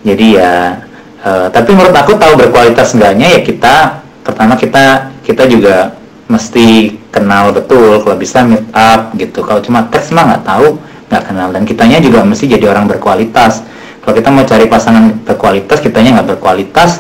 Jadi 0.06 0.38
ya 0.38 0.78
uh, 1.26 1.48
tapi 1.50 1.74
menurut 1.74 1.98
aku 1.98 2.14
tahu 2.14 2.38
berkualitas 2.38 2.94
enggaknya 2.94 3.34
ya 3.34 3.42
kita 3.42 3.76
pertama 4.22 4.54
kita 4.54 5.10
kita 5.26 5.50
juga 5.50 5.98
mesti 6.30 6.94
kenal 7.10 7.52
betul 7.52 8.06
kalau 8.06 8.16
bisa 8.22 8.46
meet 8.46 8.70
up 8.78 9.10
gitu. 9.18 9.42
Kalau 9.42 9.66
cuma 9.66 9.90
teks 9.90 10.14
mah 10.14 10.30
nggak 10.30 10.46
tahu 10.46 10.78
nggak 11.10 11.24
kenal. 11.26 11.50
Dan 11.50 11.66
kitanya 11.66 11.98
juga 11.98 12.22
mesti 12.22 12.46
jadi 12.46 12.70
orang 12.70 12.86
berkualitas 12.86 13.66
kalau 14.04 14.20
kita 14.20 14.30
mau 14.36 14.44
cari 14.44 14.68
pasangan 14.68 15.16
berkualitas 15.24 15.80
kitanya 15.80 16.20
nggak 16.20 16.36
berkualitas. 16.36 17.00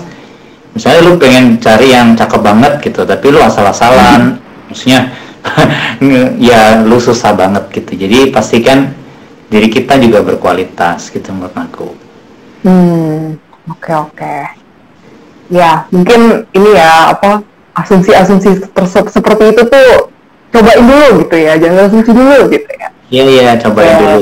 Misalnya 0.71 0.99
lu 1.05 1.19
pengen 1.19 1.59
cari 1.59 1.91
yang 1.91 2.15
cakep 2.15 2.41
banget 2.41 2.73
gitu 2.79 3.03
tapi 3.03 3.27
lu 3.29 3.43
asal-asalan. 3.43 4.39
Hmm. 4.39 4.41
maksudnya 4.71 5.11
ya 6.49 6.79
lu 6.81 6.97
susah 7.03 7.35
banget 7.35 7.67
gitu. 7.75 8.07
Jadi 8.07 8.31
pastikan 8.31 8.95
diri 9.51 9.67
kita 9.67 9.99
juga 9.99 10.23
berkualitas 10.23 11.11
gitu 11.11 11.29
menurut 11.35 11.53
aku. 11.59 11.87
Hmm 12.63 13.35
oke 13.67 13.83
okay, 13.83 13.95
oke. 13.99 14.15
Okay. 14.15 14.41
ya 15.51 15.85
mungkin 15.91 16.47
ini 16.55 16.71
ya 16.73 17.11
apa 17.13 17.43
asumsi-asumsi 17.77 18.63
seperti 19.11 19.43
itu 19.51 19.61
tuh 19.67 20.07
cobain 20.55 20.79
dulu 20.79 21.27
gitu 21.27 21.35
ya. 21.35 21.59
Jangan 21.59 21.91
asumsi 21.91 22.11
dulu 22.15 22.37
gitu 22.47 22.71
ya. 22.79 22.87
Iya 23.11 23.23
iya 23.27 23.51
cobain 23.59 23.91
ya. 23.91 23.99
dulu 23.99 24.19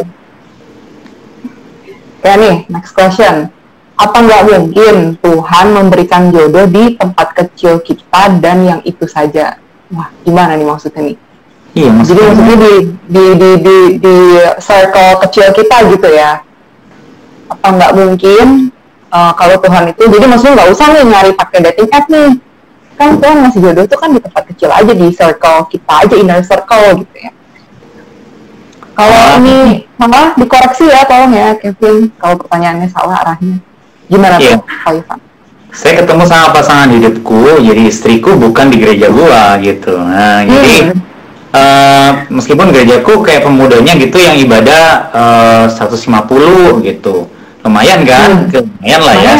ya 2.21 2.33
nih 2.37 2.55
next 2.69 2.93
question 2.93 3.49
apa 3.97 4.17
nggak 4.17 4.41
mungkin 4.49 4.95
Tuhan 5.21 5.65
memberikan 5.77 6.33
jodoh 6.33 6.65
di 6.65 6.97
tempat 6.97 7.37
kecil 7.37 7.81
kita 7.85 8.41
dan 8.41 8.65
yang 8.65 8.81
itu 8.81 9.05
saja 9.05 9.61
wah 9.93 10.09
gimana 10.25 10.57
nih 10.57 10.67
maksudnya 10.67 11.03
nih 11.13 11.17
Iya, 11.71 11.87
maksudnya. 11.87 12.35
Jadi 12.35 12.35
maksudnya 12.35 12.57
di 12.59 12.73
di 13.07 13.25
di 13.39 13.49
di 13.63 13.77
di 14.03 14.15
circle 14.59 15.23
kecil 15.23 15.55
kita 15.55 15.87
gitu 15.87 16.03
ya. 16.11 16.43
Apa 17.47 17.67
nggak 17.71 17.91
mungkin 17.95 18.75
uh, 19.07 19.31
kalau 19.39 19.55
Tuhan 19.55 19.87
itu, 19.95 20.03
jadi 20.03 20.25
maksudnya 20.27 20.53
nggak 20.59 20.67
usah 20.67 20.87
nih 20.91 21.03
nyari 21.07 21.31
pakai 21.31 21.59
dating 21.63 21.87
app 21.95 22.11
nih 22.11 22.35
kan 23.01 23.17
Tuhan 23.17 23.37
ngasih 23.41 23.59
jodoh 23.65 23.85
tuh 23.89 23.97
kan 23.97 24.09
di 24.13 24.19
tempat 24.21 24.43
kecil 24.53 24.69
aja 24.69 24.93
di 24.93 25.07
circle 25.09 25.59
kita 25.73 25.93
aja 26.05 26.15
inner 26.21 26.39
circle 26.45 27.01
gitu 27.01 27.15
ya 27.17 27.31
kalau 28.95 29.39
ini 29.41 29.87
salah 29.95 30.35
dikoreksi 30.35 30.85
ya 30.89 31.01
tolong 31.07 31.31
ya 31.31 31.55
Kevin. 31.57 32.11
Kalau 32.19 32.35
pertanyaannya 32.41 32.87
salah 32.91 33.15
arahnya. 33.23 33.57
Gimana 34.11 34.35
iya. 34.37 34.59
tuh 34.59 34.67
Pak 34.67 34.91
Ivan? 34.91 35.19
Saya 35.71 36.03
ketemu 36.03 36.23
sama 36.27 36.51
pasangan 36.51 36.91
hidupku 36.91 37.63
jadi 37.63 37.87
istriku 37.87 38.35
bukan 38.35 38.67
di 38.67 38.77
gereja 38.83 39.07
gua 39.07 39.55
gitu. 39.63 39.95
Nah 39.95 40.43
hmm. 40.43 40.51
jadi 40.51 40.75
uh, 41.55 42.09
meskipun 42.27 42.75
gerejaku 42.75 43.23
kayak 43.23 43.47
pemudanya 43.47 43.95
gitu 43.95 44.19
yang 44.19 44.35
ibadah 44.35 44.83
uh, 45.15 45.65
150 45.71 46.83
gitu. 46.83 47.31
Lumayan 47.63 48.03
kan? 48.03 48.51
Hmm. 48.51 48.67
lumayan 48.83 49.01
lah 49.05 49.15
ya 49.15 49.33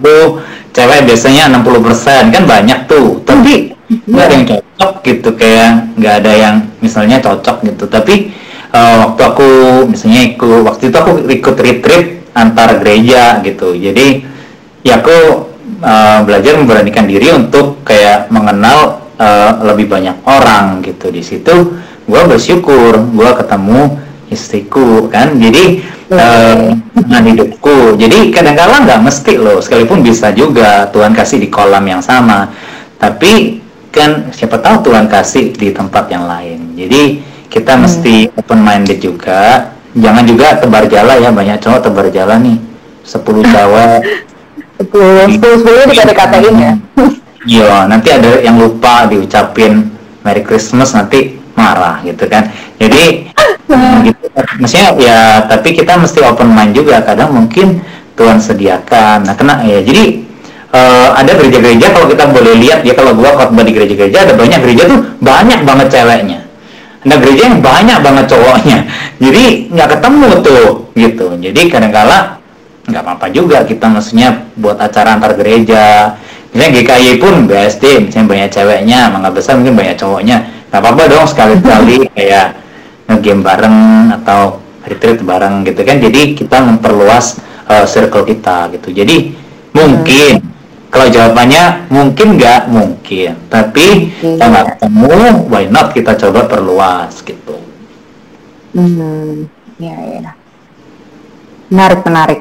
150 0.00 0.72
cewek 0.72 1.00
biasanya 1.10 1.42
60% 1.52 2.32
kan 2.32 2.42
banyak 2.48 2.78
tuh. 2.88 3.20
Tapi 3.28 3.76
nggak 4.08 4.24
ada 4.24 4.34
yang 4.34 4.46
cocok 4.48 4.92
gitu 5.04 5.28
kayak 5.36 5.68
nggak 6.00 6.14
ada 6.24 6.32
yang 6.32 6.54
misalnya 6.80 7.20
cocok 7.20 7.60
gitu. 7.68 7.84
Tapi 7.92 8.32
uh, 8.72 8.94
waktu 9.08 9.22
aku 9.24 9.48
misalnya 9.88 10.22
ikut 10.34 10.60
waktu 10.64 10.82
itu 10.90 10.96
aku 10.96 11.12
ikut 11.28 11.56
retreat 11.56 12.06
antar 12.36 12.78
gereja 12.80 13.40
gitu. 13.42 13.74
Jadi 13.74 14.22
ya 14.84 15.00
aku 15.02 15.48
uh, 15.82 16.18
belajar 16.24 16.54
memberanikan 16.56 17.06
diri 17.08 17.34
untuk 17.34 17.82
kayak 17.82 18.30
mengenal 18.30 19.04
uh, 19.18 19.62
lebih 19.64 19.90
banyak 19.90 20.16
orang 20.24 20.84
gitu. 20.84 21.10
Di 21.10 21.22
situ 21.24 21.54
gue 22.08 22.22
bersyukur 22.24 22.96
gue 23.12 23.30
ketemu 23.44 23.80
istriku 24.28 25.08
kan. 25.10 25.36
Jadi 25.36 25.82
uh, 26.12 26.76
dengan 26.94 27.22
hidupku. 27.24 27.98
Jadi 27.98 28.30
kadang-kadang 28.30 28.86
nggak 28.86 29.02
mesti 29.02 29.34
loh 29.40 29.58
sekalipun 29.58 30.04
bisa 30.04 30.30
juga 30.32 30.88
Tuhan 30.92 31.12
kasih 31.16 31.42
di 31.42 31.48
kolam 31.50 31.84
yang 31.84 32.04
sama. 32.04 32.52
Tapi 32.98 33.62
kan 33.88 34.30
siapa 34.30 34.60
tahu 34.60 34.90
Tuhan 34.90 35.08
kasih 35.08 35.56
di 35.56 35.72
tempat 35.72 36.06
yang 36.12 36.28
lain. 36.28 36.76
Jadi 36.76 37.27
kita 37.48 37.72
hmm. 37.74 37.80
mesti 37.84 38.14
open 38.36 38.60
minded 38.60 38.98
juga. 39.00 39.72
Jangan 39.98 40.24
juga 40.28 40.54
tebar 40.60 40.84
jala 40.86 41.16
ya 41.18 41.32
banyak 41.32 41.58
cowok 41.58 41.80
tebar 41.88 42.06
jala 42.12 42.36
nih. 42.38 42.56
10 43.08 43.24
cewek 43.24 43.98
10 44.84 45.40
10 45.40 45.40
10 45.40 45.90
dikata-katain 45.92 46.54
ya. 46.56 46.74
Iya 47.48 47.88
nanti 47.88 48.12
ada 48.12 48.44
yang 48.44 48.60
lupa 48.60 49.08
diucapin 49.08 49.88
Merry 50.20 50.44
Christmas 50.44 50.92
nanti 50.92 51.38
marah 51.56 52.04
gitu 52.04 52.28
kan. 52.28 52.52
Jadi 52.76 53.32
gitu. 54.04 54.26
maksudnya 54.60 54.92
ya 55.00 55.18
tapi 55.48 55.72
kita 55.72 55.96
mesti 55.96 56.20
open 56.28 56.52
mind 56.52 56.76
juga. 56.76 57.00
Kadang 57.00 57.32
mungkin 57.32 57.80
Tuhan 58.20 58.42
sediakan. 58.42 59.24
Nah 59.24 59.34
kena 59.38 59.64
ya 59.64 59.80
jadi 59.80 60.28
uh, 60.74 61.16
ada 61.16 61.32
gereja-gereja 61.38 61.94
kalau 61.94 62.06
kita 62.10 62.28
boleh 62.28 62.54
lihat 62.60 62.84
ya 62.84 62.92
kalau 62.92 63.16
gua 63.16 63.32
khotbah 63.38 63.64
di 63.64 63.72
gereja-gereja 63.72 64.28
ada 64.28 64.34
banyak 64.36 64.60
gereja 64.68 64.82
tuh 64.90 65.00
banyak 65.22 65.64
banget 65.64 65.88
ceweknya 65.88 66.47
ada 66.98 67.14
gereja 67.22 67.42
yang 67.46 67.62
banyak 67.62 67.98
banget 68.02 68.24
cowoknya. 68.26 68.78
Jadi 69.22 69.44
nggak 69.70 69.88
ketemu 69.98 70.30
tuh 70.42 70.66
gitu. 70.98 71.26
Jadi 71.38 71.60
kadang-kala 71.70 72.42
nggak 72.88 73.02
apa-apa 73.04 73.26
juga 73.30 73.62
kita 73.62 73.86
maksudnya 73.86 74.48
buat 74.58 74.80
acara 74.82 75.14
antar 75.14 75.38
gereja. 75.38 76.16
Misalnya 76.50 76.80
GKI 76.80 77.10
pun 77.20 77.44
BSD 77.44 78.08
misalnya 78.08 78.26
banyak 78.26 78.48
ceweknya 78.50 79.00
mangga 79.12 79.30
besar 79.30 79.60
mungkin 79.60 79.78
banyak 79.78 79.94
cowoknya. 79.94 80.36
Nggak 80.72 80.80
apa-apa 80.82 81.02
dong 81.06 81.26
sekali-kali 81.28 81.96
kayak 82.16 82.46
ngegame 83.06 83.42
bareng 83.46 83.78
atau 84.18 84.58
retreat 84.82 85.22
bareng 85.22 85.62
gitu 85.62 85.80
kan. 85.86 86.02
Jadi 86.02 86.34
kita 86.34 86.58
memperluas 86.66 87.38
uh, 87.70 87.86
circle 87.86 88.26
kita 88.26 88.74
gitu. 88.74 88.90
Jadi 88.90 89.36
mungkin 89.70 90.42
hmm. 90.42 90.57
Kalau 90.88 91.06
jawabannya 91.08 91.88
mungkin 91.92 92.40
nggak 92.40 92.68
mungkin. 92.72 93.32
Tapi 93.48 93.86
hmm. 94.08 94.36
kita 94.36 94.44
nggak 94.44 94.66
ketemu 94.76 95.12
why 95.48 95.64
not 95.68 95.92
kita 95.92 96.12
coba 96.16 96.48
perluas 96.48 97.12
gitu. 97.22 97.56
Hmm 98.72 99.48
ya 99.78 99.96
ya. 99.96 100.32
Menarik 101.68 102.00
menarik. 102.04 102.40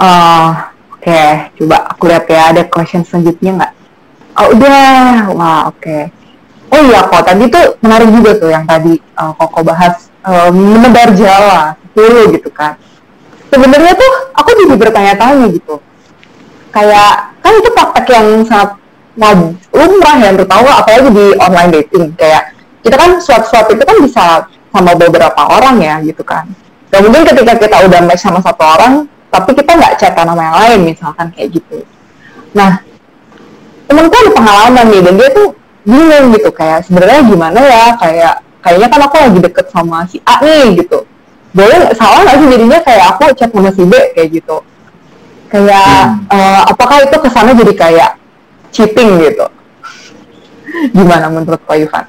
Uh, 0.00 0.68
oke. 0.96 1.04
Okay. 1.04 1.52
coba 1.60 1.76
aku 1.92 2.02
lihat 2.08 2.24
ya 2.26 2.42
ada 2.50 2.62
question 2.66 3.04
selanjutnya 3.04 3.50
nggak? 3.60 3.72
Oh 4.40 4.46
udah. 4.56 5.30
Wah 5.36 5.60
oke. 5.68 5.80
Okay 5.80 6.02
oh 6.72 6.80
iya 6.88 7.00
kok. 7.04 7.22
Tadi 7.22 7.44
tuh 7.52 7.64
menarik 7.84 8.08
juga 8.08 8.30
tuh 8.40 8.50
yang 8.50 8.64
tadi 8.64 8.96
uh, 9.20 9.32
Koko 9.36 9.60
bahas 9.62 10.08
uh, 10.24 10.48
menebar 10.48 11.12
jala 11.12 11.76
dulu 11.92 12.32
gitu 12.32 12.48
kan. 12.50 12.74
Sebenarnya 13.52 13.92
tuh 13.92 14.12
aku 14.32 14.48
jadi 14.56 14.74
bertanya-tanya 14.80 15.46
gitu. 15.52 15.76
Kayak 16.72 17.31
kan 17.52 17.60
itu 17.60 17.70
praktek 17.76 18.06
yang 18.08 18.26
sangat 18.48 18.70
lumrah 19.76 20.16
ya 20.24 20.30
terutama 20.32 20.70
apalagi 20.80 21.08
di 21.12 21.26
online 21.36 21.70
dating. 21.76 22.04
Kayak 22.16 22.56
kita 22.80 22.96
kan 22.96 23.10
swap-swap 23.20 23.68
itu 23.68 23.82
kan 23.84 23.96
bisa 24.00 24.24
sama 24.72 24.96
beberapa 24.96 25.36
orang 25.36 25.76
ya 25.84 26.00
gitu 26.00 26.24
kan. 26.24 26.48
Dan 26.88 27.08
mungkin 27.08 27.28
ketika 27.28 27.52
kita 27.60 27.76
udah 27.88 28.00
match 28.08 28.24
sama 28.24 28.40
satu 28.40 28.64
orang 28.64 29.04
tapi 29.28 29.52
kita 29.56 29.76
nggak 29.76 29.96
chat 30.00 30.16
nama 30.16 30.40
yang 30.40 30.56
lain 30.56 30.80
misalkan 30.96 31.28
kayak 31.36 31.60
gitu. 31.60 31.84
Nah 32.56 32.80
temenku 33.84 34.16
ada 34.16 34.30
pengalaman 34.32 34.84
nih 34.88 35.00
dan 35.04 35.14
dia 35.20 35.28
tuh 35.36 35.48
bingung 35.84 36.32
gitu 36.32 36.48
kayak 36.48 36.88
sebenarnya 36.88 37.20
gimana 37.28 37.60
ya? 37.60 37.84
Kayak 38.00 38.34
kayaknya 38.64 38.88
kan 38.88 39.00
aku 39.04 39.16
lagi 39.20 39.38
deket 39.44 39.66
sama 39.68 40.08
si 40.08 40.16
A 40.24 40.40
nih 40.40 40.80
gitu. 40.80 41.04
Boleh 41.52 41.92
salah 41.92 42.24
nggak 42.24 42.36
sih 42.40 42.48
jadinya? 42.48 42.80
Kayak 42.80 43.04
aku 43.12 43.24
chat 43.36 43.52
sama 43.52 43.68
si 43.76 43.84
B 43.84 43.92
kayak 44.16 44.40
gitu 44.40 44.71
kayak 45.52 45.92
hmm. 46.08 46.32
uh, 46.32 46.62
apakah 46.72 47.04
itu 47.04 47.16
ke 47.20 47.28
sana 47.28 47.52
jadi 47.52 47.74
kayak 47.76 48.10
cheating 48.72 49.20
gitu 49.20 49.46
gimana 50.96 51.28
menurut 51.28 51.60
Pak 51.68 51.76
Yufan? 51.84 52.04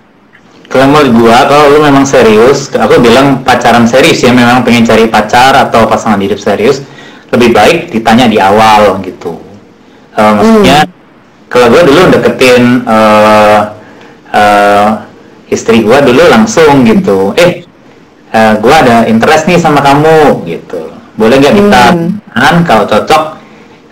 Kalau 0.72 0.90
menurut 0.90 1.12
gua, 1.22 1.46
kalau 1.46 1.76
lu 1.76 1.80
memang 1.86 2.02
serius, 2.02 2.72
aku 2.74 2.98
bilang 2.98 3.46
pacaran 3.46 3.86
serius 3.86 4.26
ya, 4.26 4.34
memang 4.34 4.66
pengen 4.66 4.82
cari 4.82 5.06
pacar 5.06 5.54
atau 5.54 5.86
pasangan 5.86 6.18
hidup 6.18 6.42
serius, 6.42 6.82
lebih 7.30 7.54
baik 7.54 7.94
ditanya 7.94 8.26
di 8.26 8.42
awal 8.42 8.98
gitu. 9.06 9.38
Uh, 10.18 10.34
maksudnya 10.34 10.88
hmm 10.88 11.04
kalau 11.54 11.70
gue 11.70 11.82
dulu 11.86 12.02
deketin 12.10 12.82
uh, 12.90 13.78
uh, 14.34 14.88
istri 15.54 15.86
gue 15.86 15.98
dulu 16.02 16.26
langsung 16.34 16.82
gitu 16.82 17.30
eh 17.38 17.62
uh, 18.34 18.58
gue 18.58 18.74
ada 18.74 19.06
interest 19.06 19.46
nih 19.46 19.62
sama 19.62 19.86
kamu 19.86 20.42
gitu 20.50 20.90
boleh 21.14 21.36
nggak 21.38 21.56
kita 21.56 21.84
hmm. 21.94 22.62
kalau 22.66 22.86
cocok 22.90 23.24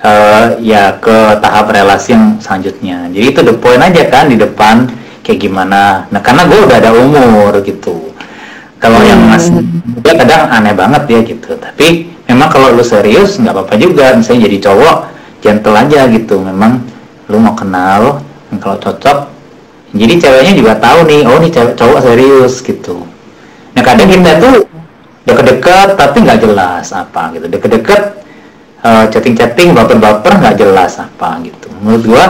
uh, 0.02 0.46
ya 0.62 0.98
ke 0.98 1.38
tahap 1.42 1.70
relasi 1.70 2.18
yang 2.18 2.38
selanjutnya. 2.42 3.10
Jadi 3.14 3.26
itu 3.26 3.42
the 3.46 3.56
point 3.56 3.82
aja 3.82 4.02
kan 4.10 4.30
di 4.30 4.38
depan 4.38 4.90
kayak 5.22 5.40
gimana. 5.42 6.10
Nah 6.10 6.22
karena 6.22 6.50
gue 6.50 6.60
udah 6.66 6.78
ada 6.82 6.92
umur 6.94 7.62
gitu. 7.62 8.10
Kalau 8.82 8.98
hmm. 8.98 9.10
yang 9.10 9.22
masih 9.30 9.62
muda 9.62 10.12
kadang 10.18 10.42
aneh 10.50 10.74
banget 10.74 11.04
ya 11.06 11.20
gitu. 11.22 11.54
Tapi 11.58 12.10
memang 12.26 12.50
kalau 12.50 12.74
lu 12.74 12.82
serius 12.82 13.38
nggak 13.38 13.54
apa-apa 13.54 13.76
juga. 13.78 14.18
Misalnya 14.18 14.50
jadi 14.50 14.58
cowok 14.72 14.98
gentle 15.46 15.78
aja 15.78 16.00
gitu. 16.10 16.42
Memang 16.42 16.82
lu 17.30 17.38
mau 17.38 17.54
kenal 17.54 18.26
kalau 18.60 18.76
cocok 18.82 19.32
jadi 19.92 20.14
ceweknya 20.20 20.54
juga 20.56 20.74
tahu 20.80 21.04
nih 21.08 21.22
oh 21.28 21.38
nih 21.40 21.52
cewek 21.52 21.76
cowok 21.76 22.00
serius 22.04 22.64
gitu. 22.64 23.04
Nah 23.76 23.84
kadang 23.84 24.08
kita 24.08 24.40
tuh 24.40 24.68
deket-deket 25.26 25.98
tapi 25.98 26.18
nggak 26.26 26.40
jelas 26.42 26.86
apa 26.94 27.30
gitu. 27.38 27.46
Deket-deket 27.46 28.02
uh, 28.82 29.06
chatting-chatting 29.10 29.74
baper-baper 29.78 30.34
nggak 30.42 30.58
jelas 30.58 30.98
apa 30.98 31.38
gitu. 31.46 31.70
Menurut 31.82 32.04
gua 32.06 32.26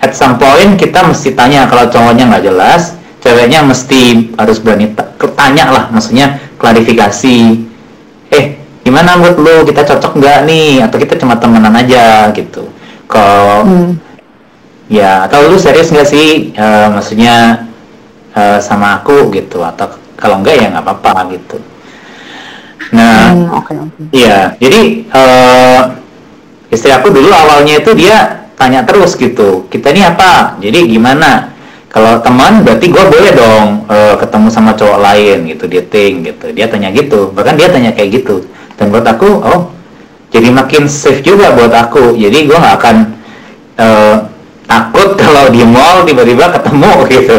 at 0.00 0.12
some 0.16 0.36
point 0.36 0.76
kita 0.76 1.04
mesti 1.04 1.32
tanya 1.32 1.68
kalau 1.68 1.88
cowoknya 1.88 2.28
nggak 2.28 2.44
jelas 2.44 2.96
ceweknya 3.24 3.64
mesti 3.64 4.32
harus 4.36 4.60
berani 4.60 4.92
ta- 4.92 5.08
tanya 5.36 5.72
lah 5.72 5.84
maksudnya 5.88 6.40
klarifikasi. 6.60 7.64
Eh 8.32 8.44
gimana 8.84 9.16
menurut 9.16 9.38
lu? 9.40 9.56
Kita 9.68 9.84
cocok 9.84 10.20
nggak 10.20 10.38
nih? 10.44 10.84
Atau 10.84 10.96
kita 11.00 11.16
cuma 11.16 11.36
temenan 11.40 11.72
aja 11.72 12.28
gitu. 12.36 12.68
Kalau 13.08 13.64
Hmm. 13.64 13.96
ya 14.88 15.24
atau 15.24 15.48
lu 15.48 15.56
serius 15.56 15.88
nggak 15.92 16.08
sih? 16.08 16.52
Eh, 16.52 16.88
maksudnya 16.92 17.64
eh, 18.36 18.58
sama 18.60 19.00
aku 19.00 19.32
gitu. 19.32 19.64
Atau 19.64 19.96
kalau 20.20 20.40
enggak 20.40 20.60
ya 20.60 20.72
nggak 20.72 20.84
apa-apa 20.84 21.32
gitu 21.32 21.56
nah 22.94 23.34
Hmm, 23.34 23.50
oke 23.50 23.72
oke. 23.74 24.00
Iya, 24.14 24.54
jadi 24.62 24.80
eh, 25.02 25.80
istri 26.70 26.94
aku 26.94 27.10
dulu 27.10 27.26
awalnya 27.28 27.82
itu 27.82 27.90
dia 27.92 28.46
tanya 28.54 28.86
terus 28.86 29.18
gitu, 29.18 29.66
kita 29.66 29.90
ini 29.90 30.06
apa? 30.06 30.54
Jadi 30.62 30.86
gimana? 30.86 31.50
Kalau 31.90 32.18
teman 32.22 32.66
berarti 32.66 32.90
gue 32.90 33.04
boleh 33.06 33.32
dong 33.34 33.86
eh, 33.86 34.14
ketemu 34.18 34.46
sama 34.50 34.74
cowok 34.74 34.98
lain 35.02 35.38
gitu, 35.50 35.64
dating 35.66 36.12
gitu. 36.22 36.46
Dia 36.54 36.66
tanya 36.70 36.90
gitu, 36.90 37.34
bahkan 37.34 37.58
dia 37.58 37.66
tanya 37.70 37.90
kayak 37.90 38.22
gitu. 38.22 38.46
Dan 38.74 38.90
buat 38.90 39.06
aku, 39.06 39.26
oh, 39.42 39.60
jadi 40.30 40.50
makin 40.50 40.86
safe 40.86 41.22
juga 41.22 41.54
buat 41.54 41.70
aku. 41.70 42.14
Jadi 42.14 42.46
gue 42.46 42.58
nggak 42.58 42.76
akan 42.78 42.96
eh, 43.78 44.16
takut 44.66 45.14
kalau 45.22 45.50
di 45.50 45.62
mall 45.62 46.02
tiba-tiba 46.02 46.50
ketemu 46.54 46.92
gitu. 47.10 47.36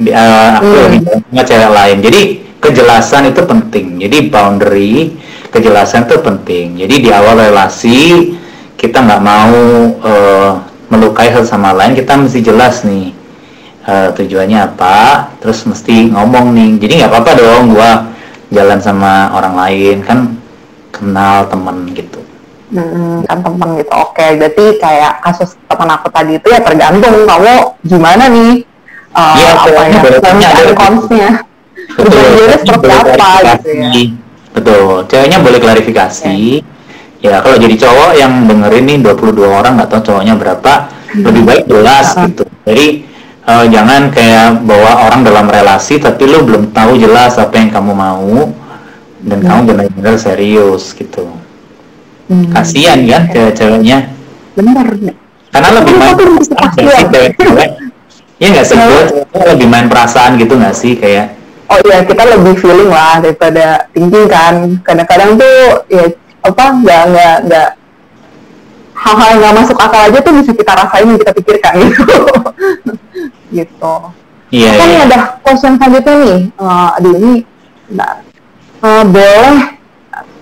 Di- 0.00 0.12
eh, 0.12 0.48
aku 0.56 0.68
Hmm. 0.68 1.00
sama 1.32 1.42
cewek 1.44 1.70
lain. 1.72 1.96
Jadi 2.00 2.20
kejelasan 2.58 3.30
itu 3.30 3.42
penting. 3.46 3.98
Jadi 4.02 4.18
boundary, 4.28 5.14
kejelasan 5.50 6.06
itu 6.06 6.16
penting. 6.20 6.78
Jadi 6.78 6.94
di 7.02 7.10
awal 7.10 7.38
relasi 7.38 7.98
kita 8.78 9.02
nggak 9.02 9.22
mau 9.22 9.58
eh, 10.04 10.52
melukai 10.88 11.34
satu 11.34 11.46
sama 11.46 11.74
lain, 11.74 11.98
kita 11.98 12.14
mesti 12.16 12.40
jelas 12.42 12.82
nih 12.86 13.14
eh, 13.86 14.08
tujuannya 14.14 14.58
apa. 14.74 15.30
Terus 15.42 15.64
mesti 15.66 16.10
ngomong 16.12 16.54
nih. 16.54 16.70
Jadi 16.82 16.92
nggak 17.02 17.10
apa-apa 17.10 17.32
dong 17.38 17.62
gua 17.74 17.90
jalan 18.48 18.80
sama 18.80 19.28
orang 19.36 19.54
lain 19.54 19.96
kan 20.04 20.18
kenal 20.92 21.44
temen 21.46 21.90
gitu. 21.92 22.20
Hmm, 22.68 23.24
kan 23.24 23.40
temen 23.40 23.80
gitu. 23.80 23.90
Oke, 23.96 24.36
berarti 24.36 24.64
kayak 24.76 25.24
kasus 25.24 25.56
teman 25.68 25.88
aku 25.88 26.12
tadi 26.12 26.36
itu 26.36 26.48
ya 26.52 26.60
tergantung 26.60 27.24
kamu 27.24 27.54
gimana 27.86 28.28
nih. 28.28 28.60
uh, 29.16 29.34
Iya, 29.40 29.50
apa 29.56 29.68
ya, 29.72 29.80
and 29.88 30.04
boleh. 30.04 30.76
cons-nya. 30.76 31.47
Ceweknya 31.98 32.56
seperti 32.62 32.88
apa 32.94 33.28
gitu 33.42 33.68
ya. 33.74 33.90
Betul, 34.54 35.04
ceweknya 35.06 35.38
boleh 35.42 35.58
klarifikasi. 35.58 36.38
Ya 37.18 37.42
kalau 37.42 37.58
jadi 37.58 37.74
cowok 37.74 38.10
yang 38.14 38.46
dengerin 38.46 38.84
nih 38.86 38.98
22 39.02 39.42
orang 39.42 39.74
nggak 39.74 39.90
tahu 39.90 40.02
cowoknya 40.06 40.34
berapa, 40.38 40.72
lebih 41.18 41.42
baik 41.42 41.64
jelas 41.66 42.14
Ah. 42.14 42.30
gitu. 42.30 42.46
Jadi 42.62 42.86
eh, 43.42 43.64
jangan 43.74 44.02
kayak 44.14 44.62
bawa 44.62 45.08
orang 45.10 45.26
dalam 45.26 45.50
relasi 45.50 45.98
tapi 45.98 46.30
lu 46.30 46.46
belum 46.46 46.70
tahu 46.70 46.94
jelas 46.96 47.34
apa 47.36 47.58
yang 47.58 47.74
kamu 47.74 47.90
mau 47.90 48.54
dan 49.18 49.38
kamu 49.42 49.60
benar-benar 49.66 50.14
serius 50.14 50.94
gitu. 50.94 51.26
Hmm, 52.28 52.46
Kasihan 52.52 53.02
kan 53.08 53.22
cewek-ceweknya. 53.32 53.98
Bener. 54.54 54.86
Karena 55.48 55.68
lebih 55.80 55.94
main 55.96 56.12
perasaan 56.14 56.60
kasihan. 56.76 56.86
sih 56.86 57.06
cewek-cewek. 57.08 57.68
Iya 58.38 58.46
nggak 58.54 58.66
sih, 58.70 58.76
lebih 59.34 59.66
main 59.66 59.86
perasaan 59.90 60.38
gitu 60.38 60.54
nggak 60.54 60.76
sih 60.76 60.94
kayak 60.94 61.34
Oh 61.68 61.78
iya, 61.84 62.00
kita 62.00 62.22
lebih 62.24 62.56
feeling 62.56 62.88
lah 62.88 63.20
daripada 63.20 63.84
thinking 63.92 64.24
kan. 64.24 64.80
Kadang-kadang 64.80 65.36
tuh 65.36 65.84
ya 65.92 66.04
apa 66.40 66.64
nggak 66.80 67.02
nggak 67.12 67.36
nggak 67.44 67.68
hal-hal 68.98 69.30
nggak 69.38 69.54
masuk 69.62 69.76
akal 69.78 70.00
aja 70.08 70.18
tuh 70.18 70.32
bisa 70.40 70.50
kita 70.56 70.72
rasain 70.74 71.12
kita 71.14 71.32
pikirkan 71.36 71.72
gitu. 71.84 72.06
gitu. 73.52 73.94
iya 74.48 74.70
kan 74.74 74.88
iya. 74.88 75.00
ada 75.06 75.16
question 75.44 75.76
selanjutnya 75.76 76.14
nih. 76.24 76.38
Eh, 76.48 76.88
aduh 76.98 77.12
ini 77.20 77.32
bentar. 77.88 78.16
Eh, 78.78 79.04
boleh 79.04 79.56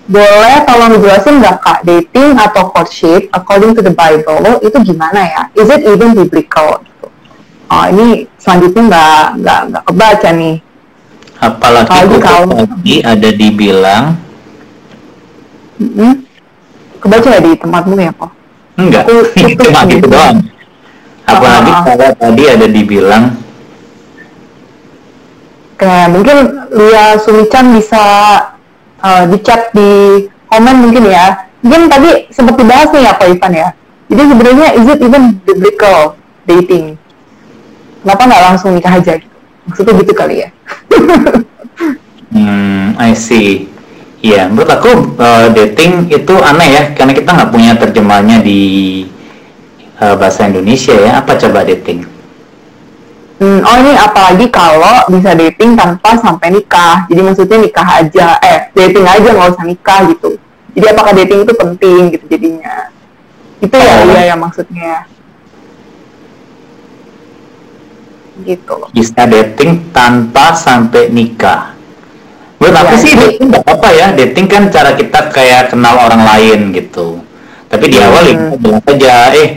boleh 0.07 0.55
tolong 0.63 0.89
dijelasin 0.95 1.43
nggak 1.43 1.57
kak 1.59 1.79
dating 1.83 2.39
atau 2.39 2.71
courtship 2.71 3.27
according 3.35 3.75
to 3.75 3.83
the 3.83 3.91
Bible 3.91 4.63
itu 4.63 4.77
gimana 4.87 5.19
ya? 5.19 5.41
Is 5.51 5.67
it 5.67 5.83
even 5.83 6.15
biblical? 6.15 6.79
Gitu. 6.79 7.07
Oh, 7.67 7.85
ini 7.91 8.23
selanjutnya 8.39 8.83
nggak 8.87 9.23
nggak 9.43 9.59
nggak 9.75 9.83
kebaca 9.83 10.29
nih. 10.31 10.55
Apalagi 11.37 12.17
kalau- 12.17 12.49
tadi 12.49 12.95
ada 13.01 13.29
dibilang 13.29 14.05
Mm-mm. 15.77 16.25
Kebaca 16.97 17.29
ya 17.29 17.39
di 17.39 17.53
tempatmu 17.53 17.93
ya 17.95 18.09
kok? 18.11 18.31
enggak 18.77 19.03
cuma 19.61 19.81
gitu. 19.89 20.05
doang 20.05 20.37
apalagi 21.23 21.71
Ah. 21.71 21.81
kalau 21.85 22.09
tadi 22.15 22.43
ada 22.45 22.65
dibilang 22.65 23.23
Kayak 25.77 26.09
mungkin 26.09 26.37
Lia 26.73 27.21
Sumichan 27.21 27.77
bisa 27.77 28.01
uh, 28.97 29.23
di 29.29 29.37
chat 29.45 29.69
di 29.77 30.25
komen 30.49 30.89
mungkin 30.89 31.05
ya. 31.05 31.37
Mungkin 31.61 31.85
tadi 31.85 32.25
sempat 32.33 32.57
dibahas 32.57 32.89
nih 32.89 33.05
ya 33.05 33.13
Pak 33.13 33.27
Ivan 33.29 33.53
ya. 33.53 33.69
Jadi 34.09 34.23
sebenarnya 34.25 34.67
is 34.73 34.87
it 34.89 34.99
even 35.05 35.37
biblical 35.45 36.17
dating? 36.49 36.97
Kenapa 38.01 38.21
nggak 38.25 38.43
langsung 38.49 38.73
nikah 38.73 38.89
aja 38.89 39.21
gitu? 39.21 39.36
Maksudnya 39.67 39.93
gitu 40.01 40.13
kali 40.15 40.35
ya? 40.47 40.49
hmm 42.33 42.97
I 42.97 43.11
see 43.13 43.67
Iya, 44.17 44.49
menurut 44.49 44.65
aku 44.67 44.91
eh, 45.21 45.47
dating 45.53 46.09
itu 46.09 46.33
aneh 46.41 46.69
ya, 46.73 46.83
karena 46.97 47.13
kita 47.13 47.29
nggak 47.37 47.51
punya 47.53 47.71
terjemahnya 47.77 48.41
di 48.41 48.61
eh, 50.01 50.15
bahasa 50.17 50.49
Indonesia 50.49 50.97
ya. 50.97 51.21
Apa 51.21 51.37
coba 51.37 51.61
dating? 51.61 52.01
Hmm, 53.37 53.61
oh 53.61 53.75
ini 53.85 53.93
apalagi 53.93 54.49
kalau 54.49 55.05
bisa 55.13 55.37
dating 55.37 55.77
tanpa 55.77 56.17
sampai 56.17 56.49
nikah. 56.49 57.05
Jadi 57.05 57.21
maksudnya 57.21 57.57
nikah 57.61 57.87
aja, 58.01 58.41
eh 58.41 58.73
dating 58.73 59.05
aja 59.05 59.29
nggak 59.29 59.49
usah 59.53 59.65
nikah 59.69 59.99
gitu. 60.09 60.41
Jadi 60.73 60.85
apakah 60.89 61.13
dating 61.13 61.39
itu 61.45 61.53
penting 61.53 62.01
gitu 62.17 62.25
jadinya? 62.25 62.75
Itu 63.61 63.75
ya 63.77 63.93
Oh. 64.01 64.05
Lia 64.09 64.23
yang 64.33 64.41
maksudnya. 64.41 65.05
Gitu 68.45 68.71
loh. 68.73 68.89
Bisa 68.91 69.25
dating 69.25 69.89
tanpa 69.89 70.53
sampai 70.53 71.09
nikah. 71.09 71.73
Menurut 72.57 72.77
aku 72.83 72.93
Ya, 72.97 73.01
sih 73.01 73.11
jadi- 73.13 73.21
dating 73.37 73.45
nggak 73.53 73.65
apa 73.65 73.89
ya. 73.93 74.07
Dating 74.13 74.45
kan 74.49 74.63
cara 74.69 74.91
kita 74.93 75.19
kayak 75.29 75.73
kenal 75.73 75.95
orang 75.97 76.21
lain 76.25 76.59
gitu. 76.73 77.21
Tapi 77.67 77.85
di 77.87 77.97
awal 77.99 78.23
ya 78.25 78.33
Hmm. 78.33 78.43
kita 78.49 78.57
bilang 78.57 78.83
aja, 78.87 79.15
eh, 79.35 79.49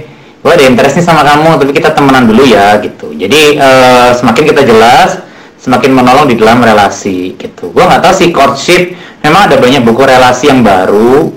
gue 0.42 0.52
ada 0.52 0.64
interest 0.66 0.98
nih 0.98 1.06
sama 1.06 1.22
kamu, 1.22 1.62
tapi 1.62 1.72
kita 1.72 1.94
temenan 1.94 2.26
dulu 2.26 2.42
ya 2.44 2.76
gitu. 2.82 3.14
Jadi 3.14 3.56
eh, 3.56 4.10
semakin 4.16 4.44
kita 4.50 4.62
jelas, 4.66 5.22
semakin 5.56 5.90
menolong 5.94 6.26
di 6.26 6.36
dalam 6.36 6.60
relasi 6.60 7.38
gitu. 7.38 7.70
Gue 7.70 7.84
nggak 7.86 8.02
tahu 8.02 8.14
sih 8.16 8.28
courtship. 8.32 8.82
Memang 9.20 9.52
ada 9.52 9.56
banyak 9.60 9.84
buku 9.84 10.02
relasi 10.02 10.48
yang 10.48 10.64
baru. 10.64 11.30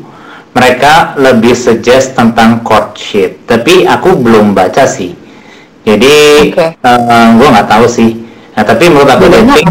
Mereka 0.53 1.17
lebih 1.17 1.57
suggest 1.57 2.13
tentang 2.13 2.61
courtship, 2.61 3.49
tapi 3.49 3.89
aku 3.89 4.13
belum 4.13 4.53
baca 4.53 4.85
sih. 4.85 5.09
Jadi 5.83 6.15
Oke. 6.55 6.67
gue 7.37 7.47
nggak 7.51 7.67
tahu 7.67 7.85
sih. 7.87 8.15
Nah, 8.55 8.63
tapi 8.63 8.87
menurut 8.87 9.09
aku 9.09 9.25
dating 9.27 9.67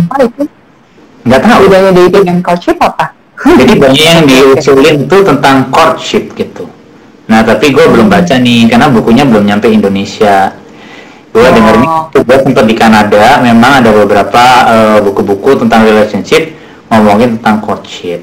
nggak 1.23 1.43
tahu. 1.43 1.63
Bedanya 1.71 1.91
dating 1.95 2.25
dan 2.29 2.39
courtship 2.45 2.77
apa? 2.83 3.15
Jadi 3.43 3.75
banyak 3.75 3.99
yang 3.99 4.25
diusulin 4.27 4.97
itu 5.09 5.17
tentang 5.27 5.67
courtship 5.73 6.31
gitu. 6.39 6.71
Nah 7.27 7.41
tapi 7.43 7.73
gue 7.73 7.85
belum 7.89 8.07
baca 8.07 8.39
nih 8.39 8.71
karena 8.71 8.87
bukunya 8.93 9.25
belum 9.27 9.47
nyampe 9.47 9.67
Indonesia. 9.67 10.53
Gue 11.33 11.43
Oh. 11.43 11.51
dengernya 11.51 11.89
gue 12.13 12.37
sempat 12.45 12.65
di 12.69 12.77
Kanada 12.77 13.41
memang 13.41 13.81
ada 13.81 13.91
beberapa 13.91 14.45
eh, 14.69 14.99
buku-buku 15.01 15.65
tentang 15.65 15.89
relationship 15.89 16.53
ngomongin 16.93 17.41
tentang 17.41 17.65
courtship. 17.65 18.21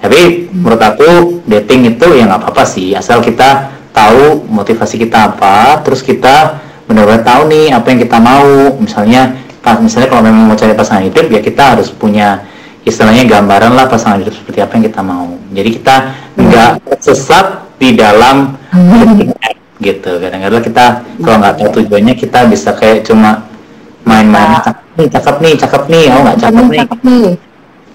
Tapi 0.00 0.48
menurut 0.50 0.80
aku 0.80 1.10
dating 1.44 1.94
itu 1.94 2.06
ya 2.16 2.24
nggak 2.24 2.40
apa-apa 2.40 2.64
sih 2.64 2.96
asal 2.96 3.20
kita 3.20 3.68
tahu 3.92 4.48
motivasi 4.48 4.96
kita 4.96 5.34
apa, 5.34 5.84
terus 5.84 6.00
kita 6.00 6.56
benar-benar 6.90 7.22
tahu 7.22 7.42
nih 7.46 7.70
apa 7.70 7.86
yang 7.94 8.00
kita 8.02 8.18
mau. 8.18 8.74
Misalnya 8.82 9.38
misalnya 9.78 10.08
kalau 10.10 10.22
memang 10.26 10.50
mau 10.50 10.58
cari 10.58 10.74
pasangan 10.74 11.06
hidup 11.06 11.30
ya 11.30 11.38
kita 11.38 11.78
harus 11.78 11.94
punya 11.94 12.42
istilahnya 12.82 13.22
gambaran 13.30 13.78
lah 13.78 13.86
pasangan 13.86 14.18
hidup 14.18 14.34
seperti 14.34 14.58
apa 14.58 14.74
yang 14.74 14.84
kita 14.90 15.00
mau. 15.06 15.30
Jadi 15.54 15.70
kita 15.78 15.94
nggak 16.34 16.72
sesat 16.98 17.46
di 17.78 17.94
dalam 17.94 18.58
gitu. 19.78 20.10
Kadang-kadang 20.18 20.62
kita 20.66 20.84
kalau 21.22 21.36
nggak 21.38 21.54
tahu 21.56 21.68
tujuannya 21.80 22.14
kita 22.18 22.50
bisa 22.50 22.74
kayak 22.74 23.06
cuma 23.06 23.46
main-main 24.04 24.58
cakep 24.60 24.76
nih, 24.98 25.06
cakep 25.08 25.36
nih, 25.38 25.54
cakep 25.56 25.82
nih, 25.86 26.04
oh 26.10 26.20
nggak 26.26 26.38
cakep 26.40 26.64
nih. 26.66 26.80
Cakep 26.82 27.00
nih. 27.06 27.26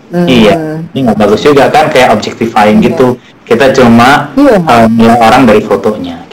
Hmm. 0.06 0.28
Iya, 0.30 0.54
ini 0.93 1.00
nggak 1.02 1.18
bagus 1.18 1.41
juga 1.41 1.66
kan 1.74 1.89
kayak 1.89 2.14
objectifying 2.14 2.78
Iya. 2.80 2.93
gitu. 2.93 3.08
Kita 3.46 3.74
cuma 3.74 4.32
Iya. 4.38 4.58
eh, 4.62 4.88
nilai 4.89 5.18
orang 5.18 5.43
dari 5.50 5.62
fotonya. 5.66 6.24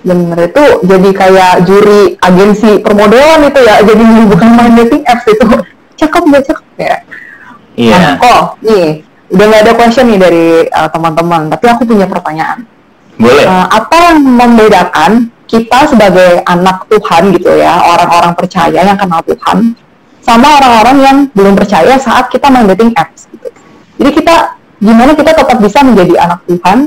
Bener 0.00 0.48
itu 0.48 0.64
jadi 0.86 1.10
kayak 1.12 1.52
juri 1.68 2.16
agensi 2.24 2.80
permodelan 2.80 3.44
itu 3.44 3.60
ya 3.60 3.84
jadi 3.84 4.04
bukan 4.32 4.48
main 4.56 4.72
dating 4.80 5.04
apps 5.04 5.28
itu 5.28 5.44
cakep 6.00 6.22
gak 6.32 6.44
cakep 6.48 6.66
ya 6.80 6.96
Iya. 7.80 7.96
Nah, 7.96 8.14
kok 8.20 8.42
nih 8.60 8.86
udah 9.30 9.44
nggak 9.46 9.62
ada 9.62 9.72
question 9.78 10.06
nih 10.10 10.18
dari 10.18 10.46
uh, 10.68 10.88
teman-teman 10.90 11.48
tapi 11.54 11.66
aku 11.70 11.82
punya 11.86 12.04
pertanyaan 12.10 12.66
Boleh. 13.14 13.46
Uh, 13.46 13.66
apa 13.70 13.96
yang 14.10 14.18
membedakan 14.26 15.10
kita 15.46 15.86
sebagai 15.86 16.42
anak 16.44 16.84
Tuhan 16.90 17.30
gitu 17.38 17.50
ya 17.56 17.78
orang-orang 17.78 18.34
percaya 18.34 18.80
yang 18.82 18.98
kenal 18.98 19.22
Tuhan 19.22 19.78
sama 20.20 20.60
orang-orang 20.60 20.96
yang 21.00 21.16
belum 21.32 21.54
percaya 21.54 21.94
saat 21.96 22.26
kita 22.28 22.50
main 22.50 22.66
dating 22.74 22.90
apps 22.98 23.30
gitu 23.30 23.48
jadi 24.02 24.10
kita 24.18 24.34
gimana 24.82 25.14
kita 25.14 25.32
tetap 25.32 25.58
bisa 25.62 25.78
menjadi 25.86 26.14
anak 26.26 26.40
Tuhan 26.50 26.78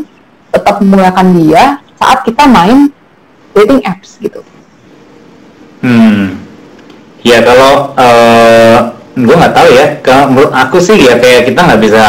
tetap 0.51 0.75
memuliakan 0.83 1.27
dia 1.39 1.63
saat 1.95 2.27
kita 2.27 2.43
main 2.43 2.91
dating 3.53 3.81
apps 3.85 4.17
gitu 4.19 4.41
Hmm. 5.83 6.39
Ya 7.27 7.43
kalau 7.43 7.91
eh 7.99 8.79
gue 9.19 9.35
nggak 9.35 9.51
tahu 9.51 9.67
ya. 9.75 9.85
Kalau 9.99 10.31
menurut 10.31 10.55
aku 10.55 10.79
sih 10.79 10.95
ya 10.95 11.19
kayak 11.19 11.51
kita 11.51 11.59
nggak 11.59 11.81
bisa 11.83 12.03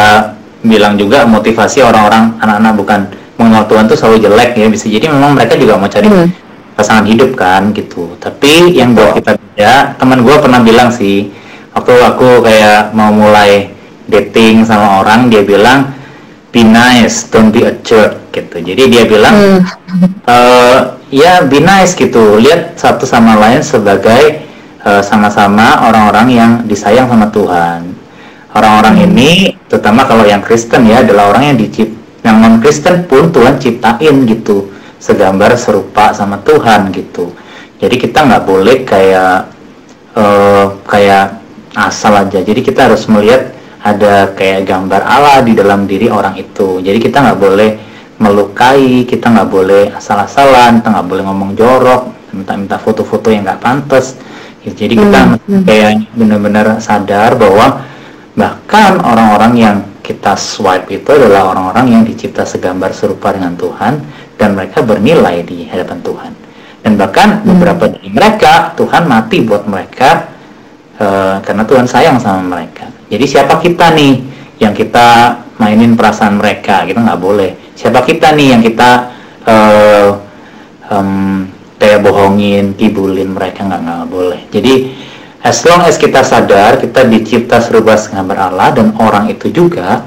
bilang 0.62 0.94
juga 0.94 1.26
motivasi 1.26 1.82
orang-orang 1.82 2.38
anak-anak 2.38 2.72
bukan 2.78 3.00
mengenal 3.34 3.66
Tuhan 3.66 3.90
tuh 3.90 3.98
selalu 3.98 4.30
jelek 4.30 4.54
ya. 4.54 4.70
Bisa 4.70 4.86
jadi 4.86 5.10
memang 5.10 5.34
mereka 5.34 5.58
juga 5.58 5.74
mau 5.74 5.90
cari 5.90 6.06
Hmm. 6.06 6.30
pasangan 6.78 7.02
hidup 7.02 7.34
kan 7.34 7.74
gitu. 7.74 8.14
Tapi 8.22 8.78
yang 8.78 8.94
buat 8.94 9.18
kita 9.18 9.34
beda, 9.34 9.98
teman 9.98 10.22
gue 10.22 10.36
pernah 10.38 10.62
bilang 10.62 10.94
sih 10.94 11.34
waktu 11.74 11.94
aku 11.98 12.46
kayak 12.46 12.94
mau 12.94 13.10
mulai 13.10 13.74
dating 14.06 14.62
sama 14.62 15.02
orang 15.02 15.34
dia 15.34 15.42
bilang 15.42 15.90
be 16.54 16.62
nice, 16.62 17.26
don't 17.26 17.50
be 17.50 17.66
a 17.66 17.74
jerk 17.82 18.30
gitu. 18.30 18.62
Jadi 18.62 18.82
dia 18.86 19.02
bilang 19.02 19.34
Hmm. 19.34 19.60
eh 20.30 20.78
ya 21.14 21.46
be 21.46 21.62
nice 21.62 21.94
gitu. 21.94 22.42
Lihat 22.42 22.74
satu 22.74 23.06
sama 23.06 23.38
lain 23.38 23.62
sebagai 23.62 24.42
eh, 24.82 25.02
sama-sama 25.06 25.86
orang-orang 25.86 26.26
yang 26.34 26.52
disayang 26.66 27.06
sama 27.06 27.30
Tuhan. 27.30 27.94
Orang-orang 28.54 29.06
ini 29.06 29.54
terutama 29.70 30.06
kalau 30.06 30.26
yang 30.26 30.42
Kristen 30.42 30.86
ya 30.90 31.06
adalah 31.06 31.30
orang 31.30 31.54
yang 31.54 31.58
dicip 31.58 31.90
yang 32.26 32.42
non 32.42 32.58
Kristen 32.58 33.06
pun 33.06 33.30
Tuhan 33.30 33.62
ciptain 33.62 34.26
gitu. 34.26 34.74
Segambar 34.98 35.54
serupa 35.54 36.10
sama 36.16 36.42
Tuhan 36.42 36.90
gitu. 36.90 37.30
Jadi 37.78 37.94
kita 38.00 38.26
nggak 38.26 38.42
boleh 38.42 38.76
kayak 38.82 39.38
eh, 40.18 40.66
kayak 40.82 41.26
asal 41.78 42.14
aja. 42.18 42.42
Jadi 42.42 42.60
kita 42.62 42.90
harus 42.90 43.06
melihat 43.06 43.54
ada 43.84 44.32
kayak 44.32 44.64
gambar 44.64 45.04
Allah 45.04 45.44
di 45.44 45.52
dalam 45.52 45.84
diri 45.84 46.08
orang 46.08 46.40
itu. 46.40 46.80
Jadi 46.80 46.98
kita 47.04 47.20
nggak 47.20 47.38
boleh 47.38 47.70
melukai 48.18 49.02
kita 49.04 49.26
nggak 49.30 49.50
boleh 49.50 49.84
asal-asalan 49.94 50.80
kita 50.80 50.88
nggak 50.94 51.08
boleh 51.08 51.22
ngomong 51.26 51.50
jorok 51.58 52.02
minta-minta 52.34 52.78
foto-foto 52.78 53.30
yang 53.30 53.46
nggak 53.46 53.62
pantas 53.62 54.18
gitu. 54.62 54.86
jadi 54.86 54.94
kita 54.98 55.18
Hmm, 55.24 55.38
hmm. 55.46 55.64
kayak 55.66 55.90
benar-benar 56.14 56.66
sadar 56.78 57.34
bahwa 57.38 57.82
bahkan 58.34 58.98
orang-orang 59.02 59.52
yang 59.54 59.76
kita 60.04 60.34
swipe 60.36 60.90
itu 60.90 61.06
adalah 61.10 61.54
orang-orang 61.54 61.86
yang 61.96 62.02
dicipta 62.04 62.44
segambar 62.44 62.92
serupa 62.92 63.32
dengan 63.32 63.54
Tuhan 63.56 64.02
dan 64.36 64.58
mereka 64.58 64.82
bernilai 64.82 65.46
di 65.46 65.64
hadapan 65.70 65.98
Tuhan 66.02 66.32
dan 66.84 66.92
bahkan 67.00 67.28
beberapa 67.46 67.88
dari 67.88 68.10
mereka 68.12 68.74
Tuhan 68.76 69.08
mati 69.08 69.40
buat 69.46 69.64
mereka 69.64 70.28
eh, 71.00 71.36
karena 71.40 71.64
Tuhan 71.64 71.86
sayang 71.88 72.18
sama 72.20 72.42
mereka 72.58 72.90
jadi 73.08 73.24
siapa 73.24 73.62
kita 73.62 73.94
nih 73.94 74.20
yang 74.60 74.74
kita 74.76 75.40
mainin 75.58 75.94
perasaan 75.94 76.38
mereka 76.38 76.82
kita 76.86 76.98
nggak 77.00 77.20
boleh. 77.20 77.50
Siapa 77.74 78.02
kita 78.02 78.34
nih 78.34 78.48
yang 78.54 78.62
kita 78.62 78.90
eh, 79.46 80.10
em, 80.90 81.10
kayak 81.78 82.00
bohongin 82.02 82.74
kibulin 82.74 83.34
mereka 83.34 83.66
nggak 83.66 83.80
nggak 83.82 84.10
boleh. 84.10 84.40
Jadi 84.50 84.74
as 85.44 85.60
long 85.68 85.84
as 85.84 86.00
kita 86.00 86.24
sadar 86.24 86.80
kita 86.80 87.06
dicipta 87.06 87.60
serupa 87.60 87.94
segambar 87.94 88.50
Allah 88.50 88.74
dan 88.74 88.96
orang 88.98 89.30
itu 89.30 89.52
juga 89.52 90.02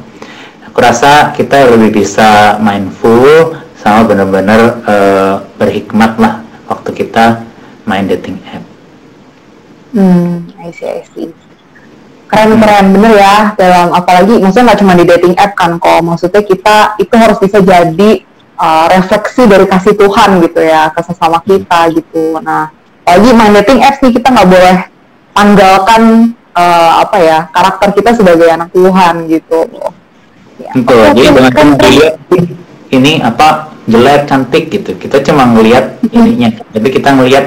aku 0.65 0.77
rasa 0.81 1.31
kita 1.37 1.69
lebih 1.73 2.03
bisa 2.03 2.57
mindful 2.59 3.55
sama 3.77 4.03
benar-benar 4.09 4.61
eh, 4.83 5.35
berhikmat 5.55 6.19
lah 6.19 6.43
waktu 6.67 6.91
kita 6.91 7.45
main 7.87 8.03
dating 8.09 8.35
app. 8.51 8.65
Hmm, 9.95 10.51
I 10.59 10.69
see, 10.75 10.85
I 10.85 11.01
see. 11.15 11.46
Keren, 12.27 12.59
keren, 12.59 12.85
bener 12.91 13.13
ya. 13.15 13.35
Dalam 13.55 13.95
apalagi, 13.95 14.35
maksudnya 14.43 14.71
nggak 14.71 14.79
cuma 14.83 14.93
di 14.99 15.05
dating 15.07 15.35
app 15.39 15.55
kan, 15.55 15.79
kok. 15.79 15.99
Maksudnya 16.03 16.43
kita 16.43 16.99
itu 16.99 17.15
harus 17.15 17.37
bisa 17.39 17.63
jadi 17.63 18.27
uh, 18.59 18.85
refleksi 18.91 19.47
dari 19.47 19.65
kasih 19.69 19.93
Tuhan 19.95 20.41
gitu 20.43 20.59
ya 20.59 20.89
ke 20.91 21.01
sesama 21.05 21.39
kita 21.45 21.93
gitu. 21.93 22.41
Nah, 22.41 22.73
apalagi 23.05 23.29
main 23.31 23.53
dating 23.63 23.79
apps 23.85 24.01
nih 24.03 24.11
kita 24.17 24.27
nggak 24.33 24.49
boleh 24.49 24.77
tanggalkan 25.31 26.01
uh, 26.57 26.91
apa 27.05 27.17
ya 27.21 27.39
karakter 27.53 27.89
kita 27.93 28.09
sebagai 28.17 28.49
anak 28.49 28.69
Tuhan 28.73 29.29
gitu. 29.29 29.59
Ya, 30.57 30.73
Betul, 30.73 31.01
jadi 31.13 31.21
jangan 31.21 31.37
cuma 31.37 31.49
keren. 31.53 31.69
dilihat 31.77 32.13
"Ih, 32.33 32.45
ini 32.97 33.11
apa 33.21 33.47
jelek 33.85 34.21
cantik 34.25 34.63
gitu. 34.73 34.91
Kita 34.97 35.21
cuma 35.21 35.45
ngelihat 35.53 36.01
ininya, 36.09 36.49
tapi 36.73 36.87
kita 36.89 37.13
ngelihat 37.13 37.45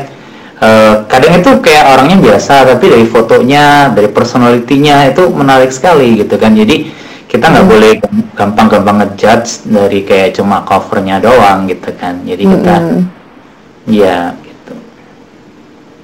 eh, 0.60 0.94
kadang 1.08 1.32
itu 1.40 1.50
kayak 1.60 1.84
orangnya 1.96 2.18
biasa, 2.20 2.68
tapi 2.68 2.92
dari 2.92 3.06
fotonya, 3.08 3.90
dari 3.90 4.08
personalitinya 4.12 5.08
itu 5.08 5.26
menarik 5.32 5.72
sekali 5.72 6.20
gitu 6.20 6.36
kan. 6.36 6.52
Jadi 6.54 6.92
kita 7.30 7.46
nggak 7.46 7.66
boleh 7.66 7.92
gampang-gampang 8.34 8.96
ngejudge 9.06 9.70
dari 9.70 10.02
kayak 10.02 10.36
cuma 10.36 10.62
covernya 10.66 11.22
doang 11.22 11.66
gitu 11.70 11.90
kan. 11.96 12.20
Jadi 12.26 12.42
kita 12.42 12.74
ya 13.88 14.34
gitu. 14.44 14.74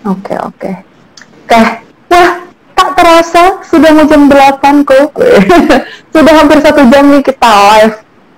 Oke 0.06 0.34
oke. 0.38 0.70
Oke. 1.46 1.62
Wah, 2.06 2.30
tak 2.74 2.88
terasa 2.94 3.58
sudah 3.66 3.90
mau 3.90 4.06
jam 4.06 4.30
8 4.30 4.86
kok. 4.86 5.18
sudah 6.14 6.32
hampir 6.32 6.58
satu 6.62 6.86
jam 6.90 7.10
nih 7.10 7.22
kita 7.22 7.50
live. 7.50 7.96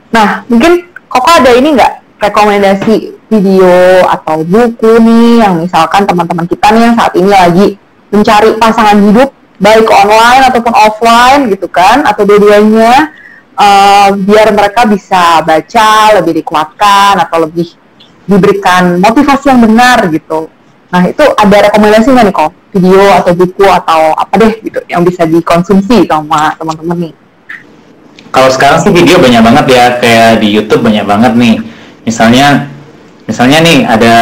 Nah, 0.09 0.43
mungkin 0.49 0.89
Koko 1.09 1.31
ada 1.33 1.57
ini 1.57 1.73
nggak 1.73 2.21
rekomendasi 2.21 3.17
video 3.29 4.05
atau 4.09 4.41
buku 4.41 4.93
nih 5.05 5.45
yang 5.45 5.61
misalkan 5.61 6.09
teman-teman 6.09 6.49
kita 6.49 6.67
nih 6.73 6.83
yang 6.89 6.97
saat 6.97 7.13
ini 7.15 7.31
lagi 7.31 7.67
mencari 8.09 8.57
pasangan 8.57 8.99
hidup 9.05 9.29
baik 9.61 9.89
online 9.93 10.43
ataupun 10.49 10.73
offline 10.73 11.41
gitu 11.53 11.69
kan 11.69 12.09
atau 12.09 12.25
dua-duanya 12.25 13.13
eh, 13.53 14.09
biar 14.17 14.49
mereka 14.57 14.89
bisa 14.89 15.45
baca 15.45 16.19
lebih 16.21 16.41
dikuatkan 16.41 17.21
atau 17.21 17.45
lebih 17.45 17.69
diberikan 18.29 19.01
motivasi 19.01 19.53
yang 19.53 19.61
benar 19.61 20.09
gitu. 20.09 20.49
Nah 20.89 21.03
itu 21.05 21.25
ada 21.37 21.69
rekomendasi 21.69 22.09
nggak 22.13 22.27
nih 22.29 22.35
kok 22.37 22.53
video 22.73 23.05
atau 23.17 23.33
buku 23.33 23.65
atau 23.65 24.13
apa 24.17 24.35
deh 24.37 24.53
gitu 24.61 24.81
yang 24.89 25.05
bisa 25.05 25.25
dikonsumsi 25.25 26.05
sama 26.09 26.53
teman-teman 26.57 27.09
nih? 27.09 27.15
Kalau 28.29 28.49
sekarang 28.53 28.79
sih 28.85 28.93
video 28.93 29.17
banyak 29.17 29.41
banget 29.41 29.67
ya, 29.73 29.85
kayak 29.97 30.45
di 30.45 30.49
YouTube 30.53 30.85
banyak 30.85 31.05
banget 31.09 31.33
nih. 31.33 31.57
Misalnya, 32.05 32.69
misalnya 33.29 33.59
nih 33.61 33.79
ada 33.85 34.15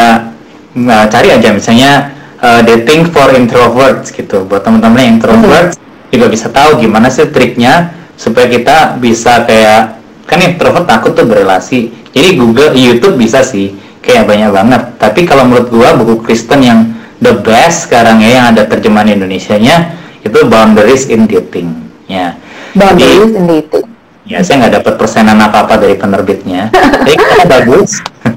nah, 0.75 1.07
cari 1.07 1.31
aja 1.31 1.55
misalnya 1.55 2.11
uh, 2.43 2.61
dating 2.67 3.09
for 3.15 3.31
introverts 3.31 4.11
gitu. 4.11 4.43
Buat 4.45 4.67
teman-teman 4.67 4.99
yang 4.99 5.13
introvert 5.23 5.79
juga 6.11 6.27
bisa 6.27 6.51
tahu 6.51 6.83
gimana 6.83 7.07
sih 7.07 7.31
triknya 7.31 7.95
supaya 8.19 8.51
kita 8.51 8.99
bisa 8.99 9.47
kayak 9.47 10.03
kan 10.27 10.43
introvert 10.43 10.91
takut 10.91 11.15
tuh 11.15 11.25
berrelasi. 11.25 11.95
Jadi 12.11 12.29
Google, 12.35 12.75
YouTube 12.75 13.21
bisa 13.21 13.47
sih 13.47 13.79
kayak 14.03 14.27
banyak 14.27 14.51
banget. 14.51 14.83
Tapi 14.99 15.23
kalau 15.23 15.47
menurut 15.47 15.71
gua 15.71 15.95
buku 15.95 16.27
Kristen 16.27 16.67
yang 16.67 16.81
the 17.23 17.39
best 17.47 17.87
sekarang 17.87 18.21
ya 18.21 18.43
yang 18.43 18.47
ada 18.53 18.67
terjemahan 18.67 19.15
Indonesianya 19.15 19.95
itu 20.27 20.39
Boundaries 20.51 21.07
in 21.07 21.31
Dating. 21.31 21.71
Ya. 22.11 22.35
Jadi- 22.75 22.83
Boundaries 22.83 23.33
in 23.37 23.47
dating. 23.47 23.87
Ya, 24.27 24.43
saya 24.43 24.67
nggak 24.67 24.83
dapat 24.83 24.95
persenan 24.99 25.39
apa-apa 25.39 25.79
dari 25.79 25.95
penerbitnya. 25.95 26.67
Tapi 26.75 27.15
bagus. 27.47 28.03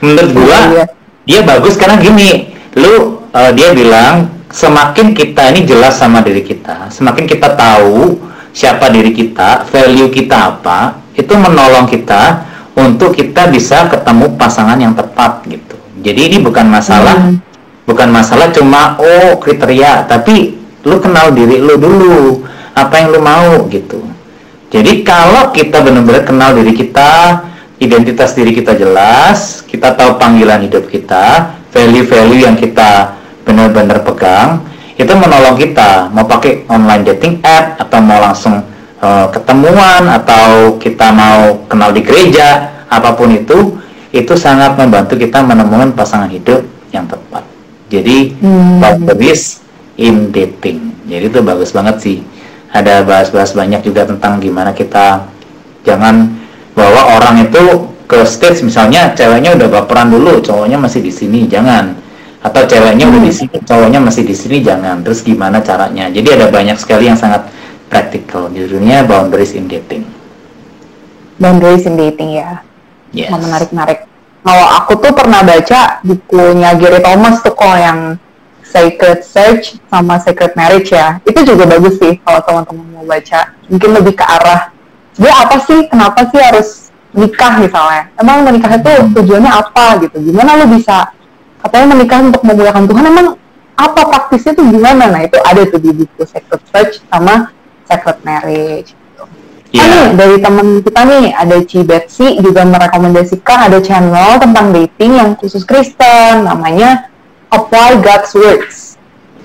Menurut 0.00 0.30
gua, 0.32 0.58
Iya. 0.72 0.84
dia 1.24 1.40
bagus 1.42 1.74
karena 1.76 1.96
gini, 1.98 2.54
lu 2.76 3.24
eh, 3.32 3.52
dia 3.56 3.72
bilang 3.72 4.28
semakin 4.52 5.12
kita 5.12 5.52
ini 5.52 5.66
jelas 5.66 5.98
sama 6.00 6.22
diri 6.22 6.40
kita, 6.40 6.88
semakin 6.88 7.24
kita 7.28 7.52
tahu 7.56 8.16
siapa 8.56 8.88
diri 8.88 9.12
kita, 9.12 9.68
value 9.68 10.08
kita 10.08 10.56
apa, 10.56 10.96
itu 11.12 11.32
menolong 11.36 11.84
kita 11.84 12.46
untuk 12.76 13.12
kita 13.12 13.48
bisa 13.52 13.88
ketemu 13.88 14.36
pasangan 14.36 14.80
yang 14.80 14.96
tepat 14.96 15.44
gitu. 15.48 15.76
Jadi 16.00 16.20
ini 16.32 16.36
bukan 16.40 16.68
masalah, 16.68 17.16
Hmm. 17.16 17.40
bukan 17.84 18.08
masalah 18.12 18.52
cuma 18.52 18.96
oh 19.00 19.36
kriteria, 19.40 20.08
tapi 20.08 20.56
lu 20.86 20.96
kenal 21.00 21.32
diri 21.32 21.60
lu 21.60 21.76
dulu, 21.76 22.46
apa 22.72 23.00
yang 23.00 23.12
lu 23.12 23.20
mau 23.20 23.64
gitu. 23.68 24.00
Jadi 24.70 25.02
kalau 25.04 25.50
kita 25.50 25.80
benar-benar 25.80 26.22
kenal 26.24 26.52
diri 26.52 26.72
kita, 26.76 27.40
identitas 27.76 28.32
diri 28.32 28.56
kita 28.56 28.72
jelas, 28.76 29.60
kita 29.68 29.92
tahu 29.92 30.16
panggilan 30.16 30.64
hidup 30.64 30.88
kita, 30.88 31.56
value-value 31.72 32.48
yang 32.48 32.56
kita 32.56 33.12
benar-benar 33.44 34.00
pegang, 34.02 34.64
itu 34.96 35.12
menolong 35.12 35.60
kita 35.60 36.08
mau 36.08 36.24
pakai 36.24 36.64
online 36.72 37.04
dating 37.04 37.44
app 37.44 37.76
atau 37.76 37.98
mau 38.00 38.16
langsung 38.16 38.64
eh, 38.96 39.26
ketemuan 39.28 40.08
atau 40.08 40.80
kita 40.80 41.12
mau 41.12 41.60
kenal 41.68 41.92
di 41.92 42.00
gereja, 42.00 42.80
apa 42.88 43.12
pun 43.12 43.28
itu, 43.28 43.76
itu 44.08 44.32
sangat 44.32 44.72
membantu 44.80 45.20
kita 45.20 45.44
menemukan 45.44 45.92
pasangan 45.92 46.32
hidup 46.32 46.64
yang 46.96 47.04
tepat. 47.04 47.44
Jadi 47.92 48.34
Hmm. 48.40 48.80
boundaries 48.80 49.60
in 50.00 50.32
dating. 50.32 50.96
Jadi 51.04 51.28
itu 51.28 51.40
bagus 51.44 51.70
banget 51.76 51.96
sih. 52.00 52.18
Ada 52.72 53.04
bahas-bahas 53.04 53.52
banyak 53.52 53.84
juga 53.84 54.08
tentang 54.08 54.40
gimana 54.42 54.72
kita 54.72 55.28
jangan 55.86 56.34
bawa 56.76 57.16
orang 57.16 57.48
itu 57.48 57.88
ke 58.06 58.22
stage 58.28 58.62
misalnya 58.62 59.16
ceweknya 59.16 59.56
udah 59.56 59.68
baperan 59.80 60.12
dulu, 60.12 60.38
cowoknya 60.44 60.78
masih 60.78 61.02
di 61.02 61.10
sini, 61.10 61.48
jangan. 61.48 61.96
Atau 62.44 62.62
ceweknya 62.68 63.10
udah 63.10 63.22
di 63.24 63.32
sini, 63.34 63.56
cowoknya 63.64 63.98
masih 63.98 64.22
di 64.22 64.36
sini, 64.36 64.62
jangan. 64.62 65.02
Terus 65.02 65.24
gimana 65.24 65.58
caranya? 65.64 66.06
Jadi 66.12 66.28
ada 66.36 66.46
banyak 66.46 66.78
sekali 66.78 67.10
yang 67.10 67.18
sangat 67.18 67.48
praktikal. 67.90 68.46
Judulnya 68.52 69.02
boundaries 69.02 69.56
in 69.56 69.66
dating. 69.66 70.06
Boundaries 71.42 71.88
in 71.88 71.98
dating 71.98 72.38
ya. 72.38 72.62
Yes. 73.10 73.32
Wah, 73.34 73.40
menarik-menarik. 73.40 74.06
Kalau 74.46 74.66
aku 74.78 74.92
tuh 75.02 75.10
pernah 75.10 75.42
baca 75.42 75.98
bukunya 76.06 76.70
Gary 76.78 77.02
Thomas 77.02 77.42
tuh 77.42 77.50
kok 77.50 77.74
yang 77.74 78.14
Sacred 78.62 79.26
Search 79.26 79.82
sama 79.90 80.22
Sacred 80.22 80.54
Marriage 80.54 80.94
ya. 80.94 81.18
Itu 81.26 81.42
juga 81.42 81.66
bagus 81.66 81.98
sih 81.98 82.22
kalau 82.22 82.38
teman-teman 82.46 82.86
mau 82.94 83.02
baca. 83.02 83.56
Mungkin 83.66 83.90
lebih 83.90 84.14
ke 84.14 84.22
arah 84.22 84.70
dia 85.16 85.32
apa 85.32 85.56
sih, 85.64 85.88
kenapa 85.88 86.28
sih 86.28 86.40
harus 86.40 86.68
nikah 87.16 87.56
misalnya. 87.60 88.12
Emang 88.20 88.44
menikah 88.44 88.76
itu 88.76 88.92
tujuannya 89.16 89.52
apa 89.52 90.04
gitu. 90.04 90.16
Gimana 90.20 90.60
lu 90.60 90.76
bisa 90.76 91.10
katanya 91.64 91.96
menikah 91.96 92.20
untuk 92.20 92.42
memuliakan 92.44 92.84
Tuhan 92.84 93.04
emang 93.08 93.28
apa 93.76 94.00
praktisnya 94.08 94.52
tuh 94.56 94.68
gimana? 94.68 95.04
Nah 95.08 95.20
itu 95.24 95.36
ada 95.40 95.62
tuh 95.64 95.80
di 95.80 95.90
buku 95.92 96.22
Sacred 96.28 96.62
Search 96.68 96.94
sama 97.08 97.52
Sacred 97.88 98.20
Marriage. 98.24 98.92
Iya. 99.74 99.82
Ah, 99.82 99.88
nih, 99.90 100.06
dari 100.14 100.36
temen 100.38 100.66
kita 100.80 101.00
nih, 101.04 101.24
ada 101.34 101.56
Ci 101.66 101.78
Betsy 101.82 102.38
juga 102.38 102.62
merekomendasikan 102.62 103.66
ada 103.66 103.78
channel 103.82 104.38
tentang 104.38 104.70
dating 104.70 105.18
yang 105.18 105.30
khusus 105.34 105.66
Kristen, 105.66 106.46
namanya 106.46 107.10
Apply 107.50 107.98
God's 107.98 108.30
Words. 108.32 108.94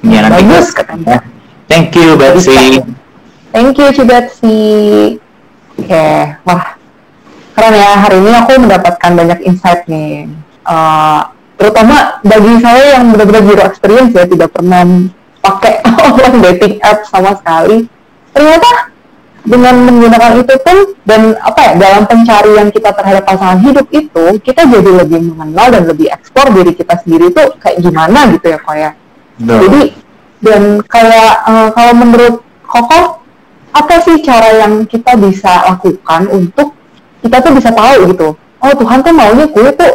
Ya, 0.06 0.26
nanti 0.26 0.46
Bagus 0.46 0.72
katanya. 0.72 1.26
Thank 1.66 1.98
you, 1.98 2.16
Betsy. 2.16 2.86
Thank 3.50 3.76
you 3.82 3.88
Ci 3.92 4.04
Betsy. 4.06 4.62
Oke, 5.82 6.08
wah 6.46 6.78
keren 7.58 7.74
ya. 7.74 7.90
Hari 8.06 8.18
ini 8.22 8.32
aku 8.38 8.52
mendapatkan 8.62 9.12
banyak 9.18 9.40
insight 9.50 9.82
nih. 9.90 10.30
Eh, 10.62 11.22
terutama 11.58 12.22
bagi 12.22 12.54
saya 12.62 13.02
yang 13.02 13.10
benar-benar 13.10 13.44
zero 13.50 13.64
experience 13.66 14.14
ya, 14.14 14.30
tidak 14.30 14.50
pernah 14.54 14.86
pakai 15.42 15.82
online 16.06 16.38
dating 16.46 16.78
app 16.86 17.02
sama 17.10 17.34
sekali. 17.34 17.90
Ternyata 18.32 18.94
dengan 19.42 19.74
menggunakan 19.90 20.38
itu 20.38 20.54
pun 20.62 20.78
dan 21.02 21.34
apa 21.42 21.60
ya 21.66 21.72
dalam 21.74 22.06
pencarian 22.06 22.70
kita 22.70 22.94
terhadap 22.94 23.26
pasangan 23.26 23.58
hidup 23.66 23.90
itu 23.90 24.38
kita 24.46 24.70
jadi 24.70 25.02
lebih 25.02 25.34
mengenal 25.34 25.74
dan 25.74 25.90
lebih 25.90 26.14
eksplor 26.14 26.54
diri 26.54 26.78
kita 26.78 26.94
sendiri 27.02 27.34
itu 27.34 27.44
kayak 27.58 27.82
gimana 27.82 28.30
gitu 28.38 28.54
ya 28.54 28.58
kok 28.62 28.76
ya. 28.78 28.92
Betul. 29.42 29.58
Jadi 29.66 29.82
dan 30.46 30.62
kayak 30.86 31.34
eh, 31.50 31.70
kalau 31.74 31.94
menurut 31.98 32.36
Koko 32.72 33.21
apa 33.72 33.96
sih 34.04 34.20
cara 34.24 34.50
yang 34.60 34.84
kita 34.84 35.16
bisa 35.16 35.64
lakukan 35.72 36.28
untuk 36.28 36.76
kita 37.24 37.38
tuh 37.40 37.52
bisa 37.56 37.70
tahu 37.72 38.12
gitu. 38.12 38.36
Oh 38.62 38.74
Tuhan 38.76 39.00
tuh 39.02 39.14
maunya 39.16 39.46
gue 39.48 39.70
tuh 39.74 39.94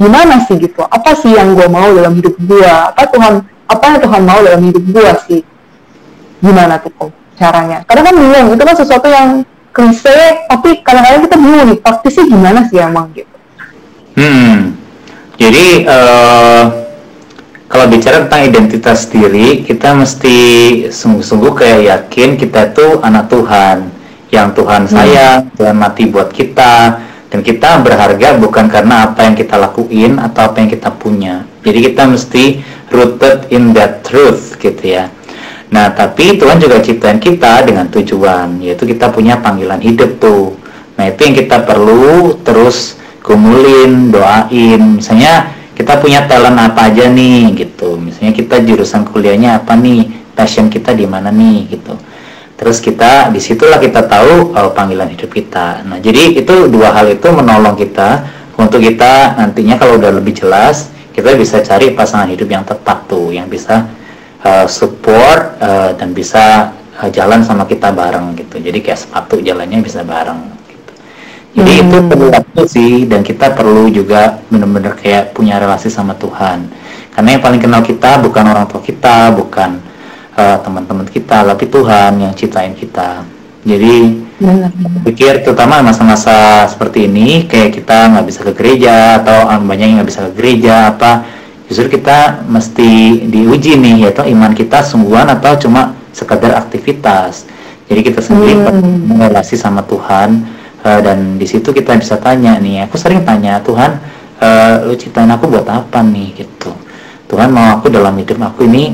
gimana 0.00 0.40
sih 0.48 0.56
gitu. 0.58 0.82
Apa 0.88 1.14
sih 1.14 1.36
yang 1.36 1.52
gue 1.52 1.68
mau 1.68 1.92
dalam 1.92 2.16
hidup 2.16 2.34
gue? 2.40 2.66
Apa 2.66 3.06
Tuhan 3.12 3.44
apa 3.68 3.84
yang 3.88 3.98
Tuhan 4.00 4.22
mau 4.24 4.40
dalam 4.40 4.62
hidup 4.64 4.84
gue 4.88 5.10
sih? 5.28 5.40
Gimana 6.42 6.80
tuh 6.80 6.90
kok 6.96 7.10
caranya? 7.38 7.84
Karena 7.86 8.02
kan 8.10 8.14
bingung 8.16 8.48
itu 8.56 8.62
kan 8.64 8.76
sesuatu 8.76 9.08
yang 9.12 9.28
klise 9.72 10.48
tapi 10.48 10.84
kadang-kadang 10.84 11.22
kita 11.28 11.36
bingung 11.36 11.66
nih 11.72 11.78
praktisnya 11.80 12.24
gimana 12.28 12.60
sih 12.68 12.78
emang 12.80 13.06
gitu. 13.12 13.36
Hmm. 14.16 14.76
Jadi 15.40 15.88
eh, 15.88 16.62
kalau 17.72 17.88
bicara 17.88 18.28
tentang 18.28 18.44
identitas 18.44 19.08
diri, 19.08 19.64
kita 19.64 19.96
mesti 19.96 20.36
sungguh-sungguh 20.92 21.56
kayak 21.56 21.80
yakin 21.88 22.36
kita 22.36 22.68
itu 22.68 23.00
anak 23.00 23.32
Tuhan, 23.32 23.88
yang 24.28 24.52
Tuhan 24.52 24.84
sayang, 24.84 25.48
Tuhan 25.56 25.80
mati 25.80 26.04
buat 26.04 26.28
kita, 26.36 27.00
dan 27.32 27.40
kita 27.40 27.80
berharga 27.80 28.36
bukan 28.36 28.68
karena 28.68 29.08
apa 29.08 29.24
yang 29.24 29.32
kita 29.32 29.56
lakuin 29.56 30.20
atau 30.20 30.52
apa 30.52 30.60
yang 30.60 30.68
kita 30.68 30.92
punya. 30.92 31.48
Jadi 31.64 31.78
kita 31.88 32.12
mesti 32.12 32.60
rooted 32.92 33.48
in 33.48 33.72
that 33.72 34.04
truth 34.04 34.60
gitu 34.60 35.00
ya. 35.00 35.08
Nah, 35.72 35.96
tapi 35.96 36.36
Tuhan 36.36 36.60
juga 36.60 36.76
ciptain 36.84 37.16
kita 37.16 37.64
dengan 37.64 37.88
tujuan, 37.88 38.60
yaitu 38.60 38.84
kita 38.84 39.08
punya 39.08 39.40
panggilan 39.40 39.80
hidup 39.80 40.20
tuh. 40.20 40.60
Nah, 41.00 41.08
itu 41.08 41.24
yang 41.24 41.36
kita 41.40 41.64
perlu 41.64 42.36
terus 42.44 43.00
gumulin, 43.24 44.12
doain. 44.12 45.00
Misalnya 45.00 45.61
kita 45.72 45.98
punya 45.98 46.28
talent 46.28 46.58
apa 46.60 46.92
aja 46.92 47.08
nih 47.08 47.52
gitu. 47.56 47.96
Misalnya 47.96 48.32
kita 48.36 48.60
jurusan 48.62 49.08
kuliahnya 49.08 49.62
apa 49.64 49.72
nih, 49.76 50.08
passion 50.36 50.68
kita 50.68 50.92
di 50.92 51.08
mana 51.08 51.32
nih 51.32 51.72
gitu. 51.72 51.96
Terus 52.62 52.78
kita 52.78 53.34
di 53.34 53.42
situlah 53.42 53.82
kita 53.82 54.06
tahu 54.06 54.54
uh, 54.54 54.70
panggilan 54.70 55.10
hidup 55.10 55.34
kita. 55.34 55.82
Nah, 55.82 55.98
jadi 55.98 56.38
itu 56.38 56.70
dua 56.70 56.94
hal 56.94 57.10
itu 57.10 57.26
menolong 57.26 57.74
kita 57.74 58.22
untuk 58.54 58.78
kita 58.78 59.34
nantinya 59.34 59.80
kalau 59.80 59.98
udah 59.98 60.14
lebih 60.14 60.36
jelas, 60.36 60.92
kita 61.10 61.34
bisa 61.34 61.58
cari 61.64 61.90
pasangan 61.90 62.30
hidup 62.30 62.46
yang 62.46 62.62
tepat 62.62 63.10
tuh, 63.10 63.34
yang 63.34 63.50
bisa 63.50 63.88
uh, 64.46 64.68
support 64.70 65.58
uh, 65.58 65.90
dan 65.98 66.14
bisa 66.14 66.70
uh, 67.02 67.10
jalan 67.10 67.42
sama 67.42 67.66
kita 67.66 67.90
bareng 67.90 68.38
gitu. 68.38 68.62
Jadi 68.62 68.78
kayak 68.78 69.00
sepatu 69.00 69.42
jalannya 69.42 69.82
bisa 69.82 70.06
bareng. 70.06 70.51
Jadi 71.52 71.72
itu 71.84 71.96
perlu 72.08 72.26
waktu 72.32 72.62
sih 72.64 72.92
dan 73.04 73.20
kita 73.20 73.52
perlu 73.52 73.92
juga 73.92 74.40
benar-benar 74.48 74.96
kayak 74.96 75.36
punya 75.36 75.60
relasi 75.60 75.92
sama 75.92 76.16
Tuhan. 76.16 76.64
Karena 77.12 77.28
yang 77.36 77.42
paling 77.44 77.60
kenal 77.60 77.84
kita 77.84 78.24
bukan 78.24 78.44
orang 78.48 78.64
tua 78.64 78.80
kita, 78.80 79.36
bukan 79.36 79.76
uh, 80.32 80.56
teman-teman 80.64 81.04
kita, 81.04 81.44
tapi 81.44 81.68
Tuhan 81.68 82.24
yang 82.24 82.32
ciptain 82.32 82.72
kita. 82.72 83.20
Jadi 83.62 84.24
Benar. 84.42 84.74
pikir 85.06 85.46
terutama 85.46 85.86
masa-masa 85.86 86.66
seperti 86.66 87.06
ini 87.06 87.46
kayak 87.46 87.78
kita 87.78 88.10
nggak 88.10 88.26
bisa 88.26 88.40
ke 88.42 88.52
gereja 88.58 89.22
atau 89.22 89.46
banyak 89.62 89.86
yang 89.86 89.96
nggak 90.02 90.10
bisa 90.10 90.26
ke 90.26 90.32
gereja 90.34 90.90
apa 90.90 91.22
justru 91.70 91.94
kita 91.94 92.42
mesti 92.50 93.22
diuji 93.30 93.78
nih 93.78 94.10
yaitu 94.10 94.26
iman 94.34 94.50
kita 94.50 94.82
sungguhan 94.82 95.30
atau 95.30 95.54
cuma 95.62 95.94
sekadar 96.10 96.58
aktivitas 96.58 97.46
jadi 97.86 98.00
kita 98.02 98.18
sendiri 98.18 98.58
Hmm. 98.66 99.14
relasi 99.14 99.54
sama 99.54 99.86
Tuhan 99.86 100.42
eh, 100.82 101.00
dan 101.00 101.38
di 101.38 101.46
situ 101.46 101.70
kita 101.70 101.94
bisa 101.98 102.18
tanya 102.18 102.58
nih 102.58 102.86
aku 102.86 102.98
sering 102.98 103.22
tanya 103.22 103.62
Tuhan 103.62 103.98
eh, 104.42 104.74
lu 104.86 104.94
ciptain 104.98 105.30
aku 105.30 105.46
buat 105.48 105.66
apa 105.70 106.02
nih? 106.02 106.42
Gitu. 106.42 106.70
Tuhan 107.30 107.48
mau 107.48 107.78
aku 107.80 107.88
dalam 107.88 108.12
hidup 108.18 108.42
aku 108.42 108.66
ini 108.66 108.92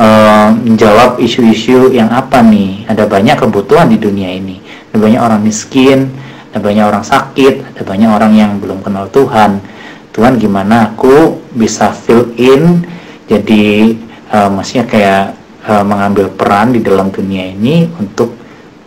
eh, 0.00 0.48
menjawab 0.52 1.20
isu-isu 1.20 1.92
yang 1.92 2.08
apa 2.08 2.40
nih? 2.40 2.88
Ada 2.88 3.04
banyak 3.04 3.36
kebutuhan 3.36 3.92
di 3.92 4.00
dunia 4.00 4.32
ini. 4.32 4.58
Ada 4.90 4.96
banyak 4.98 5.20
orang 5.20 5.40
miskin 5.44 6.10
ada 6.50 6.58
banyak 6.58 6.82
orang 6.82 7.06
sakit 7.06 7.62
ada 7.62 7.82
banyak 7.86 8.10
orang 8.10 8.32
yang 8.34 8.58
belum 8.58 8.82
kenal 8.82 9.06
Tuhan. 9.14 9.62
Tuhan 10.10 10.42
gimana 10.42 10.90
aku 10.90 11.38
bisa 11.54 11.94
fill 11.94 12.34
in 12.34 12.82
jadi 13.30 13.94
eh, 14.34 14.48
maksudnya 14.50 14.84
kayak 14.90 15.24
eh, 15.68 15.84
mengambil 15.86 16.26
peran 16.34 16.74
di 16.74 16.82
dalam 16.82 17.14
dunia 17.14 17.54
ini 17.54 17.86
untuk 18.00 18.39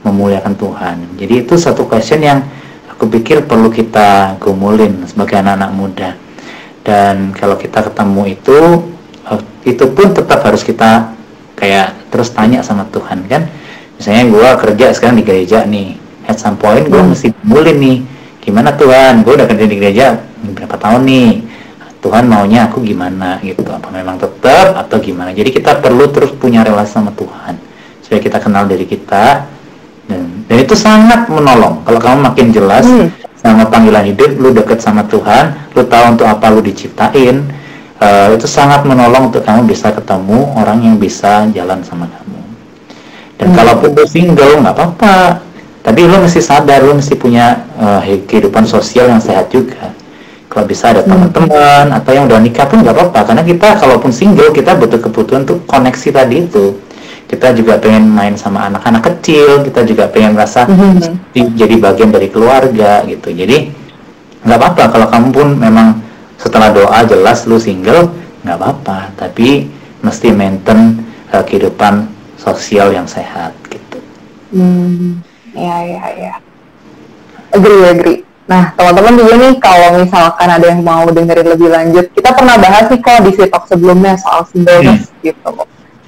memuliakan 0.04 0.54
Tuhan. 0.60 0.98
Jadi 1.18 1.34
itu 1.48 1.56
satu 1.56 1.88
question 1.88 2.22
yang 2.22 2.44
aku 2.92 3.08
pikir 3.08 3.48
perlu 3.48 3.72
kita 3.72 4.38
gumulin 4.38 5.08
sebagai 5.08 5.40
anak-anak 5.40 5.72
muda. 5.74 6.10
Dan 6.84 7.32
kalau 7.32 7.56
kita 7.56 7.80
ketemu 7.88 8.36
itu 8.36 8.58
eh, 9.32 9.42
itu 9.72 9.86
pun 9.96 10.12
tetap 10.12 10.44
harus 10.44 10.62
kita 10.62 11.16
kayak 11.56 11.96
terus 12.12 12.30
tanya 12.36 12.60
sama 12.60 12.84
Tuhan 12.92 13.24
kan? 13.32 13.48
Misalnya 13.96 14.24
gua 14.28 14.50
kerja 14.60 14.92
sekarang 14.92 15.24
di 15.24 15.26
gereja 15.26 15.64
nih 15.64 15.96
at 16.28 16.36
some 16.36 16.60
point 16.60 16.84
gua 16.92 17.08
mesti 17.08 17.32
gumulin 17.40 17.78
nih 17.80 17.98
gimana 18.44 18.76
Tuhan? 18.76 19.24
Gua 19.24 19.40
udah 19.40 19.48
kerja 19.48 19.66
di 19.66 19.76
gereja 19.80 20.20
berapa 20.44 20.76
tahun 20.76 21.02
nih? 21.08 21.32
Tuhan 22.04 22.28
maunya 22.28 22.68
aku 22.68 22.84
gimana? 22.84 23.40
Gitu. 23.40 23.64
Apa 23.64 23.88
memang 23.88 24.20
tetap 24.20 24.76
atau 24.76 25.00
gimana? 25.00 25.32
Jadi 25.32 25.56
kita 25.56 25.80
perlu 25.80 26.12
terus 26.12 26.36
punya 26.36 26.60
relasi 26.60 27.00
sama 27.00 27.16
Tuhan 27.16 27.56
supaya 28.04 28.20
kita 28.20 28.44
kenal 28.44 28.68
diri 28.68 28.84
kita 28.84 29.48
dan, 30.10 30.22
dan 30.48 30.58
itu 30.60 30.76
sangat 30.76 31.28
menolong. 31.32 31.82
Kalau 31.84 32.00
kamu 32.00 32.18
makin 32.24 32.48
jelas 32.52 32.86
Hmm. 32.86 33.08
sama 33.44 33.68
panggilan 33.68 34.08
hidup 34.08 34.40
lu 34.40 34.56
deket 34.56 34.80
sama 34.80 35.04
Tuhan 35.04 35.52
lu 35.76 35.84
tahu 35.84 36.16
untuk 36.16 36.24
apa 36.24 36.48
lu 36.48 36.64
diciptain 36.64 37.44
eh, 38.00 38.28
itu 38.36 38.48
sangat 38.48 38.88
menolong 38.88 39.28
untuk 39.32 39.44
kamu 39.44 39.68
bisa 39.68 39.92
ketemu 39.92 40.48
orang 40.56 40.80
yang 40.80 40.96
bisa 40.96 41.48
jalan 41.52 41.84
sama 41.84 42.08
kamu. 42.08 42.40
Dan 43.40 43.52
kalaupun 43.52 43.92
lu 43.92 44.06
single 44.08 44.64
nggak 44.64 44.76
apa-apa. 44.76 45.44
Tapi 45.84 46.08
lu 46.08 46.16
mesti 46.24 46.40
sadar 46.40 46.80
lu 46.84 46.96
mesti 46.96 47.16
punya 47.20 47.68
eh, 47.76 48.24
kehidupan 48.24 48.64
sosial 48.64 49.12
yang 49.12 49.20
sehat 49.20 49.52
juga. 49.52 49.92
Kalau 50.48 50.70
bisa 50.70 50.94
ada 50.94 51.02
teman-teman 51.02 51.90
atau 51.92 52.12
yang 52.14 52.30
udah 52.30 52.40
nikah 52.40 52.64
pun 52.70 52.80
nggak 52.86 52.94
apa-apa. 52.96 53.20
Karena 53.34 53.44
kita 53.44 53.76
kalaupun 53.82 54.14
single 54.16 54.54
kita 54.56 54.78
butuh 54.78 55.02
kebutuhan 55.02 55.44
untuk 55.44 55.66
koneksi 55.68 56.10
tadi 56.14 56.46
itu 56.48 56.78
kita 57.28 57.56
juga 57.56 57.82
pengen 57.82 58.08
main 58.12 58.36
sama 58.38 58.70
anak-anak 58.70 59.04
kecil 59.10 59.66
kita 59.66 59.82
juga 59.88 60.06
pengen 60.12 60.38
merasa 60.38 60.70
Mhm. 60.70 61.34
di- 61.34 61.54
jadi 61.58 61.76
bagian 61.82 62.12
dari 62.14 62.30
keluarga 62.30 63.02
gitu. 63.10 63.34
Jadi 63.34 63.74
nggak 64.44 64.58
apa-apa. 64.60 64.84
Kalau 64.92 65.08
kamu 65.10 65.28
pun 65.34 65.48
memang 65.58 66.04
setelah 66.38 66.70
doa 66.70 67.00
jelas 67.08 67.48
lu 67.48 67.58
single 67.58 68.12
nggak 68.44 68.58
apa-apa. 68.60 69.16
Tapi 69.18 69.66
mesti 70.04 70.36
maintain 70.36 71.00
uh, 71.32 71.42
kehidupan 71.42 72.12
sosial 72.36 72.92
yang 72.92 73.08
sehat 73.08 73.56
gitu. 73.72 73.98
Hmm. 74.52 75.24
Ya 75.56 75.78
ya 75.84 76.06
ya. 76.14 76.34
Agree 77.56 77.88
agree. 77.88 78.20
Nah, 78.44 78.76
teman-teman 78.76 79.16
juga 79.16 79.34
nih 79.40 79.54
kalau 79.64 80.04
misalkan 80.04 80.50
ada 80.52 80.66
yang 80.68 80.84
mau 80.84 81.08
dengerin 81.08 81.48
lebih 81.48 81.72
lanjut, 81.72 82.12
kita 82.12 82.36
pernah 82.36 82.60
bahas 82.60 82.92
nih 82.92 83.00
kok 83.00 83.24
di 83.24 83.32
sitok 83.40 83.64
sebelumnya 83.72 84.20
soal 84.20 84.44
singleness 84.52 85.08
hmm. 85.08 85.32
gitu. 85.32 85.52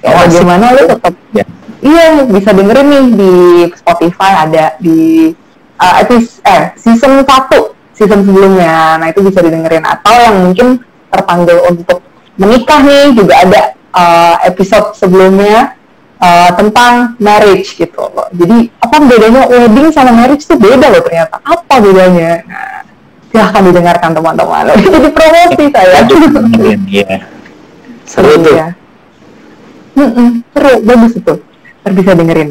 Ya, 0.06 0.14
oh, 0.14 0.22
bagaimana 0.22 0.64
lu 0.70 0.82
tetap 0.86 1.14
ya. 1.34 1.44
Iya, 1.82 2.06
bisa 2.30 2.50
dengerin 2.54 2.86
nih 2.88 3.04
di 3.18 3.32
Spotify 3.74 4.46
ada 4.46 4.78
di 4.78 5.34
uh, 5.82 5.94
episode 5.98 6.42
eh 6.46 6.62
season 6.78 7.26
1, 7.26 7.26
season 7.98 8.20
sebelumnya. 8.22 9.02
Nah, 9.02 9.06
itu 9.10 9.20
bisa 9.26 9.42
didengerin 9.42 9.82
atau 9.82 10.14
yang 10.14 10.36
mungkin 10.46 10.78
terpanggil 11.10 11.58
untuk 11.66 12.06
menikah 12.38 12.80
nih 12.86 13.18
juga 13.18 13.34
ada 13.42 13.62
uh, 13.92 14.36
episode 14.46 14.94
sebelumnya 14.94 15.74
uh, 16.22 16.50
tentang 16.54 17.18
marriage 17.18 17.74
gitu 17.74 17.98
loh. 17.98 18.30
Jadi 18.30 18.70
apa 18.78 18.96
bedanya 19.02 19.42
wedding 19.50 19.88
sama 19.90 20.14
marriage 20.14 20.46
itu 20.46 20.54
beda 20.54 20.86
loh 20.86 21.02
ternyata. 21.02 21.42
Apa 21.42 21.82
bedanya? 21.82 22.46
Nah, 22.46 22.80
silahkan 23.34 23.62
didengarkan 23.68 24.10
teman-teman. 24.14 24.64
Jadi 24.86 25.08
promosi 25.10 25.64
saya. 25.74 25.98
Iya. 26.86 27.26
Seru 28.06 28.38
tuh. 28.38 28.85
Mm 29.96 30.44
seru, 30.52 30.72
bagus 30.84 31.12
itu. 31.16 31.34
Ntar 31.82 32.14
dengerin. 32.14 32.50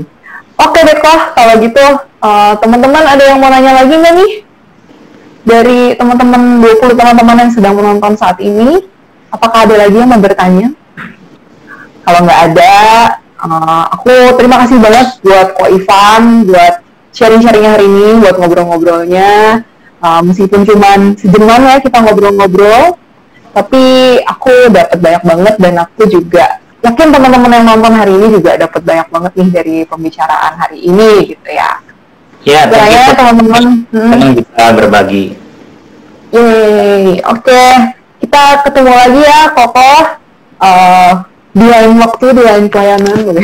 Oke 0.56 0.80
deh 0.82 0.98
kok, 0.98 1.20
kalau 1.36 1.54
gitu 1.62 1.86
uh, 2.24 2.54
teman-teman 2.58 3.04
ada 3.06 3.24
yang 3.28 3.38
mau 3.38 3.52
nanya 3.52 3.86
lagi 3.86 3.94
nggak 3.94 4.14
nih? 4.18 4.32
Dari 5.46 5.80
teman-teman 5.94 6.64
20 6.64 6.98
teman-teman 6.98 7.36
yang 7.46 7.52
sedang 7.54 7.76
menonton 7.78 8.18
saat 8.18 8.42
ini, 8.42 8.82
apakah 9.30 9.70
ada 9.70 9.76
lagi 9.78 9.94
yang 9.94 10.10
mau 10.10 10.18
bertanya? 10.18 10.74
Kalau 12.02 12.20
nggak 12.26 12.42
ada, 12.50 12.74
uh, 13.46 13.84
aku 13.94 14.40
terima 14.40 14.66
kasih 14.66 14.78
banget 14.82 15.08
buat 15.22 15.48
Ko 15.58 15.64
Ivan 15.70 16.50
buat 16.50 16.74
sharing-sharingnya 17.16 17.72
hari 17.80 17.88
ini 17.88 18.10
buat 18.20 18.36
ngobrol-ngobrolnya 18.40 19.64
uh, 20.04 20.22
meskipun 20.26 20.68
cuman 20.68 21.16
sejenak 21.16 21.62
ya 21.64 21.76
kita 21.80 21.98
ngobrol-ngobrol 22.04 23.00
tapi 23.56 23.84
aku 24.28 24.68
dapat 24.68 25.00
banyak 25.00 25.24
banget 25.24 25.56
dan 25.64 25.74
aku 25.80 26.02
juga 26.12 26.60
yakin 26.86 27.08
teman-teman 27.10 27.52
yang 27.52 27.66
nonton 27.66 27.94
hari 27.98 28.14
ini 28.14 28.28
juga 28.30 28.52
dapat 28.62 28.82
banyak 28.86 29.08
banget 29.10 29.32
nih 29.34 29.50
dari 29.50 29.76
pembicaraan 29.90 30.54
hari 30.56 30.80
ini 30.86 31.10
gitu 31.34 31.50
ya. 31.50 31.72
Ya, 32.46 32.70
ya 32.70 33.18
teman-teman 33.18 33.90
hmm. 33.90 34.38
bisa 34.38 34.66
berbagi. 34.78 35.26
Yeay, 36.30 37.26
oke. 37.26 37.42
Okay. 37.42 37.70
Kita 38.22 38.64
ketemu 38.64 38.92
lagi 38.94 39.22
ya, 39.22 39.42
Koko. 39.54 39.94
Uh, 40.56 41.12
di 41.56 41.66
lain 41.72 41.96
waktu 42.04 42.26
di 42.36 42.44
lain 42.44 42.66
pelayanan 42.68 43.16
oke 43.16 43.40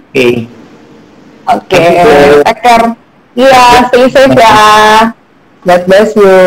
okay. 0.00 0.48
oke 1.44 1.68
okay. 1.68 2.40
take 2.40 2.60
care 2.64 2.86
iya 3.36 3.84
stay 3.92 4.08
safe 4.08 4.32
ya 4.32 4.56
God 5.60 5.82
bless 5.84 6.16
you 6.16 6.40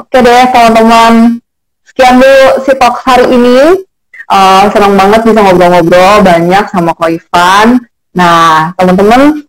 oke 0.00 0.08
okay 0.08 0.24
deh 0.24 0.48
teman-teman 0.56 1.36
sekian 1.84 2.16
dulu 2.16 2.64
si 2.64 2.72
talk 2.80 2.96
hari 3.04 3.28
ini 3.28 3.84
uh, 4.30 4.64
senang 4.70 4.94
banget 4.94 5.20
bisa 5.26 5.40
ngobrol-ngobrol 5.42 6.22
banyak 6.22 6.64
sama 6.70 6.94
Ko 6.94 7.10
Ivan. 7.10 7.82
Nah 8.14 8.70
teman-teman 8.78 9.44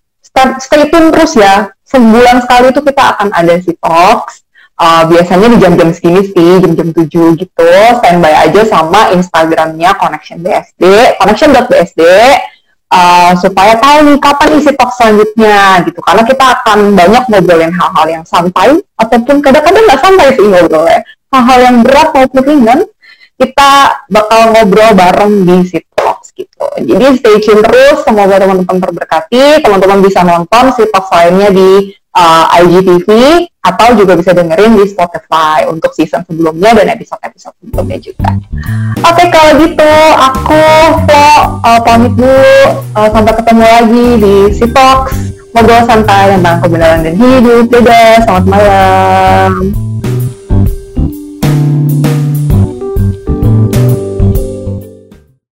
stay 0.60 0.90
tune 0.90 1.14
terus 1.14 1.38
ya. 1.38 1.70
Sebulan 1.86 2.42
sekali 2.42 2.72
itu 2.74 2.82
kita 2.82 3.04
akan 3.16 3.30
ada 3.36 3.54
si 3.62 3.72
talks. 3.78 4.42
Uh, 4.82 5.06
biasanya 5.06 5.46
di 5.54 5.58
jam-jam 5.62 5.94
segini 5.94 6.26
sih, 6.26 6.58
jam-jam 6.58 6.90
7 6.90 7.38
gitu, 7.38 7.70
standby 8.02 8.34
aja 8.34 8.66
sama 8.66 9.14
Instagramnya 9.14 9.94
Connection 9.94 10.42
BSD, 10.42 10.82
connection.bsd, 11.22 12.02
uh, 12.90 13.38
supaya 13.38 13.78
tahu 13.78 14.10
nih 14.10 14.18
kapan 14.18 14.58
isi 14.58 14.74
talk 14.74 14.90
selanjutnya 14.98 15.86
gitu. 15.86 16.02
Karena 16.02 16.26
kita 16.26 16.46
akan 16.58 16.98
banyak 16.98 17.24
ngobrolin 17.30 17.70
hal-hal 17.70 18.08
yang 18.10 18.26
santai, 18.26 18.82
ataupun 18.98 19.46
kadang-kadang 19.46 19.86
nggak 19.86 20.02
santai 20.02 20.34
sih 20.34 20.50
ngobrolnya. 20.50 21.06
Hal-hal 21.30 21.60
yang 21.62 21.78
berat 21.86 22.10
maupun 22.18 22.42
ringan, 22.42 22.80
kita 23.42 23.72
bakal 24.06 24.54
ngobrol 24.54 24.94
bareng 24.94 25.34
di 25.50 25.58
si 25.66 25.80
Talks 25.98 26.30
gitu. 26.38 26.66
Jadi 26.78 27.18
stay 27.18 27.42
tune 27.42 27.66
terus, 27.66 28.06
semoga 28.06 28.38
teman-teman 28.38 28.78
terberkati, 28.78 29.66
teman-teman 29.66 30.00
bisa 30.06 30.22
nonton 30.22 30.70
si 30.78 30.86
Talks 30.94 31.10
lainnya 31.10 31.50
di 31.50 31.98
uh, 32.14 32.46
IGTV 32.62 33.10
atau 33.62 33.94
juga 33.94 34.18
bisa 34.18 34.34
dengerin 34.34 34.74
di 34.78 34.86
Spotify 34.89 35.70
untuk 35.70 35.94
season 35.94 36.26
sebelumnya 36.26 36.74
dan 36.78 36.98
episode-episode 36.98 37.54
sebelumnya 37.62 37.98
juga. 38.02 38.30
Oke, 39.02 39.26
okay, 39.26 39.28
kalau 39.30 39.52
gitu 39.62 39.94
aku 40.18 40.64
Flo 41.06 41.30
uh, 41.62 41.80
pamit 41.82 42.14
dulu. 42.14 42.62
Uh, 42.94 43.10
sampai 43.10 43.34
ketemu 43.38 43.66
lagi 43.66 44.08
di 44.22 44.36
Sipox 44.54 45.02
ngobrol 45.52 45.84
santai 45.84 46.36
tentang 46.36 46.58
kebenaran 46.64 47.06
dan 47.06 47.16
hidup. 47.16 47.66
Dadah, 47.70 48.14
selamat 48.24 48.46
malam. 48.48 49.91